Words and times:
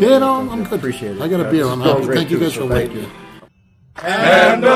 Yeah, 0.00 0.18
no, 0.18 0.50
I'm 0.50 0.64
good. 0.64 0.78
Appreciate 0.78 1.16
it. 1.16 1.22
I 1.22 1.28
got 1.28 1.40
a 1.40 1.50
beer. 1.50 1.66
I'm 1.66 1.80
It's 1.82 1.90
happy. 2.06 2.14
Thank 2.14 2.30
you 2.30 2.38
guys 2.40 2.54
for 2.54 2.60
thank 2.68 2.92
waiting. 2.92 2.96
you. 2.96 3.10
And 4.02 4.62
the 4.62 4.68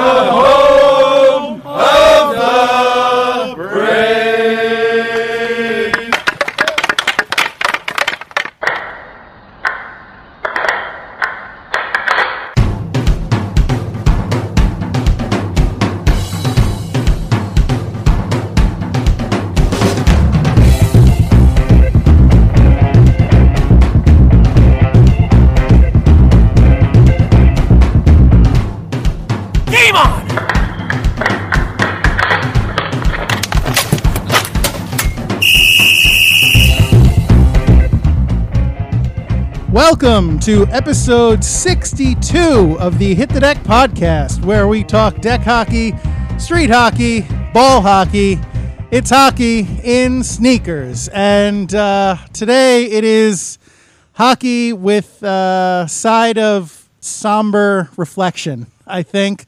Welcome 39.86 40.38
to 40.40 40.66
episode 40.68 41.44
62 41.44 42.78
of 42.80 42.98
the 42.98 43.14
Hit 43.14 43.28
the 43.28 43.38
Deck 43.38 43.58
podcast, 43.58 44.42
where 44.42 44.66
we 44.66 44.82
talk 44.82 45.20
deck 45.20 45.42
hockey, 45.42 45.92
street 46.38 46.70
hockey, 46.70 47.26
ball 47.52 47.82
hockey. 47.82 48.40
It's 48.90 49.10
hockey 49.10 49.68
in 49.84 50.24
sneakers. 50.24 51.08
And 51.12 51.74
uh, 51.74 52.16
today 52.32 52.86
it 52.86 53.04
is 53.04 53.58
hockey 54.14 54.72
with 54.72 55.22
a 55.22 55.84
side 55.86 56.38
of 56.38 56.88
somber 57.00 57.90
reflection, 57.98 58.68
I 58.86 59.02
think. 59.02 59.44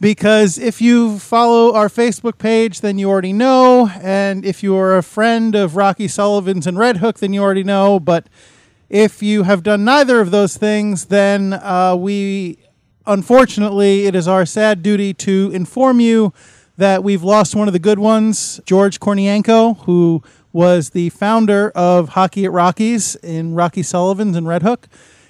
Because 0.00 0.58
if 0.58 0.80
you 0.80 1.18
follow 1.18 1.74
our 1.74 1.88
Facebook 1.88 2.38
page, 2.38 2.82
then 2.82 2.98
you 2.98 3.10
already 3.10 3.32
know. 3.32 3.90
And 4.00 4.44
if 4.44 4.62
you 4.62 4.76
are 4.76 4.96
a 4.96 5.02
friend 5.02 5.56
of 5.56 5.74
Rocky 5.74 6.06
Sullivan's 6.06 6.68
and 6.68 6.78
Red 6.78 6.98
Hook, 6.98 7.18
then 7.18 7.32
you 7.32 7.42
already 7.42 7.64
know. 7.64 7.98
But 7.98 8.28
if 8.88 9.22
you 9.22 9.42
have 9.44 9.62
done 9.62 9.84
neither 9.84 10.20
of 10.20 10.30
those 10.30 10.56
things, 10.56 11.06
then 11.06 11.52
uh, 11.54 11.96
we, 11.98 12.58
unfortunately, 13.06 14.06
it 14.06 14.14
is 14.14 14.28
our 14.28 14.46
sad 14.46 14.82
duty 14.82 15.12
to 15.14 15.50
inform 15.52 16.00
you 16.00 16.32
that 16.76 17.02
we've 17.02 17.22
lost 17.22 17.56
one 17.56 17.68
of 17.68 17.72
the 17.72 17.78
good 17.78 17.98
ones, 17.98 18.60
George 18.66 19.00
Kornienko, 19.00 19.78
who 19.84 20.22
was 20.52 20.90
the 20.90 21.10
founder 21.10 21.70
of 21.74 22.10
Hockey 22.10 22.44
at 22.44 22.52
Rockies 22.52 23.16
in 23.16 23.54
Rocky 23.54 23.82
Sullivan's 23.82 24.36
and 24.36 24.46
Red 24.46 24.62
Hook. 24.62 24.88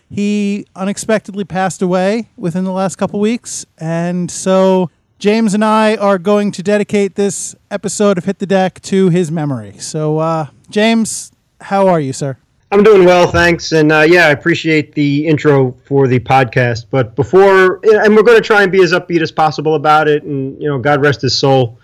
He 0.09 0.67
unexpectedly 0.77 1.45
passed 1.45 1.83
away 1.83 2.29
within 2.37 2.65
the 2.65 2.73
last 2.73 2.97
couple 2.97 3.19
weeks, 3.19 3.67
and 3.79 4.31
so 4.31 4.91
James 5.19 5.55
and 5.55 5.65
I 5.65 5.97
are 5.97 6.19
going 6.19 6.53
to 6.53 6.63
dedicate 6.63 7.15
this 7.15 7.57
episode 7.71 8.19
of 8.19 8.25
Hit 8.25 8.39
the 8.39 8.47
Deck 8.47 8.81
to 8.83 9.09
his 9.09 9.33
memory. 9.33 9.79
So, 9.79 10.19
uh, 10.19 10.49
James, 10.71 11.33
how 11.61 11.89
are 11.89 11.99
you, 11.99 12.13
sir? 12.13 12.37
I'm 12.73 12.83
doing 12.83 13.05
well, 13.05 13.29
thanks. 13.29 13.73
And 13.73 13.93
uh, 13.93 14.01
yeah, 14.01 14.27
I 14.27 14.31
appreciate 14.31 14.93
the 14.93 15.27
intro 15.27 15.73
for 15.85 16.09
the 16.09 16.19
podcast. 16.19 16.87
But 16.91 17.15
before, 17.15 17.81
and 17.85 18.17
we're 18.17 18.25
going 18.25 18.41
to 18.41 18.47
try 18.47 18.65
and 18.65 18.73
be 18.73 18.83
as 18.83 18.93
upbeat 18.93 19.23
as 19.23 19.31
possible 19.31 19.77
about 19.77 20.09
it. 20.09 20.25
And, 20.25 20.61
you 20.61 20.69
know, 20.69 20.79
God 20.79 21.01
rest 21.01 21.23
his 21.23 21.37
soul. 21.37 21.79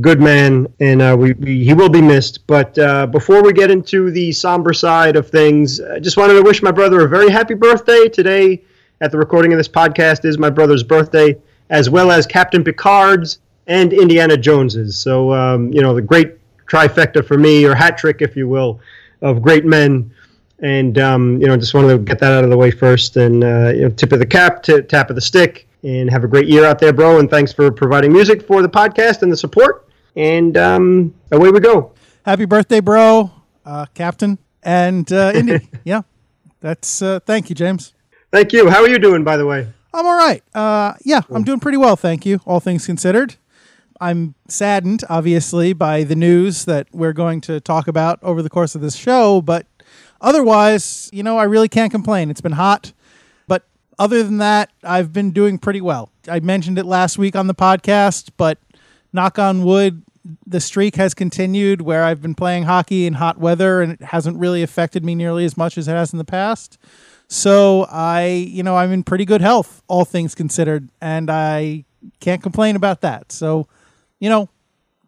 Good 0.00 0.20
man, 0.20 0.72
and 0.78 1.02
uh, 1.02 1.16
we, 1.18 1.32
we, 1.32 1.64
he 1.64 1.74
will 1.74 1.88
be 1.88 2.00
missed. 2.00 2.46
But 2.46 2.78
uh, 2.78 3.06
before 3.06 3.42
we 3.42 3.52
get 3.52 3.68
into 3.68 4.12
the 4.12 4.30
somber 4.30 4.72
side 4.72 5.16
of 5.16 5.28
things, 5.28 5.80
I 5.80 5.98
just 5.98 6.16
wanted 6.16 6.34
to 6.34 6.42
wish 6.42 6.62
my 6.62 6.70
brother 6.70 7.00
a 7.00 7.08
very 7.08 7.30
happy 7.30 7.54
birthday. 7.54 8.08
Today, 8.08 8.62
at 9.00 9.10
the 9.10 9.18
recording 9.18 9.52
of 9.52 9.58
this 9.58 9.66
podcast, 9.66 10.24
is 10.24 10.38
my 10.38 10.50
brother's 10.50 10.84
birthday, 10.84 11.36
as 11.70 11.90
well 11.90 12.12
as 12.12 12.28
Captain 12.28 12.62
Picard's 12.62 13.40
and 13.66 13.92
Indiana 13.92 14.36
Jones's. 14.36 14.96
So, 14.96 15.32
um, 15.32 15.72
you 15.72 15.82
know, 15.82 15.96
the 15.96 16.02
great 16.02 16.36
trifecta 16.66 17.26
for 17.26 17.36
me, 17.36 17.64
or 17.64 17.74
hat 17.74 17.98
trick, 17.98 18.18
if 18.20 18.36
you 18.36 18.46
will, 18.46 18.78
of 19.20 19.42
great 19.42 19.64
men 19.64 20.14
and 20.60 20.98
um, 20.98 21.40
you 21.40 21.46
know 21.46 21.56
just 21.56 21.74
wanted 21.74 21.88
to 21.88 21.98
get 21.98 22.18
that 22.18 22.32
out 22.32 22.44
of 22.44 22.50
the 22.50 22.56
way 22.56 22.70
first 22.70 23.16
and 23.16 23.44
uh, 23.44 23.70
you 23.74 23.82
know 23.82 23.90
tip 23.90 24.12
of 24.12 24.18
the 24.18 24.26
cap 24.26 24.62
t- 24.62 24.82
tap 24.82 25.10
of 25.10 25.16
the 25.16 25.20
stick 25.22 25.68
and 25.82 26.10
have 26.10 26.24
a 26.24 26.28
great 26.28 26.48
year 26.48 26.64
out 26.64 26.78
there 26.78 26.92
bro 26.92 27.18
and 27.20 27.30
thanks 27.30 27.52
for 27.52 27.70
providing 27.70 28.12
music 28.12 28.42
for 28.46 28.62
the 28.62 28.68
podcast 28.68 29.22
and 29.22 29.30
the 29.30 29.36
support 29.36 29.88
and 30.16 30.56
um, 30.56 31.14
away 31.32 31.50
we 31.50 31.60
go 31.60 31.92
Happy 32.24 32.44
birthday, 32.44 32.80
bro, 32.80 33.30
uh, 33.64 33.86
Captain, 33.94 34.36
and 34.62 35.10
uh, 35.12 35.32
Indy. 35.34 35.66
yeah, 35.84 36.02
that's 36.60 37.00
uh, 37.00 37.20
thank 37.20 37.48
you, 37.48 37.54
James. 37.54 37.94
thank 38.30 38.52
you 38.52 38.68
how 38.68 38.82
are 38.82 38.88
you 38.88 38.98
doing 38.98 39.24
by 39.24 39.36
the 39.36 39.46
way 39.46 39.66
I'm 39.94 40.04
all 40.04 40.18
right. 40.18 40.42
Uh, 40.54 40.92
yeah, 41.04 41.22
I'm 41.30 41.42
doing 41.44 41.60
pretty 41.60 41.78
well, 41.78 41.96
thank 41.96 42.26
you. 42.26 42.40
All 42.44 42.60
things 42.60 42.84
considered, 42.84 43.36
I'm 44.00 44.34
saddened, 44.46 45.02
obviously, 45.08 45.72
by 45.72 46.04
the 46.04 46.14
news 46.14 46.66
that 46.66 46.86
we're 46.92 47.14
going 47.14 47.40
to 47.42 47.60
talk 47.60 47.88
about 47.88 48.18
over 48.22 48.42
the 48.42 48.50
course 48.50 48.74
of 48.74 48.82
this 48.82 48.94
show, 48.96 49.40
but 49.40 49.66
otherwise, 50.20 51.10
you 51.12 51.22
know, 51.22 51.38
I 51.38 51.44
really 51.44 51.68
can't 51.68 51.90
complain. 51.90 52.30
It's 52.30 52.40
been 52.40 52.52
hot, 52.52 52.92
but 53.46 53.64
other 53.98 54.22
than 54.22 54.38
that, 54.38 54.70
I've 54.82 55.12
been 55.12 55.30
doing 55.30 55.58
pretty 55.58 55.80
well. 55.80 56.10
I 56.28 56.40
mentioned 56.40 56.78
it 56.78 56.86
last 56.86 57.18
week 57.18 57.36
on 57.36 57.46
the 57.46 57.54
podcast, 57.54 58.30
but 58.36 58.58
knock 59.12 59.38
on 59.38 59.64
wood, 59.64 60.02
the 60.46 60.60
streak 60.60 60.96
has 60.96 61.14
continued 61.14 61.80
where 61.80 62.04
I've 62.04 62.20
been 62.20 62.34
playing 62.34 62.64
hockey 62.64 63.06
in 63.06 63.14
hot 63.14 63.38
weather 63.38 63.80
and 63.80 63.92
it 63.92 64.02
hasn't 64.02 64.38
really 64.38 64.62
affected 64.62 65.04
me 65.04 65.14
nearly 65.14 65.44
as 65.44 65.56
much 65.56 65.78
as 65.78 65.88
it 65.88 65.92
has 65.92 66.12
in 66.12 66.18
the 66.18 66.24
past. 66.24 66.78
So 67.28 67.86
I, 67.90 68.26
you 68.26 68.62
know, 68.62 68.76
I'm 68.76 68.92
in 68.92 69.04
pretty 69.04 69.24
good 69.24 69.40
health, 69.40 69.82
all 69.86 70.04
things 70.04 70.34
considered, 70.34 70.88
and 71.00 71.30
I 71.30 71.84
can't 72.20 72.42
complain 72.42 72.74
about 72.76 73.02
that. 73.02 73.32
So, 73.32 73.68
you 74.18 74.28
know, 74.28 74.48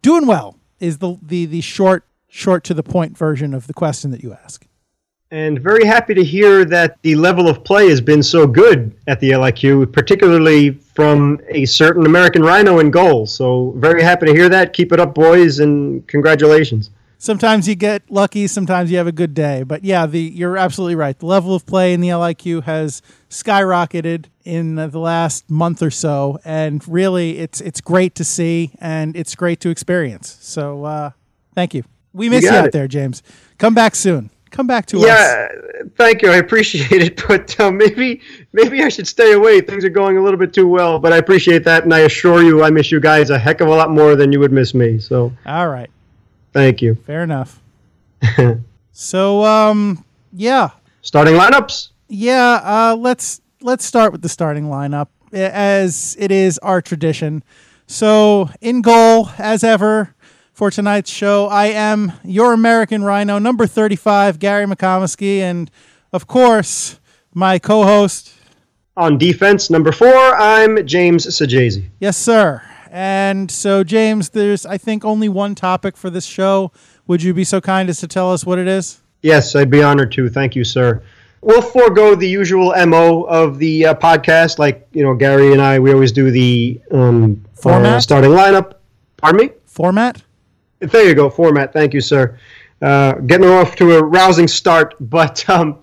doing 0.01 0.27
well 0.27 0.57
is 0.79 0.99
the 0.99 1.17
the 1.21 1.45
the 1.45 1.61
short 1.61 2.05
short 2.27 2.63
to 2.65 2.73
the 2.73 2.83
point 2.83 3.17
version 3.17 3.53
of 3.53 3.67
the 3.67 3.73
question 3.73 4.11
that 4.11 4.23
you 4.23 4.33
ask. 4.33 4.65
And 5.31 5.59
very 5.59 5.85
happy 5.85 6.13
to 6.13 6.23
hear 6.23 6.65
that 6.65 7.01
the 7.03 7.15
level 7.15 7.47
of 7.47 7.63
play 7.63 7.89
has 7.89 8.01
been 8.01 8.21
so 8.21 8.45
good 8.45 8.93
at 9.07 9.21
the 9.21 9.31
LIQ, 9.31 9.93
particularly 9.93 10.71
from 10.71 11.39
a 11.47 11.63
certain 11.65 12.05
American 12.05 12.43
Rhino 12.43 12.79
in 12.79 12.91
goal. 12.91 13.25
So 13.25 13.73
very 13.77 14.03
happy 14.03 14.25
to 14.25 14.33
hear 14.33 14.49
that. 14.49 14.73
Keep 14.73 14.91
it 14.91 14.99
up, 14.99 15.15
boys, 15.15 15.59
and 15.59 16.05
congratulations. 16.07 16.89
Sometimes 17.17 17.67
you 17.67 17.75
get 17.75 18.09
lucky, 18.09 18.47
sometimes 18.47 18.91
you 18.91 18.97
have 18.97 19.07
a 19.07 19.11
good 19.11 19.33
day. 19.33 19.63
But 19.63 19.83
yeah, 19.85 20.05
the 20.05 20.19
you're 20.19 20.57
absolutely 20.57 20.95
right. 20.95 21.17
The 21.17 21.27
level 21.27 21.55
of 21.55 21.65
play 21.65 21.93
in 21.93 22.01
the 22.01 22.09
LIQ 22.09 22.63
has 22.63 23.01
skyrocketed 23.29 24.25
in 24.43 24.75
the 24.75 24.99
last 24.99 25.49
month 25.49 25.83
or 25.83 25.91
so, 25.91 26.39
and 26.43 26.85
really, 26.87 27.37
it's 27.37 27.61
it's 27.61 27.79
great 27.79 28.15
to 28.15 28.23
see 28.23 28.71
and 28.79 29.15
it's 29.15 29.35
great 29.35 29.59
to 29.61 29.69
experience. 29.69 30.35
So 30.41 30.83
uh, 30.83 31.11
thank 31.53 31.75
you. 31.75 31.83
We 32.11 32.27
miss 32.27 32.43
you, 32.43 32.49
got 32.49 32.57
out 32.57 32.65
it. 32.65 32.73
there, 32.73 32.87
James. 32.87 33.21
Come 33.59 33.75
back 33.75 33.95
soon. 33.95 34.31
Come 34.51 34.67
back 34.67 34.85
to 34.87 34.97
us. 34.99 35.05
Yeah, 35.05 35.47
thank 35.97 36.21
you. 36.21 36.29
I 36.29 36.35
appreciate 36.35 37.01
it, 37.01 37.23
but 37.27 37.57
uh, 37.59 37.71
maybe 37.71 38.21
maybe 38.51 38.83
I 38.83 38.89
should 38.89 39.07
stay 39.07 39.31
away. 39.33 39.61
Things 39.61 39.83
are 39.85 39.89
going 39.89 40.17
a 40.17 40.21
little 40.23 40.39
bit 40.39 40.53
too 40.53 40.67
well, 40.67 40.99
but 40.99 41.13
I 41.13 41.17
appreciate 41.17 41.63
that, 41.63 41.83
and 41.83 41.93
I 41.93 41.99
assure 41.99 42.43
you, 42.43 42.61
I 42.63 42.69
miss 42.69 42.91
you 42.91 42.99
guys 42.99 43.29
a 43.29 43.39
heck 43.39 43.61
of 43.61 43.69
a 43.69 43.71
lot 43.71 43.89
more 43.89 44.15
than 44.15 44.31
you 44.31 44.39
would 44.39 44.51
miss 44.51 44.73
me. 44.73 44.99
So 44.99 45.31
All 45.45 45.69
right. 45.69 45.89
thank 46.51 46.81
you. 46.81 46.95
Fair 46.95 47.23
enough. 47.23 47.61
so 48.91 49.43
um 49.43 50.03
yeah. 50.33 50.69
Starting 51.01 51.35
lineups. 51.35 51.89
Yeah, 52.09 52.61
uh 52.63 52.95
let's 52.99 53.41
let's 53.61 53.85
start 53.85 54.11
with 54.11 54.21
the 54.21 54.29
starting 54.29 54.65
lineup 54.65 55.07
as 55.33 56.15
it 56.19 56.31
is 56.31 56.57
our 56.59 56.81
tradition. 56.81 57.43
So 57.87 58.49
in 58.59 58.81
goal 58.81 59.29
as 59.37 59.63
ever 59.63 60.13
for 60.61 60.69
tonight's 60.69 61.09
show, 61.09 61.47
I 61.47 61.69
am 61.69 62.13
your 62.23 62.53
American 62.53 63.03
Rhino 63.03 63.39
number 63.39 63.65
35 63.65 64.37
Gary 64.37 64.67
McComiskey 64.67 65.39
and 65.39 65.71
of 66.13 66.27
course 66.27 66.99
my 67.33 67.57
co-host 67.57 68.31
On 68.95 69.17
defense, 69.17 69.71
number 69.71 69.91
four, 69.91 70.13
I'm 70.13 70.85
James 70.85 71.25
Sajazi. 71.25 71.89
Yes, 71.99 72.15
sir. 72.15 72.61
And 72.91 73.49
so 73.49 73.83
James, 73.83 74.29
there's 74.29 74.63
I 74.67 74.77
think 74.77 75.03
only 75.03 75.27
one 75.27 75.55
topic 75.55 75.97
for 75.97 76.11
this 76.11 76.25
show. 76.25 76.71
Would 77.07 77.23
you 77.23 77.33
be 77.33 77.43
so 77.43 77.59
kind 77.59 77.89
as 77.89 77.99
to 78.01 78.07
tell 78.07 78.31
us 78.31 78.45
what 78.45 78.59
it 78.59 78.67
is? 78.67 79.01
Yes, 79.23 79.55
I'd 79.55 79.71
be 79.71 79.81
honored 79.81 80.11
to. 80.11 80.29
Thank 80.29 80.55
you, 80.55 80.63
sir. 80.63 81.01
We'll 81.41 81.63
forego 81.63 82.13
the 82.13 82.29
usual 82.29 82.71
mo 82.85 83.23
of 83.23 83.57
the 83.57 83.87
uh, 83.87 83.95
podcast, 83.95 84.59
like 84.59 84.87
you 84.91 85.03
know 85.03 85.15
Gary 85.15 85.53
and 85.53 85.59
I. 85.59 85.79
We 85.79 85.91
always 85.91 86.11
do 86.11 86.29
the 86.29 86.79
um, 86.91 87.43
Format? 87.55 87.93
uh, 87.95 87.99
starting 87.99 88.29
lineup. 88.29 88.73
Pardon 89.17 89.47
me. 89.47 89.53
Format? 89.65 90.21
There 90.81 91.07
you 91.07 91.15
go, 91.15 91.29
format. 91.29 91.73
Thank 91.73 91.93
you, 91.93 92.01
sir. 92.01 92.37
Uh, 92.81 93.13
getting 93.13 93.47
off 93.47 93.75
to 93.75 93.97
a 93.97 94.03
rousing 94.03 94.47
start, 94.47 94.95
but 94.99 95.47
um, 95.49 95.79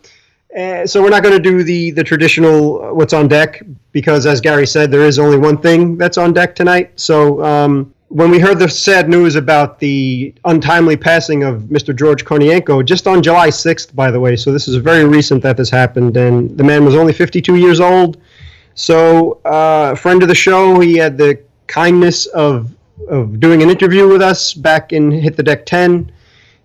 uh, 0.57 0.87
so 0.87 1.01
we're 1.01 1.11
not 1.11 1.23
going 1.23 1.37
to 1.37 1.43
do 1.43 1.63
the 1.63 1.93
the 1.93 2.03
traditional 2.03 2.83
uh, 2.83 2.93
what's 2.93 3.13
on 3.13 3.29
deck 3.29 3.63
because, 3.93 4.27
as 4.27 4.41
Gary 4.41 4.67
said, 4.67 4.91
there 4.91 5.03
is 5.03 5.19
only 5.19 5.39
one 5.39 5.57
thing 5.57 5.97
that's 5.97 6.19
on 6.19 6.33
deck 6.33 6.57
tonight. 6.57 6.91
So 6.97 7.43
um, 7.45 7.95
when 8.09 8.31
we 8.31 8.39
heard 8.41 8.59
the 8.59 8.69
sad 8.69 9.09
news 9.09 9.37
about 9.37 9.79
the 9.79 10.35
untimely 10.45 10.97
passing 10.97 11.45
of 11.45 11.63
Mr. 11.65 11.95
George 11.95 12.25
Kornienko, 12.25 12.85
just 12.85 13.07
on 13.07 13.23
July 13.23 13.49
6th, 13.49 13.95
by 13.95 14.11
the 14.11 14.19
way, 14.19 14.35
so 14.35 14.51
this 14.51 14.67
is 14.67 14.77
very 14.77 15.05
recent 15.05 15.43
that 15.43 15.57
this 15.57 15.71
happened, 15.71 16.17
and 16.17 16.57
the 16.57 16.65
man 16.65 16.85
was 16.85 16.95
only 16.95 17.13
52 17.13 17.57
years 17.57 17.81
old. 17.81 18.21
So, 18.75 19.41
uh, 19.45 19.91
a 19.93 19.97
friend 19.97 20.23
of 20.23 20.29
the 20.29 20.35
show, 20.35 20.81
he 20.81 20.97
had 20.97 21.19
the 21.19 21.41
kindness 21.67 22.27
of, 22.27 22.75
of 23.09 23.41
doing 23.41 23.63
an 23.63 23.71
interview 23.71 24.09
with 24.09 24.23
us 24.23 24.55
back 24.55 24.93
in 24.93 25.11
Hit 25.11 25.37
the 25.37 25.43
Deck 25.43 25.67
10 25.67 26.11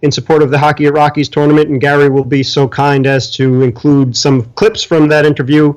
in 0.01 0.12
support 0.12 0.44
of 0.44 0.51
the 0.51 0.57
Hockey 0.57 0.85
at 0.85 0.94
Rockies 0.94 1.30
tournament, 1.30 1.69
and 1.69 1.80
Gary 1.80 2.09
will 2.09 2.25
be 2.25 2.44
so 2.44 2.68
kind 2.68 3.07
as 3.07 3.31
to 3.35 3.62
include 3.62 4.15
some 4.15 4.44
clips 4.53 4.83
from 4.83 5.07
that 5.07 5.25
interview. 5.25 5.74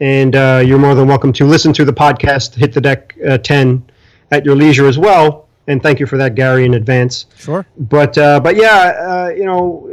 And 0.00 0.34
uh, 0.34 0.62
you're 0.64 0.78
more 0.78 0.96
than 0.96 1.06
welcome 1.06 1.32
to 1.34 1.44
listen 1.44 1.72
to 1.74 1.84
the 1.84 1.92
podcast, 1.92 2.54
Hit 2.56 2.72
the 2.72 2.80
Deck 2.80 3.16
uh, 3.26 3.38
10 3.38 3.84
at 4.32 4.44
your 4.44 4.56
leisure 4.56 4.86
as 4.86 4.98
well. 4.98 5.48
And 5.68 5.80
thank 5.80 6.00
you 6.00 6.06
for 6.06 6.18
that, 6.18 6.34
Gary, 6.34 6.64
in 6.64 6.74
advance. 6.74 7.26
Sure. 7.36 7.64
But 7.78 8.18
uh, 8.18 8.40
but 8.40 8.56
yeah, 8.56 8.96
uh, 8.98 9.28
you 9.28 9.44
know, 9.44 9.88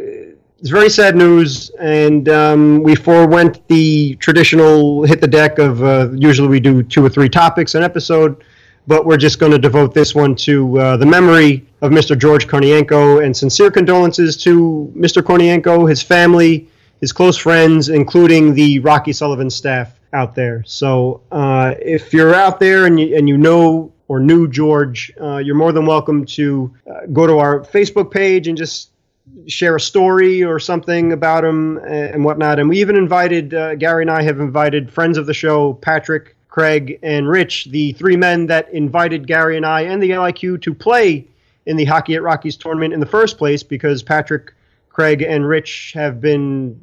it's 0.60 0.70
very 0.70 0.90
sad 0.90 1.16
news, 1.16 1.70
and 1.80 2.28
um, 2.28 2.84
we 2.84 2.96
forewent 2.96 3.66
the 3.68 4.16
traditional 4.16 5.04
hit 5.04 5.22
the 5.22 5.28
deck 5.28 5.60
of 5.60 5.84
uh, 5.84 6.10
usually 6.16 6.48
we 6.48 6.60
do 6.60 6.82
two 6.82 7.06
or 7.06 7.10
three 7.10 7.30
topics 7.30 7.76
an 7.76 7.84
episode, 7.84 8.44
but 8.90 9.06
we're 9.06 9.18
just 9.18 9.38
going 9.38 9.52
to 9.52 9.60
devote 9.60 9.94
this 9.94 10.16
one 10.16 10.36
to 10.36 10.80
uh, 10.80 10.98
the 10.98 11.06
memory 11.06 11.64
of 11.82 11.92
Mr. 11.92 12.18
George 12.18 12.48
Kornienko 12.48 13.24
and 13.24 13.38
sincere 13.38 13.70
condolences 13.70 14.36
to 14.38 14.92
Mr. 14.98 15.22
Kornienko, 15.22 15.88
his 15.88 16.02
family, 16.02 16.68
his 17.00 17.12
close 17.12 17.38
friends, 17.38 17.90
including 17.90 18.56
the 18.56 18.80
Rocky 18.80 19.14
Sullivan 19.14 19.52
staff 19.52 19.94
out 20.12 20.34
there. 20.34 20.64
So 20.66 21.22
uh, 21.32 21.76
if 21.80 22.14
you're 22.14 22.34
out 22.34 22.60
there 22.60 22.88
and 22.88 23.00
you, 23.00 23.16
and 23.16 23.30
you 23.30 23.38
know 23.38 23.94
or 24.08 24.20
knew 24.20 24.48
George, 24.48 25.14
uh, 25.22 25.38
you're 25.38 25.54
more 25.54 25.72
than 25.72 25.86
welcome 25.86 26.26
to 26.26 26.74
uh, 26.90 27.06
go 27.14 27.28
to 27.28 27.38
our 27.38 27.60
Facebook 27.60 28.10
page 28.10 28.48
and 28.48 28.58
just 28.58 28.90
share 29.46 29.76
a 29.76 29.80
story 29.80 30.44
or 30.44 30.58
something 30.58 31.14
about 31.14 31.46
him 31.46 31.78
and 31.78 32.26
whatnot. 32.26 32.58
And 32.58 32.68
we 32.68 32.82
even 32.82 32.96
invited, 32.96 33.54
uh, 33.54 33.76
Gary 33.76 34.02
and 34.02 34.10
I 34.10 34.24
have 34.24 34.40
invited 34.40 34.92
friends 34.92 35.20
of 35.20 35.28
the 35.28 35.34
show, 35.36 35.74
Patrick, 35.76 36.36
Craig, 36.50 37.00
and 37.04 37.30
Rich, 37.30 37.66
the 37.66 37.94
three 37.94 38.16
men 38.16 38.48
that 38.48 38.70
invited 38.74 39.28
Gary 39.28 39.56
and 39.56 39.66
I 39.66 39.82
and 39.82 40.02
the 40.02 40.10
LIQ 40.12 40.62
to 40.64 40.74
play 40.74 41.26
in 41.66 41.78
the 41.78 41.86
Hockey 41.86 42.16
at 42.16 42.24
Rockies 42.24 42.58
tournament 42.58 42.94
in 42.94 43.00
the 43.00 43.06
first 43.06 43.38
place 43.38 43.64
because 43.64 44.04
Patrick, 44.04 44.54
Craig, 44.90 45.22
and 45.22 45.48
Rich 45.48 45.94
have 45.94 46.20
been 46.20 46.80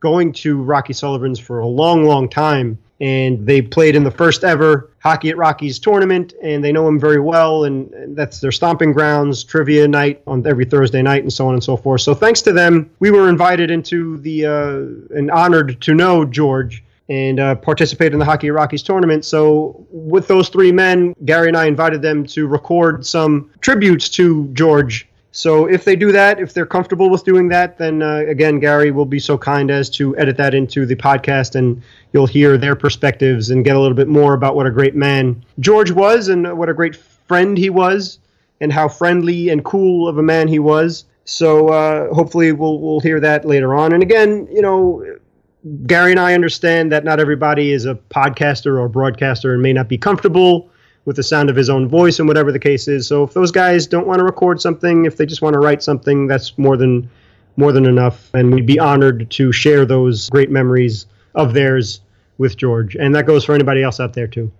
going 0.00 0.32
to 0.32 0.60
Rocky 0.62 0.92
Sullivan's 0.92 1.38
for 1.38 1.60
a 1.60 1.66
long, 1.66 2.04
long 2.04 2.28
time 2.28 2.78
and 3.02 3.44
they 3.44 3.60
played 3.60 3.96
in 3.96 4.04
the 4.04 4.12
first 4.12 4.44
ever 4.44 4.88
Hockey 5.00 5.30
at 5.30 5.36
Rockies 5.36 5.80
tournament, 5.80 6.34
and 6.40 6.62
they 6.62 6.70
know 6.70 6.86
him 6.86 7.00
very 7.00 7.18
well, 7.18 7.64
and, 7.64 7.92
and 7.94 8.16
that's 8.16 8.38
their 8.38 8.52
stomping 8.52 8.92
grounds, 8.92 9.42
trivia 9.42 9.88
night 9.88 10.22
on 10.28 10.46
every 10.46 10.64
Thursday 10.64 11.02
night, 11.02 11.22
and 11.22 11.32
so 11.32 11.48
on 11.48 11.54
and 11.54 11.64
so 11.64 11.76
forth. 11.76 12.02
So 12.02 12.14
thanks 12.14 12.40
to 12.42 12.52
them, 12.52 12.88
we 13.00 13.10
were 13.10 13.28
invited 13.28 13.72
into 13.72 14.18
the 14.18 14.46
uh, 14.46 15.16
and 15.16 15.32
honored 15.32 15.80
to 15.80 15.94
know 15.94 16.24
George 16.24 16.84
and 17.08 17.40
uh, 17.40 17.54
participate 17.56 18.12
in 18.12 18.18
the 18.18 18.24
Hockey 18.24 18.50
Rockies 18.50 18.82
tournament. 18.82 19.24
So 19.24 19.86
with 19.90 20.28
those 20.28 20.48
three 20.48 20.72
men, 20.72 21.14
Gary 21.24 21.48
and 21.48 21.56
I 21.56 21.66
invited 21.66 22.02
them 22.02 22.24
to 22.28 22.46
record 22.46 23.04
some 23.04 23.50
tributes 23.60 24.08
to 24.10 24.48
George 24.52 25.08
so 25.32 25.64
if 25.64 25.84
they 25.84 25.96
do 25.96 26.12
that, 26.12 26.38
if 26.38 26.52
they're 26.52 26.66
comfortable 26.66 27.08
with 27.08 27.24
doing 27.24 27.48
that, 27.48 27.78
then 27.78 28.02
uh, 28.02 28.24
again, 28.28 28.60
Gary 28.60 28.90
will 28.90 29.06
be 29.06 29.18
so 29.18 29.38
kind 29.38 29.70
as 29.70 29.88
to 29.90 30.16
edit 30.18 30.36
that 30.36 30.54
into 30.54 30.84
the 30.84 30.94
podcast, 30.94 31.54
and 31.54 31.82
you'll 32.12 32.26
hear 32.26 32.58
their 32.58 32.76
perspectives 32.76 33.48
and 33.48 33.64
get 33.64 33.74
a 33.74 33.80
little 33.80 33.96
bit 33.96 34.08
more 34.08 34.34
about 34.34 34.56
what 34.56 34.66
a 34.66 34.70
great 34.70 34.94
man 34.94 35.42
George 35.58 35.90
was, 35.90 36.28
and 36.28 36.58
what 36.58 36.68
a 36.68 36.74
great 36.74 36.94
friend 36.94 37.56
he 37.56 37.70
was, 37.70 38.18
and 38.60 38.70
how 38.74 38.88
friendly 38.88 39.48
and 39.48 39.64
cool 39.64 40.06
of 40.06 40.18
a 40.18 40.22
man 40.22 40.48
he 40.48 40.58
was. 40.58 41.06
So 41.24 41.68
uh, 41.68 42.12
hopefully, 42.12 42.52
we'll 42.52 42.78
we'll 42.78 43.00
hear 43.00 43.18
that 43.20 43.46
later 43.46 43.74
on. 43.74 43.94
And 43.94 44.02
again, 44.02 44.46
you 44.52 44.60
know, 44.60 45.02
Gary 45.86 46.10
and 46.10 46.20
I 46.20 46.34
understand 46.34 46.90
that 46.92 47.04
not 47.04 47.20
everybody 47.20 47.72
is 47.72 47.86
a 47.86 47.94
podcaster 47.94 48.78
or 48.80 48.88
broadcaster 48.88 49.52
and 49.52 49.62
may 49.62 49.72
not 49.72 49.88
be 49.88 49.96
comfortable 49.96 50.70
with 51.04 51.16
the 51.16 51.22
sound 51.22 51.50
of 51.50 51.56
his 51.56 51.68
own 51.68 51.88
voice 51.88 52.18
and 52.18 52.28
whatever 52.28 52.52
the 52.52 52.58
case 52.58 52.88
is. 52.88 53.06
So 53.06 53.22
if 53.24 53.32
those 53.32 53.50
guys 53.50 53.86
don't 53.86 54.06
want 54.06 54.18
to 54.18 54.24
record 54.24 54.60
something, 54.60 55.04
if 55.04 55.16
they 55.16 55.26
just 55.26 55.42
want 55.42 55.54
to 55.54 55.60
write 55.60 55.82
something, 55.82 56.26
that's 56.26 56.56
more 56.58 56.76
than 56.76 57.08
more 57.56 57.72
than 57.72 57.84
enough. 57.84 58.30
And 58.34 58.52
we'd 58.54 58.66
be 58.66 58.78
honored 58.78 59.30
to 59.32 59.52
share 59.52 59.84
those 59.84 60.30
great 60.30 60.50
memories 60.50 61.06
of 61.34 61.52
theirs 61.52 62.00
with 62.38 62.56
George. 62.56 62.96
And 62.96 63.14
that 63.14 63.26
goes 63.26 63.44
for 63.44 63.54
anybody 63.54 63.82
else 63.82 64.00
out 64.00 64.14
there 64.14 64.26
too. 64.26 64.50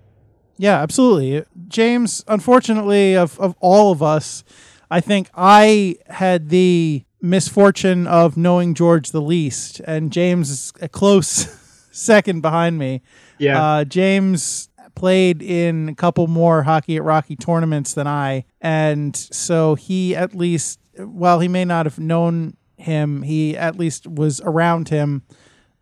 Yeah, 0.58 0.80
absolutely. 0.80 1.44
James, 1.68 2.22
unfortunately, 2.28 3.16
of, 3.16 3.40
of 3.40 3.56
all 3.60 3.90
of 3.90 4.02
us, 4.02 4.44
I 4.90 5.00
think 5.00 5.30
I 5.34 5.96
had 6.08 6.50
the 6.50 7.04
misfortune 7.22 8.06
of 8.06 8.36
knowing 8.36 8.74
George 8.74 9.12
the 9.12 9.22
least, 9.22 9.80
and 9.80 10.12
James 10.12 10.50
is 10.50 10.72
a 10.80 10.88
close 10.88 11.48
second 11.92 12.40
behind 12.42 12.78
me. 12.78 13.02
Yeah. 13.38 13.62
Uh, 13.62 13.84
James 13.84 14.68
played 14.94 15.42
in 15.42 15.88
a 15.88 15.94
couple 15.94 16.26
more 16.26 16.64
Hockey 16.64 16.96
at 16.96 17.02
Rocky 17.02 17.36
tournaments 17.36 17.94
than 17.94 18.06
I. 18.06 18.44
And 18.60 19.16
so 19.16 19.74
he 19.74 20.14
at 20.14 20.34
least, 20.34 20.80
while 20.96 21.40
he 21.40 21.48
may 21.48 21.64
not 21.64 21.86
have 21.86 21.98
known 21.98 22.56
him, 22.76 23.22
he 23.22 23.56
at 23.56 23.76
least 23.76 24.06
was 24.06 24.40
around 24.42 24.88
him 24.90 25.22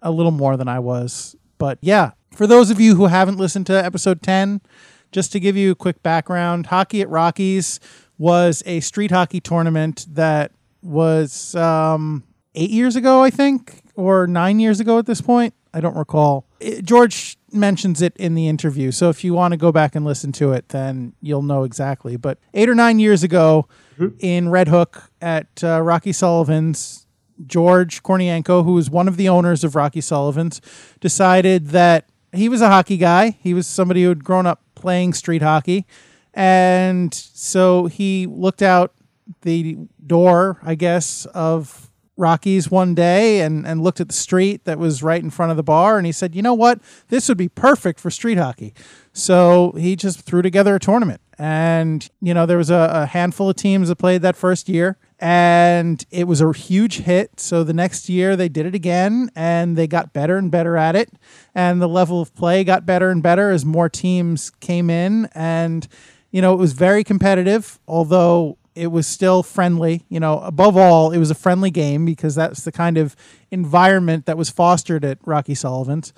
a 0.01 0.11
little 0.11 0.33
more 0.33 0.57
than 0.57 0.69
I 0.69 0.79
was. 0.79 1.35
But 1.59 1.79
yeah, 1.81 2.13
for 2.33 2.47
those 2.47 2.71
of 2.71 2.81
you 2.81 2.95
who 2.95 3.07
haven't 3.07 3.37
listened 3.37 3.67
to 3.67 3.85
episode 3.85 4.23
10, 4.23 4.61
just 5.13 5.33
to 5.33 5.41
give 5.41 5.57
you 5.57 5.73
a 5.73 5.77
quick 5.77 6.03
background, 6.03 6.67
Hockey 6.67 7.03
at 7.03 7.09
Rockies 7.09 7.81
was 8.17 8.63
a 8.67 8.81
street 8.81 9.11
hockey 9.11 9.41
tournament 9.41 10.07
that 10.09 10.53
was 10.83 11.55
um, 11.55 12.25
eight 12.55 12.71
years 12.71 12.97
ago, 12.97 13.23
I 13.23 13.31
think, 13.31 13.83
or 13.95 14.27
nine 14.27 14.59
years 14.61 14.81
ago 14.81 14.99
at 14.99 15.07
this 15.07 15.21
point. 15.21 15.55
I 15.73 15.81
don't 15.81 15.97
recall. 15.97 16.47
It, 16.59 16.85
George 16.85 17.39
mentions 17.53 18.03
it 18.03 18.17
in 18.17 18.35
the 18.35 18.49
interview. 18.49 18.91
So 18.91 19.09
if 19.09 19.23
you 19.23 19.35
want 19.35 19.53
to 19.53 19.57
go 19.57 19.71
back 19.73 19.95
and 19.95 20.05
listen 20.05 20.33
to 20.33 20.53
it, 20.53 20.71
then 20.71 21.15
you'll 21.21 21.43
know 21.43 21.63
exactly. 21.65 22.17
But 22.17 22.39
eight 22.55 22.69
or 22.69 22.75
nine 22.75 22.99
years 22.99 23.23
ago 23.23 23.69
mm-hmm. 23.99 24.17
in 24.19 24.49
Red 24.49 24.69
Hook 24.69 25.11
at 25.21 25.63
uh, 25.63 25.81
Rocky 25.81 26.13
Sullivan's, 26.13 27.07
George 27.47 28.03
Kornienko, 28.03 28.65
who 28.65 28.75
was 28.75 28.91
one 28.91 29.09
of 29.09 29.17
the 29.17 29.29
owners 29.29 29.65
of 29.65 29.75
Rocky 29.75 30.01
Sullivan's, 30.01 30.61
decided 31.01 31.69
that 31.69 32.07
he 32.33 32.49
was 32.49 32.61
a 32.61 32.69
hockey 32.69 32.97
guy. 32.97 33.39
He 33.41 33.55
was 33.55 33.67
somebody 33.67 34.03
who 34.03 34.09
had 34.11 34.25
grown 34.25 34.47
up 34.47 34.63
playing 34.75 35.15
street 35.15 35.43
hockey. 35.43 35.87
And 36.35 37.13
so 37.15 37.87
he 37.87 38.27
looked 38.27 38.63
out 38.63 38.95
the 39.43 39.79
door, 40.07 40.59
I 40.63 40.75
guess, 40.75 41.27
of 41.27 41.91
Rockies 42.21 42.71
one 42.71 42.95
day 42.95 43.41
and, 43.41 43.67
and 43.67 43.83
looked 43.83 44.01
at 44.01 44.09
the 44.09 44.15
street 44.15 44.65
that 44.67 44.79
was 44.79 45.03
right 45.03 45.23
in 45.23 45.31
front 45.31 45.51
of 45.51 45.57
the 45.57 45.63
bar 45.63 45.97
and 45.97 46.05
he 46.05 46.13
said, 46.13 46.35
you 46.35 46.43
know 46.43 46.55
what? 46.55 46.79
This 47.09 47.29
would 47.29 47.39
be 47.39 47.49
perfect 47.49 47.99
for 47.99 48.11
street 48.11 48.37
hockey. 48.37 48.75
So 49.15 49.73
he 49.73 49.97
just 49.97 50.21
threw 50.21 50.43
together 50.43 50.75
a 50.75 50.79
tournament. 50.79 51.23
And, 51.39 52.07
you 52.21 52.35
know, 52.35 52.45
there 52.45 52.59
was 52.59 52.71
a, 52.71 52.91
a 52.93 53.07
handful 53.07 53.49
of 53.49 53.57
teams 53.57 53.89
that 53.89 53.97
played 53.97 54.21
that 54.21 54.37
first 54.37 54.69
year 54.69 54.99
and 55.19 56.05
it 56.11 56.29
was 56.29 56.43
a 56.43 56.53
huge 56.53 56.99
hit. 56.99 57.41
So 57.41 57.65
the 57.65 57.73
next 57.73 58.11
year 58.11 58.37
they 58.37 58.51
did 58.51 58.67
it 58.67 58.75
again 58.75 59.31
and 59.35 59.77
they 59.77 59.87
got 59.87 60.13
better 60.13 60.37
and 60.37 60.51
better 60.51 60.77
at 60.77 60.95
it. 60.95 61.11
And 61.55 61.81
the 61.81 61.89
level 61.89 62.21
of 62.21 62.35
play 62.35 62.65
got 62.65 62.85
better 62.85 63.09
and 63.09 63.23
better 63.23 63.51
as 63.51 63.65
more 63.65 63.89
teams 63.89 64.51
came 64.61 64.91
in. 64.91 65.27
And, 65.35 65.89
you 66.31 66.43
know, 66.43 66.53
it 66.53 66.59
was 66.59 66.75
very 66.75 67.03
competitive, 67.03 67.79
although 67.89 68.59
it 68.81 68.91
was 68.91 69.07
still 69.07 69.43
friendly. 69.43 70.07
You 70.09 70.21
know, 70.21 70.41
above 70.41 70.75
all, 70.75 71.13
it 71.13 71.19
was 71.19 71.31
a 71.31 71.35
friendly 71.35 71.71
game 71.71 72.07
because 72.07 72.35
that's 72.35 72.65
the 72.65 72.73
kind 72.73 72.97
of 72.97 73.15
environment 73.51 74.25
that 74.25 74.39
was 74.39 74.49
fostered 74.49 75.05
at 75.05 75.19
Rocky 75.27 75.55
Sullivan's. 75.55 76.15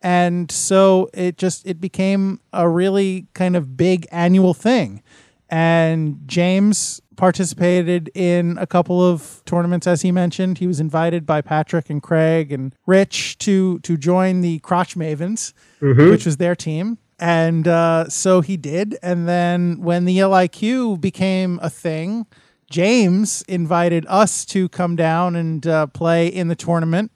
And 0.00 0.50
so 0.50 1.10
it 1.12 1.36
just 1.36 1.66
it 1.66 1.78
became 1.78 2.40
a 2.54 2.66
really 2.68 3.26
kind 3.34 3.54
of 3.54 3.76
big 3.76 4.06
annual 4.10 4.54
thing. 4.54 5.02
And 5.50 6.20
James 6.26 7.02
participated 7.16 8.10
in 8.14 8.56
a 8.58 8.66
couple 8.66 9.02
of 9.02 9.42
tournaments 9.44 9.86
as 9.86 10.00
he 10.00 10.10
mentioned. 10.10 10.58
He 10.58 10.66
was 10.66 10.80
invited 10.80 11.26
by 11.26 11.42
Patrick 11.42 11.90
and 11.90 12.02
Craig 12.02 12.50
and 12.50 12.74
Rich 12.86 13.36
to 13.38 13.78
to 13.80 13.98
join 13.98 14.40
the 14.40 14.58
Crotch 14.60 14.96
Mavens, 14.96 15.52
mm-hmm. 15.82 16.10
which 16.10 16.24
was 16.24 16.38
their 16.38 16.56
team. 16.56 16.96
And 17.18 17.66
uh, 17.66 18.08
so 18.08 18.40
he 18.40 18.56
did. 18.56 18.98
And 19.02 19.28
then 19.28 19.80
when 19.80 20.04
the 20.04 20.18
LIQ 20.18 21.00
became 21.00 21.58
a 21.62 21.70
thing, 21.70 22.26
James 22.70 23.42
invited 23.42 24.04
us 24.08 24.44
to 24.46 24.68
come 24.68 24.96
down 24.96 25.36
and 25.36 25.66
uh, 25.66 25.86
play 25.86 26.26
in 26.26 26.48
the 26.48 26.56
tournament. 26.56 27.12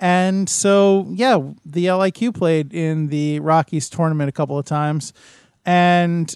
And 0.00 0.48
so, 0.48 1.06
yeah, 1.10 1.38
the 1.64 1.86
LIQ 1.86 2.34
played 2.34 2.72
in 2.72 3.08
the 3.08 3.40
Rockies 3.40 3.88
tournament 3.88 4.28
a 4.28 4.32
couple 4.32 4.58
of 4.58 4.64
times. 4.64 5.12
And 5.64 6.34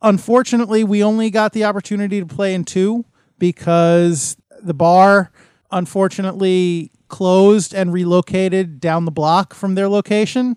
unfortunately, 0.00 0.84
we 0.84 1.02
only 1.02 1.30
got 1.30 1.52
the 1.52 1.64
opportunity 1.64 2.20
to 2.20 2.26
play 2.26 2.54
in 2.54 2.64
two 2.64 3.04
because 3.38 4.36
the 4.62 4.74
bar 4.74 5.30
unfortunately 5.70 6.90
closed 7.08 7.74
and 7.74 7.92
relocated 7.92 8.80
down 8.80 9.04
the 9.04 9.10
block 9.10 9.54
from 9.54 9.74
their 9.74 9.88
location 9.88 10.56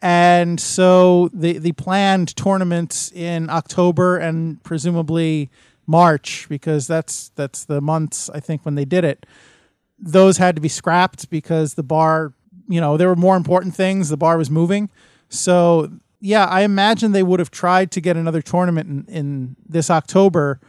And 0.00 0.60
so 0.60 1.28
the 1.32 1.58
the 1.58 1.72
planned 1.72 2.36
tournaments 2.36 3.10
in 3.12 3.50
October 3.50 4.16
and 4.16 4.62
presumably 4.62 5.50
March, 5.86 6.46
because 6.48 6.86
that's 6.86 7.30
that's 7.34 7.64
the 7.64 7.80
months 7.80 8.30
I 8.30 8.40
think 8.40 8.64
when 8.64 8.76
they 8.76 8.84
did 8.84 9.04
it. 9.04 9.26
Those 9.98 10.36
had 10.36 10.54
to 10.54 10.62
be 10.62 10.68
scrapped 10.68 11.28
because 11.30 11.74
the 11.74 11.82
bar, 11.82 12.32
you 12.68 12.80
know, 12.80 12.96
there 12.96 13.08
were 13.08 13.16
more 13.16 13.36
important 13.36 13.74
things. 13.74 14.08
The 14.08 14.16
bar 14.16 14.38
was 14.38 14.50
moving, 14.50 14.90
so 15.28 15.90
yeah, 16.20 16.46
I 16.46 16.62
imagine 16.62 17.12
they 17.12 17.22
would 17.22 17.40
have 17.40 17.50
tried 17.50 17.90
to 17.92 18.00
get 18.00 18.16
another 18.16 18.42
tournament 18.42 18.88
in, 18.88 19.14
in 19.14 19.56
this 19.68 19.90
October, 19.90 20.60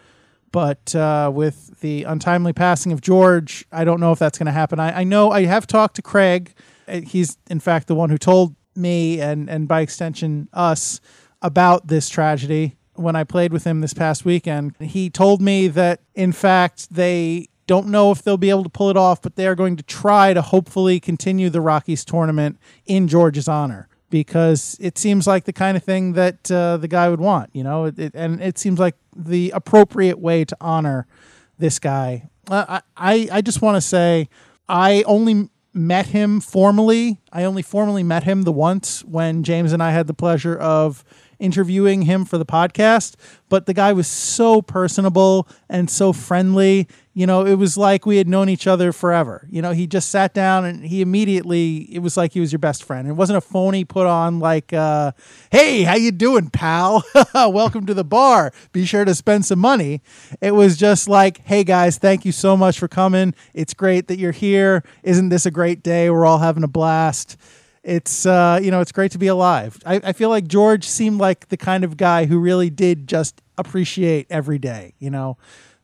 but 0.51 0.95
uh, 0.95 1.31
with 1.33 1.79
the 1.81 2.03
untimely 2.03 2.53
passing 2.53 2.91
of 2.91 3.01
George, 3.01 3.65
I 3.71 3.83
don't 3.83 3.99
know 3.99 4.11
if 4.11 4.19
that's 4.19 4.37
going 4.37 4.47
to 4.47 4.51
happen. 4.51 4.79
I, 4.79 5.01
I 5.01 5.03
know 5.03 5.31
I 5.31 5.45
have 5.45 5.67
talked 5.67 5.95
to 5.97 6.01
Craig. 6.01 6.53
Uh, 6.87 7.01
He's 7.01 7.37
in 7.49 7.59
fact 7.59 7.87
the 7.87 7.95
one 7.95 8.09
who 8.09 8.17
told 8.17 8.55
me 8.79 9.19
and 9.21 9.49
and 9.49 9.67
by 9.67 9.81
extension 9.81 10.49
us 10.53 10.99
about 11.41 11.87
this 11.87 12.09
tragedy 12.09 12.77
when 12.95 13.15
I 13.15 13.23
played 13.23 13.53
with 13.53 13.63
him 13.63 13.81
this 13.81 13.93
past 13.93 14.25
weekend. 14.25 14.75
He 14.79 15.09
told 15.09 15.41
me 15.41 15.67
that 15.69 16.01
in 16.15 16.31
fact 16.31 16.93
they 16.93 17.49
don't 17.67 17.87
know 17.87 18.11
if 18.11 18.23
they'll 18.23 18.37
be 18.37 18.49
able 18.49 18.63
to 18.63 18.69
pull 18.69 18.89
it 18.89 18.97
off, 18.97 19.21
but 19.21 19.35
they 19.35 19.45
are 19.45 19.53
going 19.53 19.75
to 19.75 19.83
try 19.83 20.33
to 20.33 20.41
hopefully 20.41 20.99
continue 20.99 21.51
the 21.51 21.61
Rockies 21.61 22.03
tournament 22.03 22.57
in 22.87 23.07
George's 23.07 23.47
honor 23.47 23.87
because 24.09 24.75
it 24.79 24.97
seems 24.97 25.27
like 25.27 25.45
the 25.45 25.53
kind 25.53 25.77
of 25.77 25.83
thing 25.83 26.13
that 26.13 26.49
uh, 26.51 26.77
the 26.77 26.87
guy 26.87 27.09
would 27.09 27.19
want, 27.19 27.51
you 27.53 27.63
know, 27.63 27.85
it, 27.85 27.99
it, 27.99 28.15
and 28.15 28.41
it 28.41 28.57
seems 28.57 28.79
like 28.79 28.95
the 29.15 29.51
appropriate 29.51 30.17
way 30.17 30.43
to 30.45 30.57
honor 30.59 31.05
this 31.59 31.77
guy. 31.77 32.29
Uh, 32.49 32.79
I 32.97 33.29
I 33.31 33.41
just 33.41 33.61
want 33.61 33.75
to 33.75 33.81
say 33.81 34.29
I 34.67 35.03
only 35.03 35.49
met 35.73 36.07
him 36.07 36.39
formally. 36.39 37.19
I 37.31 37.43
only 37.43 37.61
formally 37.61 38.03
met 38.03 38.23
him 38.23 38.43
the 38.43 38.51
once 38.51 39.03
when 39.03 39.43
James 39.43 39.71
and 39.73 39.83
I 39.83 39.91
had 39.91 40.07
the 40.07 40.13
pleasure 40.13 40.57
of 40.57 41.03
interviewing 41.39 42.03
him 42.03 42.25
for 42.25 42.37
the 42.37 42.45
podcast, 42.45 43.15
but 43.47 43.65
the 43.65 43.73
guy 43.73 43.93
was 43.93 44.07
so 44.07 44.61
personable 44.61 45.47
and 45.69 45.89
so 45.89 46.11
friendly. 46.11 46.87
You 47.19 47.27
know, 47.27 47.45
it 47.45 47.55
was 47.55 47.75
like 47.75 48.05
we 48.05 48.15
had 48.15 48.29
known 48.29 48.47
each 48.47 48.65
other 48.65 48.93
forever. 48.93 49.45
You 49.51 49.61
know, 49.61 49.73
he 49.73 49.87
just 49.87 50.07
sat 50.07 50.33
down 50.33 50.63
and 50.63 50.85
he 50.85 51.01
immediately 51.01 51.79
it 51.93 51.99
was 51.99 52.15
like 52.15 52.31
he 52.31 52.39
was 52.39 52.53
your 52.53 52.59
best 52.59 52.81
friend. 52.81 53.09
It 53.09 53.11
wasn't 53.11 53.35
a 53.35 53.41
phony 53.41 53.83
put 53.83 54.07
on 54.07 54.39
like 54.39 54.71
uh, 54.71 55.11
"Hey, 55.51 55.83
how 55.83 55.95
you 55.95 56.13
doing, 56.13 56.49
pal? 56.49 57.03
Welcome 57.33 57.85
to 57.87 57.93
the 57.93 58.05
bar. 58.05 58.53
Be 58.71 58.85
sure 58.85 59.03
to 59.03 59.13
spend 59.13 59.43
some 59.45 59.59
money." 59.59 60.01
It 60.39 60.51
was 60.51 60.77
just 60.77 61.09
like, 61.09 61.41
"Hey 61.43 61.65
guys, 61.65 61.97
thank 61.97 62.23
you 62.23 62.31
so 62.31 62.55
much 62.55 62.79
for 62.79 62.87
coming. 62.87 63.33
It's 63.53 63.73
great 63.73 64.07
that 64.07 64.17
you're 64.17 64.31
here. 64.31 64.85
Isn't 65.03 65.27
this 65.27 65.45
a 65.45 65.51
great 65.51 65.83
day? 65.83 66.09
We're 66.09 66.25
all 66.25 66.39
having 66.39 66.63
a 66.63 66.69
blast." 66.69 67.35
it's 67.81 68.25
uh, 68.25 68.59
you 68.61 68.71
know 68.71 68.79
it's 68.79 68.91
great 68.93 69.11
to 69.11 69.17
be 69.17 69.27
alive. 69.27 69.77
I, 69.85 69.99
I 70.03 70.13
feel 70.13 70.29
like 70.29 70.47
George 70.47 70.85
seemed 70.85 71.19
like 71.19 71.49
the 71.49 71.57
kind 71.57 71.83
of 71.83 71.97
guy 71.97 72.25
who 72.25 72.39
really 72.39 72.69
did 72.69 73.07
just 73.07 73.41
appreciate 73.57 74.27
every 74.29 74.57
day. 74.59 74.93
You 74.99 75.09
know, 75.09 75.37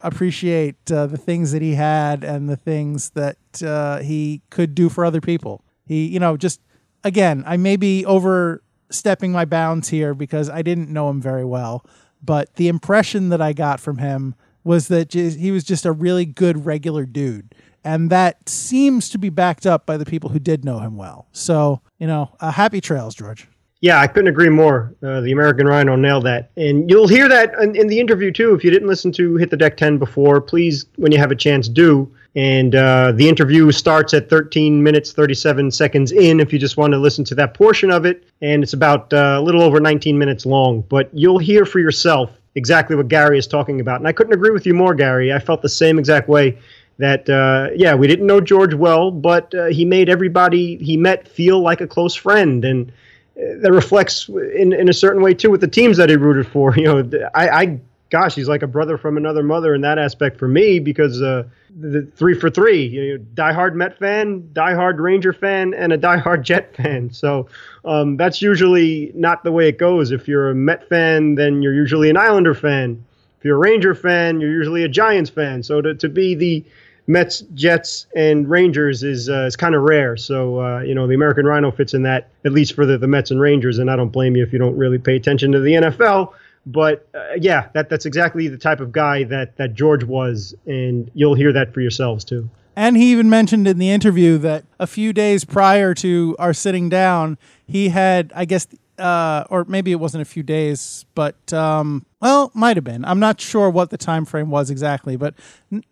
appreciate 0.07 0.91
uh, 0.91 1.07
the 1.07 1.17
things 1.17 1.51
that 1.51 1.61
he 1.61 1.75
had 1.75 2.23
and 2.23 2.49
the 2.49 2.55
things 2.55 3.11
that 3.11 3.37
uh, 3.63 3.99
he 3.99 4.41
could 4.49 4.75
do 4.75 4.89
for 4.89 5.05
other 5.05 5.21
people. 5.21 5.63
He, 5.85 6.07
you 6.07 6.19
know, 6.19 6.37
just 6.37 6.61
again, 7.03 7.43
I 7.45 7.57
may 7.57 7.75
be 7.75 8.05
overstepping 8.05 9.31
my 9.31 9.45
bounds 9.45 9.89
here 9.89 10.13
because 10.13 10.49
I 10.49 10.61
didn't 10.61 10.89
know 10.89 11.09
him 11.09 11.21
very 11.21 11.45
well, 11.45 11.85
but 12.23 12.55
the 12.55 12.67
impression 12.67 13.29
that 13.29 13.41
I 13.41 13.53
got 13.53 13.79
from 13.79 13.99
him 13.99 14.35
was 14.63 14.87
that 14.87 15.13
he 15.13 15.51
was 15.51 15.63
just 15.63 15.85
a 15.85 15.91
really 15.91 16.25
good 16.25 16.65
regular 16.65 17.05
dude 17.05 17.53
and 17.85 18.09
that 18.09 18.49
seems 18.49 19.09
to 19.09 19.19
be 19.19 19.29
backed 19.29 19.67
up 19.67 19.85
by 19.85 19.95
the 19.95 20.05
people 20.05 20.31
who 20.31 20.39
did 20.39 20.65
know 20.65 20.79
him 20.79 20.97
well. 20.97 21.27
So, 21.31 21.81
you 21.99 22.07
know, 22.07 22.35
uh, 22.39 22.51
happy 22.51 22.81
trails, 22.81 23.13
George. 23.13 23.47
Yeah, 23.81 23.99
I 23.99 24.07
couldn't 24.07 24.29
agree 24.29 24.49
more. 24.49 24.95
Uh, 25.03 25.21
the 25.21 25.31
American 25.31 25.67
Rhino 25.67 25.95
nailed 25.95 26.25
that. 26.25 26.49
And 26.55 26.89
you'll 26.89 27.07
hear 27.07 27.27
that 27.27 27.53
in, 27.61 27.75
in, 27.75 27.87
the 27.87 27.99
interview, 27.99 28.31
too. 28.31 28.55
If 28.55 28.63
you 28.63 28.71
didn't 28.71 28.87
listen 28.87 29.11
to 29.13 29.35
Hit 29.35 29.49
the 29.49 29.57
Deck 29.57 29.77
10 29.77 29.97
before, 29.97 30.39
please, 30.41 30.85
when 30.95 31.11
you 31.11 31.17
have 31.17 31.31
a 31.31 31.35
chance, 31.35 31.67
do. 31.67 32.11
And 32.35 32.73
uh, 32.75 33.11
the 33.13 33.29
interview 33.29 33.71
starts 33.71 34.13
at 34.13 34.29
13 34.29 34.81
minutes, 34.81 35.11
37 35.11 35.71
seconds 35.71 36.11
in 36.11 36.39
if 36.39 36.51
you 36.51 36.59
just 36.59 36.77
want 36.77 36.93
to 36.93 36.97
listen 36.97 37.23
to 37.25 37.35
that 37.35 37.53
portion 37.53 37.91
of 37.91 38.05
it. 38.05 38.25
And 38.41 38.63
it's 38.63 38.73
about 38.73 39.13
uh, 39.13 39.37
a 39.39 39.41
little 39.41 39.61
over 39.61 39.79
19 39.79 40.17
minutes 40.17 40.45
long. 40.45 40.81
But 40.81 41.09
you'll 41.13 41.39
hear 41.39 41.65
for 41.65 41.79
yourself 41.79 42.31
exactly 42.55 42.95
what 42.95 43.09
Gary 43.09 43.37
is 43.37 43.47
talking 43.47 43.81
about. 43.81 43.99
And 43.99 44.07
I 44.07 44.13
couldn't 44.13 44.33
agree 44.33 44.51
with 44.51 44.65
you 44.65 44.73
more, 44.73 44.95
Gary. 44.95 45.33
I 45.33 45.39
felt 45.39 45.61
the 45.61 45.69
same 45.69 45.99
exact 45.99 46.29
way 46.29 46.57
that 46.97 47.29
uh, 47.29 47.69
yeah 47.75 47.93
we 47.93 48.07
didn't 48.07 48.25
know 48.25 48.39
george 48.39 48.73
well 48.73 49.11
but 49.11 49.53
uh, 49.53 49.65
he 49.65 49.83
made 49.83 50.07
everybody 50.07 50.77
he 50.77 50.95
met 50.95 51.27
feel 51.27 51.59
like 51.59 51.81
a 51.81 51.87
close 51.87 52.15
friend 52.15 52.63
and 52.63 52.89
that 53.35 53.71
reflects 53.71 54.29
in, 54.29 54.73
in 54.73 54.89
a 54.89 54.93
certain 54.93 55.21
way 55.21 55.33
too 55.33 55.49
with 55.49 55.61
the 55.61 55.67
teams 55.67 55.97
that 55.97 56.09
he 56.09 56.15
rooted 56.15 56.47
for. 56.47 56.73
You 56.85 56.85
know 56.85 57.29
I, 57.33 57.49
I 57.49 57.79
gosh 58.09 58.35
he's 58.35 58.47
like 58.47 58.61
a 58.61 58.67
brother 58.67 58.97
from 58.97 59.17
another 59.17 59.43
mother 59.43 59.73
in 59.73 59.81
that 59.81 59.97
aspect 59.97 60.37
for 60.37 60.47
me 60.47 60.79
because 60.79 61.21
uh, 61.21 61.43
the 61.79 62.03
three 62.15 62.37
for 62.39 62.49
three 62.49 62.85
you 62.85 63.17
know, 63.17 63.25
diehard 63.33 63.73
met 63.73 63.97
fan 63.97 64.47
diehard 64.53 64.99
ranger 64.99 65.33
fan 65.33 65.73
and 65.73 65.91
a 65.91 65.97
diehard 65.97 66.41
jet 66.49 66.75
fan. 66.75 67.11
So 67.11 67.47
um, 67.83 68.17
that's 68.17 68.41
usually 68.41 69.11
not 69.15 69.43
the 69.43 69.51
way 69.51 69.67
it 69.67 69.77
goes. 69.77 70.11
If 70.11 70.27
you're 70.27 70.51
a 70.51 70.55
met 70.55 70.87
fan 70.87 71.35
then 71.35 71.61
you're 71.61 71.73
usually 71.73 72.09
an 72.09 72.17
islander 72.17 72.53
fan. 72.53 73.03
If 73.39 73.45
you're 73.45 73.57
a 73.57 73.59
ranger 73.59 73.95
fan 73.95 74.39
you're 74.39 74.51
usually 74.51 74.83
a 74.83 74.89
giants 74.89 75.29
fan. 75.29 75.63
So 75.63 75.81
to, 75.81 75.95
to 75.95 76.07
be 76.07 76.35
the 76.35 76.63
Mets, 77.07 77.41
Jets, 77.53 78.07
and 78.15 78.49
Rangers 78.49 79.03
is 79.03 79.29
uh, 79.29 79.45
is 79.45 79.55
kind 79.55 79.75
of 79.75 79.83
rare. 79.83 80.17
So 80.17 80.61
uh, 80.61 80.79
you 80.81 80.95
know 80.95 81.07
the 81.07 81.13
American 81.13 81.45
Rhino 81.45 81.71
fits 81.71 81.93
in 81.93 82.03
that 82.03 82.29
at 82.45 82.51
least 82.51 82.73
for 82.73 82.85
the, 82.85 82.97
the 82.97 83.07
Mets 83.07 83.31
and 83.31 83.39
Rangers. 83.39 83.77
And 83.77 83.91
I 83.91 83.95
don't 83.95 84.09
blame 84.09 84.35
you 84.35 84.43
if 84.43 84.51
you 84.51 84.59
don't 84.59 84.77
really 84.77 84.97
pay 84.97 85.15
attention 85.15 85.51
to 85.51 85.59
the 85.59 85.73
NFL. 85.73 86.33
But 86.65 87.07
uh, 87.13 87.33
yeah, 87.39 87.69
that 87.73 87.89
that's 87.89 88.05
exactly 88.05 88.47
the 88.47 88.57
type 88.57 88.79
of 88.79 88.91
guy 88.91 89.23
that 89.25 89.57
that 89.57 89.75
George 89.75 90.03
was, 90.03 90.55
and 90.65 91.11
you'll 91.13 91.35
hear 91.35 91.53
that 91.53 91.73
for 91.73 91.81
yourselves 91.81 92.23
too. 92.23 92.49
And 92.75 92.97
he 92.97 93.11
even 93.11 93.29
mentioned 93.29 93.67
in 93.67 93.77
the 93.77 93.89
interview 93.89 94.37
that 94.39 94.65
a 94.79 94.87
few 94.87 95.13
days 95.13 95.45
prior 95.45 95.93
to 95.95 96.35
our 96.39 96.53
sitting 96.53 96.89
down, 96.89 97.37
he 97.65 97.89
had, 97.89 98.33
I 98.35 98.43
guess, 98.43 98.67
uh, 98.97 99.45
or 99.49 99.65
maybe 99.65 99.91
it 99.91 99.99
wasn't 99.99 100.21
a 100.21 100.25
few 100.25 100.43
days, 100.43 101.05
but 101.15 101.51
um, 101.53 102.05
well, 102.21 102.51
might 102.53 102.77
have 102.77 102.83
been. 102.83 103.03
I'm 103.05 103.19
not 103.19 103.41
sure 103.41 103.69
what 103.69 103.89
the 103.89 103.97
time 103.97 104.25
frame 104.25 104.49
was 104.49 104.69
exactly, 104.69 105.15
but 105.15 105.35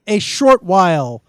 a 0.07 0.19
short 0.19 0.63
while 0.63 1.23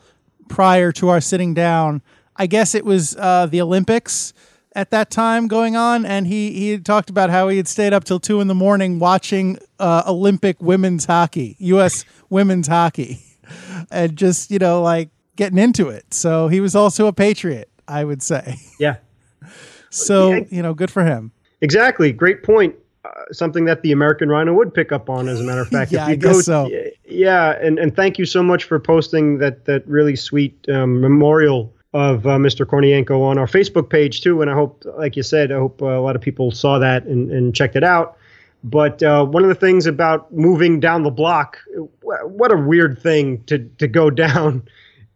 prior 0.49 0.93
to 0.93 1.09
our 1.09 1.21
sitting 1.21 1.55
down, 1.55 2.03
I 2.37 2.47
guess 2.47 2.75
it 2.75 2.85
was 2.85 3.17
uh, 3.17 3.47
the 3.47 3.61
Olympics 3.61 4.33
at 4.75 4.91
that 4.91 5.11
time 5.11 5.47
going 5.47 5.77
on, 5.77 6.05
and 6.05 6.27
he 6.27 6.53
he 6.53 6.71
had 6.71 6.85
talked 6.85 7.11
about 7.11 7.31
how 7.31 7.49
he 7.49 7.57
had 7.57 7.69
stayed 7.69 7.93
up 7.93 8.05
till 8.05 8.21
two 8.21 8.41
in 8.41 8.49
the 8.49 8.55
morning 8.55 8.99
watching 8.99 9.59
uh, 9.79 10.03
Olympic 10.07 10.61
women's 10.61 11.05
hockey, 11.05 11.57
U.S. 11.59 12.05
women's 12.31 12.67
hockey, 12.67 13.21
and 13.91 14.17
just 14.17 14.51
you 14.51 14.59
know 14.59 14.83
like 14.83 15.11
getting 15.37 15.59
into 15.59 15.89
it. 15.89 16.13
So 16.13 16.49
he 16.49 16.61
was 16.61 16.75
also 16.75 17.07
a 17.07 17.13
patriot, 17.13 17.69
I 17.87 18.05
would 18.05 18.23
say. 18.23 18.57
Yeah. 18.79 18.97
So 19.91 20.45
you 20.51 20.63
know, 20.63 20.75
good 20.75 20.91
for 20.91 21.05
him. 21.05 21.33
Exactly. 21.65 22.13
Great 22.13 22.43
point. 22.43 22.75
Uh, 23.05 23.11
something 23.33 23.65
that 23.65 23.83
the 23.83 23.91
American 23.91 24.29
Rhino 24.29 24.53
would 24.55 24.73
pick 24.73 24.93
up 24.93 25.09
on, 25.09 25.29
as 25.29 25.41
a 25.41 25.45
matter 25.45 25.63
of 25.63 25.69
fact. 25.69 25.93
yeah, 25.93 26.03
if 26.03 26.09
you 26.09 26.13
I 26.13 26.17
go, 26.17 26.33
guess 26.35 26.45
so. 26.45 26.71
Yeah, 27.05 27.59
and, 27.61 27.79
and 27.79 27.95
thank 27.97 28.19
you 28.19 28.27
so 28.27 28.43
much 28.43 28.65
for 28.65 28.79
posting 28.79 29.39
that 29.39 29.65
that 29.65 29.87
really 29.87 30.15
sweet 30.15 30.55
um, 30.69 31.01
memorial 31.01 31.73
of 31.95 32.27
uh, 32.27 32.37
Mr. 32.37 32.67
Kornienko 32.67 33.23
on 33.23 33.39
our 33.39 33.47
Facebook 33.47 33.89
page 33.89 34.21
too. 34.21 34.43
And 34.43 34.51
I 34.51 34.55
hope, 34.55 34.85
like 34.97 35.17
you 35.17 35.23
said, 35.23 35.53
I 35.53 35.57
hope 35.57 35.81
uh, 35.81 35.87
a 35.87 36.01
lot 36.01 36.17
of 36.17 36.23
people 36.23 36.51
saw 36.51 36.79
that 36.79 37.05
and, 37.05 37.31
and 37.31 37.55
checked 37.55 37.77
it 37.77 37.85
out. 37.85 38.19
But 38.63 39.03
uh, 39.03 39.25
one 39.25 39.43
of 39.43 39.49
the 39.49 39.55
things 39.55 39.87
about 39.87 40.33
moving 40.33 40.81
down 40.81 41.03
the 41.03 41.11
block, 41.11 41.59
what 42.03 42.53
a 42.53 42.57
weird 42.57 42.99
thing 42.99 43.43
to 43.45 43.59
to 43.79 43.87
go 43.87 44.11
down 44.25 44.67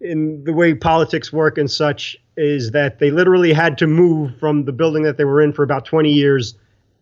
in 0.01 0.45
the 0.45 0.53
way 0.53 0.75
politics 0.75 1.33
work 1.33 1.59
and 1.59 1.71
such 1.71 2.17
is 2.39 2.71
that 2.71 2.99
they 2.99 3.11
literally 3.11 3.53
had 3.53 3.77
to 3.79 3.87
move 3.87 4.39
from 4.39 4.65
the 4.65 4.73
building 4.73 5.03
that 5.03 5.17
they 5.17 5.25
were 5.25 5.43
in 5.43 5.53
for 5.53 5.63
about 5.63 5.85
20 5.85 6.11
years 6.11 6.55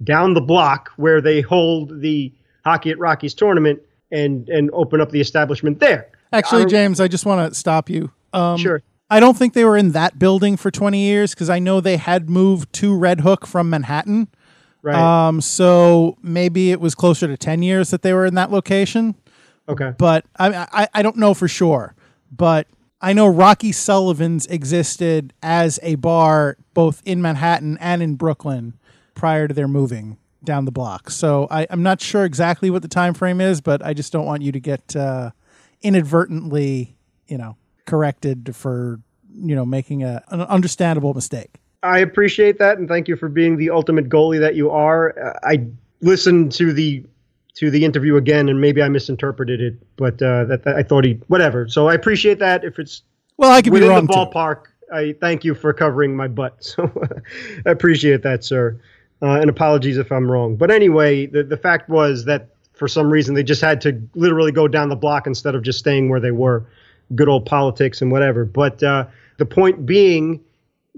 down 0.03 0.35
the 0.35 0.41
block 0.41 0.91
where 0.97 1.21
they 1.21 1.41
hold 1.41 2.01
the 2.01 2.33
Hockey 2.65 2.91
at 2.91 2.99
Rockies 2.99 3.35
tournament 3.35 3.81
and 4.11 4.49
and 4.49 4.71
open 4.73 5.01
up 5.01 5.11
the 5.11 5.21
establishment 5.21 5.81
there. 5.81 6.09
Actually, 6.33 6.63
I, 6.63 6.67
James, 6.67 7.01
I 7.01 7.09
just 7.09 7.27
want 7.27 7.53
to 7.53 7.59
stop 7.59 7.89
you. 7.89 8.11
Um, 8.33 8.59
sure. 8.59 8.83
I 9.09 9.21
don't 9.21 9.37
think 9.37 9.55
they 9.55 9.65
were 9.65 9.77
in 9.77 9.93
that 9.93 10.19
building 10.19 10.57
for 10.57 10.71
20 10.71 10.99
years 10.99 11.33
because 11.33 11.49
I 11.49 11.61
know 11.61 11.81
they 11.81 11.97
had 11.97 12.29
moved 12.29 12.73
to 12.75 12.97
Red 12.97 13.21
Hook 13.21 13.47
from 13.47 13.71
Manhattan. 13.71 14.29
Right. 14.83 14.97
Um, 14.97 15.41
so 15.41 16.17
maybe 16.23 16.73
it 16.73 16.81
was 16.81 16.95
closer 16.95 17.29
to 17.29 17.37
10 17.37 17.63
years 17.63 17.91
that 17.91 18.03
they 18.03 18.13
were 18.13 18.27
in 18.27 18.35
that 18.35 18.51
location. 18.51 19.15
Okay. 19.69 19.93
But 19.97 20.25
I, 20.39 20.67
I, 20.73 20.89
I 20.93 21.03
don't 21.03 21.17
know 21.17 21.35
for 21.35 21.47
sure. 21.47 21.95
But 22.33 22.67
I 23.01 23.13
know 23.13 23.27
Rocky 23.27 23.73
Sullivan's 23.73 24.47
existed 24.47 25.35
as 25.43 25.79
a 25.83 25.97
bar 25.97 26.57
both 26.73 27.03
in 27.05 27.21
Manhattan 27.21 27.77
and 27.79 28.03
in 28.03 28.15
Brooklyn 28.15 28.75
prior 29.15 29.49
to 29.49 29.55
their 29.55 29.69
moving 29.69 30.17
down 30.43 30.65
the 30.65 30.73
block. 30.73 31.11
So 31.11 31.47
I, 31.51 31.65
am 31.65 31.83
not 31.83 32.01
sure 32.01 32.25
exactly 32.25 32.71
what 32.71 32.83
the 32.83 32.89
time 32.89 33.13
frame 33.13 33.41
is, 33.41 33.61
but 33.61 33.85
I 33.85 33.93
just 33.93 34.13
don't 34.13 34.25
want 34.25 34.43
you 34.43 34.53
to 34.53 34.61
get 34.61 34.97
uh, 34.97 35.31
inadvertently, 35.83 36.97
you 37.27 37.37
know, 37.37 37.57
corrected 37.85 38.57
for 38.57 39.01
you 39.39 39.55
know 39.55 39.67
making 39.67 40.03
a, 40.03 40.23
an 40.29 40.41
understandable 40.43 41.13
mistake. 41.13 41.57
I 41.83 41.99
appreciate 41.99 42.59
that, 42.59 42.79
and 42.79 42.89
thank 42.89 43.09
you 43.09 43.17
for 43.17 43.29
being 43.29 43.57
the 43.59 43.71
ultimate 43.71 44.09
goalie 44.09 44.41
that 44.41 44.55
you 44.55 44.71
are. 44.71 45.19
Uh, 45.19 45.39
I 45.43 45.67
listened 46.01 46.53
to 46.53 46.73
the 46.73 47.05
to 47.57 47.71
the 47.71 47.85
interview 47.85 48.17
again, 48.17 48.49
and 48.49 48.61
maybe 48.61 48.83
I 48.83 48.89
misinterpreted 48.89 49.61
it, 49.61 49.75
but 49.97 50.21
uh, 50.23 50.45
that, 50.45 50.65
that 50.65 50.77
I 50.77 50.83
thought 50.83 51.05
he 51.05 51.15
whatever. 51.29 51.69
So 51.69 51.89
I 51.89 51.95
appreciate 51.95 52.39
that. 52.39 52.65
If 52.65 52.79
it's 52.79 53.03
Well, 53.39 53.51
I 53.51 53.63
could 53.63 53.73
be 53.73 53.81
within 53.81 53.89
wrong 53.91 54.07
the 54.07 54.13
too. 54.13 54.19
ballpark, 54.19 54.65
I 54.93 55.15
thank 55.21 55.45
you 55.45 55.55
for 55.55 55.73
covering 55.73 56.15
my 56.17 56.29
butt. 56.29 56.57
So 56.61 56.91
I 57.67 57.71
appreciate 57.71 58.23
that, 58.23 58.45
sir. 58.45 58.79
Uh, 59.23 59.41
and 59.41 59.49
apologies 59.49 59.97
if 59.97 60.13
I'm 60.13 60.31
wrong. 60.31 60.57
But 60.57 60.71
anyway, 60.71 61.27
the 61.27 61.43
the 61.43 61.57
fact 61.57 61.89
was 61.89 62.27
that 62.27 62.49
for 62.75 62.87
some 62.89 63.09
reason 63.11 63.35
they 63.35 63.43
just 63.43 63.63
had 63.63 63.81
to 63.81 64.01
literally 64.15 64.53
go 64.53 64.69
down 64.69 64.91
the 64.91 64.97
block 64.97 65.27
instead 65.27 65.55
of 65.55 65.63
just 65.63 65.79
staying 65.79 66.11
where 66.11 66.21
they 66.21 66.33
were. 66.33 66.67
Good 67.15 67.29
old 67.29 67.47
politics 67.47 68.03
and 68.03 68.13
whatever. 68.13 68.45
But 68.45 68.83
uh, 68.83 69.07
the 69.39 69.47
point 69.47 69.87
being, 69.87 70.45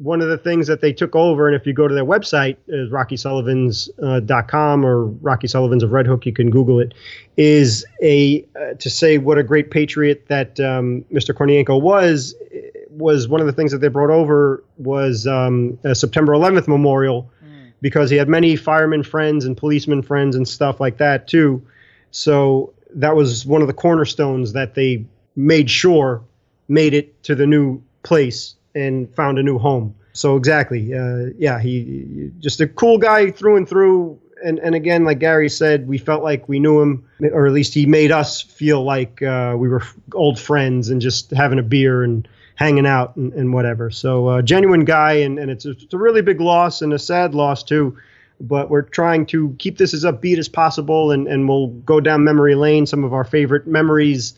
one 0.00 0.20
of 0.20 0.28
the 0.28 0.38
things 0.38 0.68
that 0.68 0.80
they 0.80 0.92
took 0.92 1.16
over, 1.16 1.48
and 1.48 1.56
if 1.56 1.66
you 1.66 1.72
go 1.72 1.88
to 1.88 1.94
their 1.94 2.04
website, 2.04 2.56
is 2.68 2.90
RockySullivans.com 2.90 4.84
or 4.84 5.04
Rocky 5.06 5.48
Sullivan's 5.48 5.82
of 5.82 5.92
Red 5.92 6.06
Hook, 6.06 6.24
you 6.24 6.32
can 6.32 6.50
Google 6.50 6.78
it, 6.78 6.94
is 7.36 7.84
a 8.00 8.46
uh, 8.56 8.74
to 8.74 8.90
say 8.90 9.18
what 9.18 9.38
a 9.38 9.42
great 9.42 9.70
patriot 9.70 10.26
that 10.28 10.60
um, 10.60 11.04
Mr. 11.12 11.34
Kornienko 11.34 11.80
was. 11.80 12.34
Was 12.90 13.28
one 13.28 13.40
of 13.40 13.46
the 13.46 13.52
things 13.52 13.70
that 13.72 13.78
they 13.78 13.88
brought 13.88 14.10
over 14.10 14.64
was 14.76 15.26
um, 15.26 15.78
a 15.84 15.94
September 15.94 16.32
11th 16.32 16.66
memorial 16.66 17.30
because 17.80 18.10
he 18.10 18.16
had 18.16 18.28
many 18.28 18.56
firemen 18.56 19.04
friends 19.04 19.44
and 19.44 19.56
policemen 19.56 20.02
friends 20.02 20.34
and 20.34 20.48
stuff 20.48 20.80
like 20.80 20.98
that 20.98 21.28
too. 21.28 21.62
So 22.10 22.72
that 22.94 23.14
was 23.14 23.46
one 23.46 23.62
of 23.62 23.68
the 23.68 23.74
cornerstones 23.74 24.52
that 24.54 24.74
they 24.74 25.04
made 25.36 25.70
sure 25.70 26.22
made 26.66 26.94
it 26.94 27.22
to 27.22 27.34
the 27.34 27.46
new 27.46 27.80
place 28.02 28.56
and 28.74 29.12
found 29.14 29.38
a 29.38 29.42
new 29.42 29.58
home. 29.58 29.94
So 30.12 30.36
exactly, 30.36 30.94
uh, 30.94 31.26
yeah, 31.38 31.60
he 31.60 32.30
just 32.40 32.60
a 32.60 32.66
cool 32.66 32.98
guy 32.98 33.30
through 33.30 33.56
and 33.56 33.68
through. 33.68 34.18
And 34.44 34.58
and 34.60 34.74
again, 34.74 35.04
like 35.04 35.18
Gary 35.18 35.48
said, 35.48 35.88
we 35.88 35.98
felt 35.98 36.22
like 36.22 36.48
we 36.48 36.58
knew 36.58 36.80
him, 36.80 37.08
or 37.32 37.46
at 37.46 37.52
least 37.52 37.74
he 37.74 37.86
made 37.86 38.10
us 38.10 38.40
feel 38.40 38.82
like 38.82 39.22
uh, 39.22 39.54
we 39.56 39.68
were 39.68 39.82
old 40.14 40.38
friends 40.38 40.88
and 40.88 41.00
just 41.00 41.30
having 41.30 41.58
a 41.58 41.62
beer 41.62 42.02
and 42.02 42.26
hanging 42.58 42.86
out 42.86 43.14
and, 43.14 43.32
and 43.34 43.52
whatever. 43.52 43.90
So 43.90 44.26
uh, 44.26 44.42
genuine 44.42 44.84
guy, 44.84 45.12
and, 45.12 45.38
and 45.38 45.50
it's 45.50 45.64
a, 45.64 45.70
it's 45.70 45.94
a 45.94 45.98
really 45.98 46.22
big 46.22 46.40
loss 46.40 46.82
and 46.82 46.92
a 46.92 46.98
sad 46.98 47.34
loss 47.34 47.62
too. 47.62 47.96
But 48.40 48.70
we're 48.70 48.82
trying 48.82 49.26
to 49.26 49.54
keep 49.58 49.78
this 49.78 49.94
as 49.94 50.04
upbeat 50.04 50.38
as 50.38 50.48
possible, 50.48 51.12
and, 51.12 51.28
and 51.28 51.48
we'll 51.48 51.68
go 51.68 52.00
down 52.00 52.24
memory 52.24 52.56
lane. 52.56 52.86
Some 52.86 53.04
of 53.04 53.12
our 53.12 53.24
favorite 53.24 53.68
memories 53.68 54.34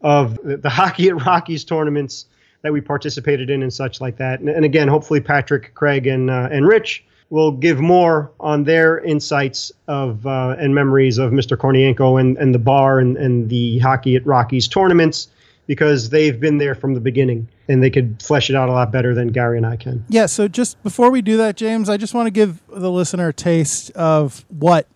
of 0.00 0.38
the, 0.44 0.56
the 0.56 0.70
hockey 0.80 1.08
at 1.08 1.24
Rockies 1.24 1.64
tournaments 1.64 2.26
that 2.64 2.72
we 2.72 2.80
participated 2.80 3.50
in 3.50 3.62
and 3.62 3.72
such 3.72 4.00
like 4.00 4.16
that. 4.16 4.40
And, 4.40 4.48
and 4.48 4.64
again, 4.64 4.88
hopefully 4.88 5.20
Patrick, 5.20 5.72
Craig, 5.74 6.08
and 6.08 6.30
uh, 6.30 6.48
and 6.50 6.66
Rich 6.66 7.04
will 7.30 7.52
give 7.52 7.78
more 7.78 8.32
on 8.40 8.64
their 8.64 9.00
insights 9.00 9.70
of 9.86 10.26
uh, 10.26 10.56
and 10.58 10.74
memories 10.74 11.18
of 11.18 11.30
Mr. 11.30 11.56
Kornienko 11.56 12.20
and, 12.20 12.36
and 12.38 12.54
the 12.54 12.58
bar 12.58 12.98
and, 12.98 13.16
and 13.16 13.48
the 13.48 13.78
hockey 13.78 14.16
at 14.16 14.26
Rockies 14.26 14.66
tournaments 14.66 15.28
because 15.66 16.10
they've 16.10 16.38
been 16.38 16.58
there 16.58 16.74
from 16.74 16.94
the 16.94 17.00
beginning 17.00 17.48
and 17.68 17.82
they 17.82 17.90
could 17.90 18.22
flesh 18.22 18.50
it 18.50 18.56
out 18.56 18.68
a 18.68 18.72
lot 18.72 18.92
better 18.92 19.14
than 19.14 19.28
Gary 19.28 19.56
and 19.56 19.66
I 19.66 19.76
can. 19.76 20.04
Yeah, 20.08 20.26
so 20.26 20.48
just 20.48 20.82
before 20.82 21.10
we 21.10 21.22
do 21.22 21.36
that, 21.38 21.56
James, 21.56 21.88
I 21.88 21.96
just 21.96 22.14
want 22.14 22.26
to 22.26 22.30
give 22.30 22.62
the 22.68 22.90
listener 22.90 23.28
a 23.28 23.32
taste 23.32 23.90
of 23.92 24.44
what 24.48 24.86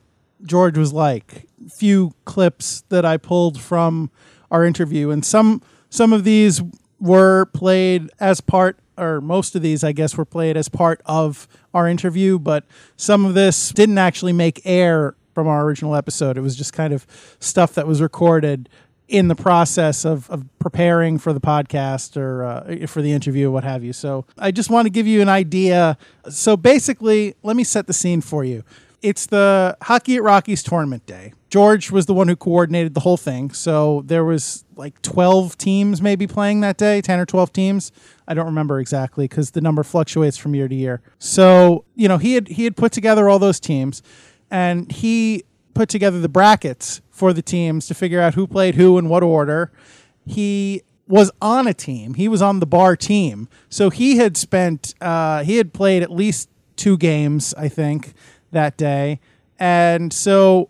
George 0.42 0.76
was 0.76 0.92
like. 0.92 1.46
Few 1.70 2.14
clips 2.24 2.84
that 2.88 3.04
I 3.04 3.16
pulled 3.16 3.60
from 3.60 4.10
our 4.50 4.64
interview, 4.64 5.10
and 5.10 5.24
some 5.24 5.60
some 5.90 6.12
of 6.12 6.24
these 6.24 6.62
were 7.00 7.46
played 7.46 8.10
as 8.20 8.40
part, 8.40 8.78
or 8.96 9.20
most 9.20 9.54
of 9.54 9.62
these, 9.62 9.84
I 9.84 9.92
guess, 9.92 10.16
were 10.16 10.24
played 10.24 10.56
as 10.56 10.68
part 10.68 11.00
of 11.06 11.48
our 11.74 11.88
interview. 11.88 12.38
But 12.38 12.64
some 12.96 13.24
of 13.24 13.34
this 13.34 13.70
didn't 13.70 13.98
actually 13.98 14.32
make 14.32 14.60
air 14.64 15.14
from 15.34 15.46
our 15.46 15.64
original 15.64 15.94
episode. 15.94 16.36
It 16.36 16.40
was 16.40 16.56
just 16.56 16.72
kind 16.72 16.92
of 16.92 17.06
stuff 17.38 17.74
that 17.74 17.86
was 17.86 18.02
recorded 18.02 18.68
in 19.08 19.28
the 19.28 19.34
process 19.34 20.04
of, 20.04 20.28
of 20.30 20.44
preparing 20.58 21.18
for 21.18 21.32
the 21.32 21.40
podcast 21.40 22.16
or 22.16 22.44
uh, 22.44 22.86
for 22.86 23.00
the 23.00 23.12
interview 23.12 23.48
or 23.48 23.50
what 23.50 23.64
have 23.64 23.82
you. 23.82 23.92
So 23.92 24.26
I 24.36 24.50
just 24.50 24.68
want 24.68 24.86
to 24.86 24.90
give 24.90 25.06
you 25.06 25.22
an 25.22 25.28
idea. 25.28 25.96
So 26.28 26.56
basically, 26.56 27.34
let 27.42 27.56
me 27.56 27.64
set 27.64 27.86
the 27.86 27.94
scene 27.94 28.20
for 28.20 28.44
you. 28.44 28.64
It's 29.00 29.26
the 29.26 29.76
Hockey 29.82 30.16
at 30.16 30.22
Rockies 30.22 30.62
tournament 30.62 31.06
day. 31.06 31.32
George 31.50 31.90
was 31.90 32.06
the 32.06 32.14
one 32.14 32.28
who 32.28 32.36
coordinated 32.36 32.94
the 32.94 33.00
whole 33.00 33.16
thing. 33.16 33.50
So 33.50 34.02
there 34.04 34.24
was 34.24 34.64
like 34.76 35.00
12 35.02 35.56
teams 35.56 36.02
maybe 36.02 36.26
playing 36.26 36.60
that 36.60 36.76
day, 36.76 37.00
10 37.00 37.18
or 37.18 37.26
12 37.26 37.52
teams. 37.52 37.92
I 38.26 38.34
don't 38.34 38.46
remember 38.46 38.80
exactly 38.80 39.26
because 39.26 39.52
the 39.52 39.60
number 39.60 39.82
fluctuates 39.82 40.36
from 40.36 40.54
year 40.54 40.68
to 40.68 40.74
year. 40.74 41.00
So, 41.18 41.84
you 41.94 42.06
know, 42.06 42.18
he 42.18 42.34
had 42.34 42.48
he 42.48 42.64
had 42.64 42.76
put 42.76 42.92
together 42.92 43.28
all 43.28 43.38
those 43.38 43.58
teams 43.60 44.02
and 44.50 44.90
he 44.92 45.44
put 45.72 45.88
together 45.88 46.20
the 46.20 46.28
brackets 46.28 47.00
for 47.10 47.32
the 47.32 47.42
teams 47.42 47.86
to 47.86 47.94
figure 47.94 48.20
out 48.20 48.34
who 48.34 48.46
played 48.46 48.74
who 48.74 48.98
in 48.98 49.08
what 49.08 49.22
order. 49.22 49.72
He 50.26 50.82
was 51.06 51.30
on 51.40 51.66
a 51.66 51.72
team. 51.72 52.14
He 52.14 52.28
was 52.28 52.42
on 52.42 52.60
the 52.60 52.66
bar 52.66 52.94
team. 52.94 53.48
So 53.70 53.88
he 53.88 54.18
had 54.18 54.36
spent 54.36 54.94
uh, 55.00 55.44
he 55.44 55.56
had 55.56 55.72
played 55.72 56.02
at 56.02 56.10
least 56.12 56.50
two 56.76 56.98
games, 56.98 57.54
I 57.54 57.68
think, 57.68 58.12
that 58.52 58.76
day. 58.76 59.20
And 59.58 60.12
so 60.12 60.68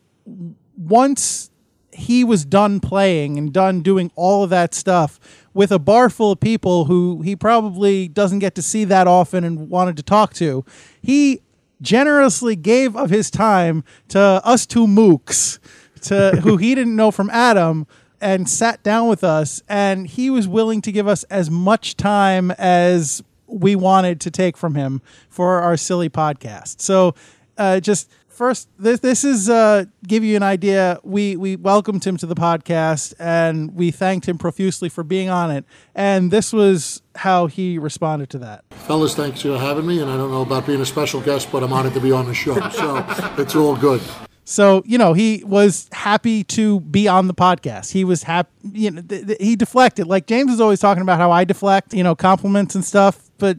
once 0.79 1.51
he 1.93 2.23
was 2.23 2.45
done 2.45 2.79
playing 2.79 3.37
and 3.37 3.53
done 3.53 3.83
doing 3.83 4.11
all 4.14 4.45
of 4.45 4.51
that 4.51 4.73
stuff 4.73 5.19
with 5.53 5.73
a 5.73 5.79
bar 5.79 6.09
full 6.09 6.33
of 6.33 6.38
people 6.41 6.85
who 6.85 7.21
he 7.23 7.35
probably 7.35 8.07
doesn't 8.07 8.38
get 8.38 8.55
to 8.55 8.62
see 8.62 8.85
that 8.85 9.09
often 9.09 9.43
and 9.43 9.69
wanted 9.69 9.97
to 9.97 10.03
talk 10.03 10.33
to, 10.33 10.64
he 11.03 11.43
generously 11.83 12.55
gave 12.55 12.97
of 12.97 13.11
his 13.11 13.31
time 13.31 13.83
to 14.09 14.21
us 14.21 14.67
two 14.67 14.87
mooks, 14.87 15.59
to 16.03 16.37
who 16.43 16.57
he 16.57 16.75
didn't 16.75 16.95
know 16.95 17.11
from 17.11 17.29
Adam, 17.31 17.87
and 18.21 18.49
sat 18.49 18.83
down 18.85 19.09
with 19.09 19.25
us. 19.25 19.62
And 19.69 20.07
he 20.07 20.31
was 20.31 20.47
willing 20.47 20.81
to 20.83 20.93
give 20.93 21.09
us 21.09 21.25
as 21.25 21.51
much 21.51 21.97
time 21.97 22.53
as 22.53 23.23
we 23.49 23.75
wanted 23.75 24.21
to 24.21 24.31
take 24.31 24.57
from 24.57 24.75
him 24.77 25.03
for 25.29 25.61
our 25.61 25.77
silly 25.77 26.09
podcast. 26.09 26.81
So, 26.81 27.14
uh, 27.57 27.81
just 27.81 28.09
first, 28.38 28.68
this 28.79 29.01
this 29.01 29.24
is 29.24 29.51
uh, 29.51 29.85
give 30.07 30.24
you 30.24 30.37
an 30.37 30.42
idea. 30.42 31.01
We 31.03 31.37
we 31.37 31.57
welcomed 31.57 32.07
him 32.07 32.16
to 32.18 32.27
the 32.27 32.37
podcast 32.37 33.12
and 33.18 33.74
we 33.74 33.90
thanked 33.90 34.27
him 34.27 34.38
profusely 34.38 34.88
for 34.88 35.03
being 35.03 35.29
on 35.29 35.51
it. 35.51 35.64
And 35.94 36.31
this 36.31 36.53
was 36.53 37.03
how 37.16 37.48
he 37.48 37.79
responded 37.79 38.31
to 38.31 38.38
that. 38.38 38.64
Fellas, 38.70 39.14
thanks 39.14 39.42
for 39.42 39.59
having 39.59 39.87
me, 39.87 40.01
and 40.01 40.09
I 40.11 40.16
don't 40.16 40.31
know 40.31 40.42
about 40.42 40.66
being 40.66 40.81
a 40.81 40.87
special 40.87 41.20
guest, 41.20 41.51
but 41.51 41.62
I'm 41.64 41.72
honored 41.72 41.94
to 41.94 42.01
be 42.01 42.12
on 42.12 42.27
the 42.27 42.35
show, 42.35 42.55
so 42.70 43.05
it's 43.37 43.57
all 43.57 43.77
good. 43.77 44.01
So 44.48 44.82
you 44.87 44.96
know 44.96 45.12
he 45.12 45.44
was 45.44 45.90
happy 45.92 46.42
to 46.44 46.80
be 46.80 47.06
on 47.06 47.26
the 47.26 47.34
podcast. 47.34 47.92
He 47.92 48.02
was 48.02 48.22
happy. 48.22 48.48
You 48.72 48.90
know, 48.92 49.02
th- 49.02 49.26
th- 49.26 49.38
he 49.38 49.56
deflected. 49.56 50.06
Like 50.06 50.26
James 50.26 50.50
is 50.50 50.58
always 50.58 50.80
talking 50.80 51.02
about 51.02 51.18
how 51.18 51.30
I 51.30 51.44
deflect. 51.44 51.92
You 51.92 52.02
know, 52.02 52.14
compliments 52.14 52.74
and 52.74 52.82
stuff. 52.82 53.28
But 53.37 53.58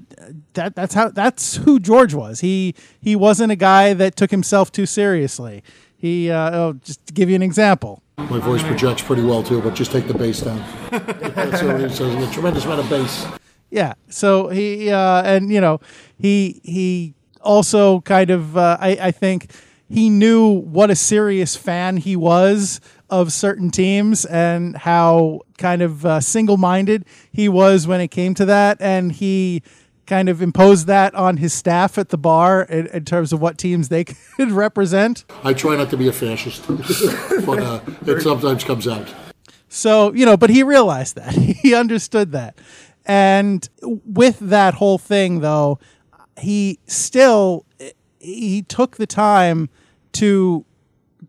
that 0.56 0.74
that's 0.74 0.96
how 0.96 1.10
that's 1.10 1.58
who 1.58 1.80
George 1.80 2.16
was. 2.16 2.40
He 2.40 2.74
he 3.00 3.16
wasn't 3.16 3.52
a 3.52 3.56
guy 3.56 3.94
that 3.94 4.16
took 4.16 4.32
himself 4.32 4.72
too 4.72 4.88
seriously. 4.88 5.64
He 5.96 6.32
uh, 6.32 6.58
oh, 6.58 6.74
just 6.84 7.06
to 7.06 7.14
give 7.14 7.30
you 7.30 7.36
an 7.36 7.44
example. 7.44 8.02
My 8.18 8.40
voice 8.40 8.64
projects 8.64 9.04
pretty 9.04 9.22
well 9.22 9.44
too, 9.44 9.62
but 9.62 9.76
just 9.76 9.92
take 9.92 10.08
the 10.08 10.16
bass 10.16 10.42
down. 10.42 10.58
That's 10.90 11.62
what 11.62 11.80
it 11.82 11.92
says. 11.92 12.16
A 12.16 12.34
tremendous 12.34 12.66
amount 12.66 12.80
of 12.80 12.90
bass. 12.90 13.28
Yeah. 13.70 13.94
So 14.10 14.48
he 14.48 14.90
uh, 14.90 15.22
and 15.22 15.54
you 15.54 15.62
know 15.62 15.82
he 16.18 16.62
he 16.64 17.14
also 17.42 18.02
kind 18.02 18.32
of 18.32 18.58
uh, 18.58 18.78
I 18.82 18.98
I 19.00 19.12
think 19.12 19.52
he 19.90 20.10
knew 20.10 20.48
what 20.48 20.90
a 20.90 20.96
serious 20.96 21.56
fan 21.56 21.98
he 21.98 22.16
was 22.16 22.80
of 23.10 23.34
certain 23.34 23.72
teams 23.72 24.24
and 24.26 24.78
how 24.78 25.42
kind 25.58 25.82
of 25.82 26.06
uh, 26.06 26.20
single-minded 26.20 27.06
he 27.32 27.50
was 27.50 27.88
when 27.88 28.00
it 28.00 28.10
came 28.10 28.34
to 28.36 28.46
that 28.46 28.78
and 28.80 29.14
he 29.14 29.64
kind 30.06 30.30
of 30.30 30.42
imposed 30.42 30.88
that 30.88 31.14
on 31.16 31.38
his 31.38 31.54
staff 31.54 31.98
at 31.98 32.10
the 32.10 32.18
bar 32.18 32.64
in, 32.64 32.88
in 32.88 33.06
terms 33.06 33.34
of 33.34 33.42
what 33.42 33.58
teams 33.58 33.90
they 33.90 34.04
could 34.38 34.52
represent 34.52 35.26
I 35.44 35.54
try 35.54 35.76
not 35.76 35.90
to 35.90 35.98
be 35.98 36.08
a 36.08 36.14
fascist, 36.14 36.68
but 37.46 37.60
uh, 37.60 37.80
it 38.06 38.22
sometimes 38.22 38.64
comes 38.64 38.88
out. 38.88 39.08
So, 39.70 40.14
you 40.14 40.26
know, 40.26 40.36
but 40.36 40.50
he 40.50 40.64
realized 40.64 41.16
that. 41.16 41.34
He 41.60 41.76
understood 41.76 42.32
that. 42.32 42.58
And 43.06 43.68
with 43.82 44.40
that 44.40 44.76
whole 44.76 44.98
thing 44.98 45.42
though, 45.42 45.80
he 46.40 46.80
still 46.86 47.66
he 48.20 48.62
took 48.64 48.98
the 48.98 49.08
time 49.08 49.70
to 50.14 50.66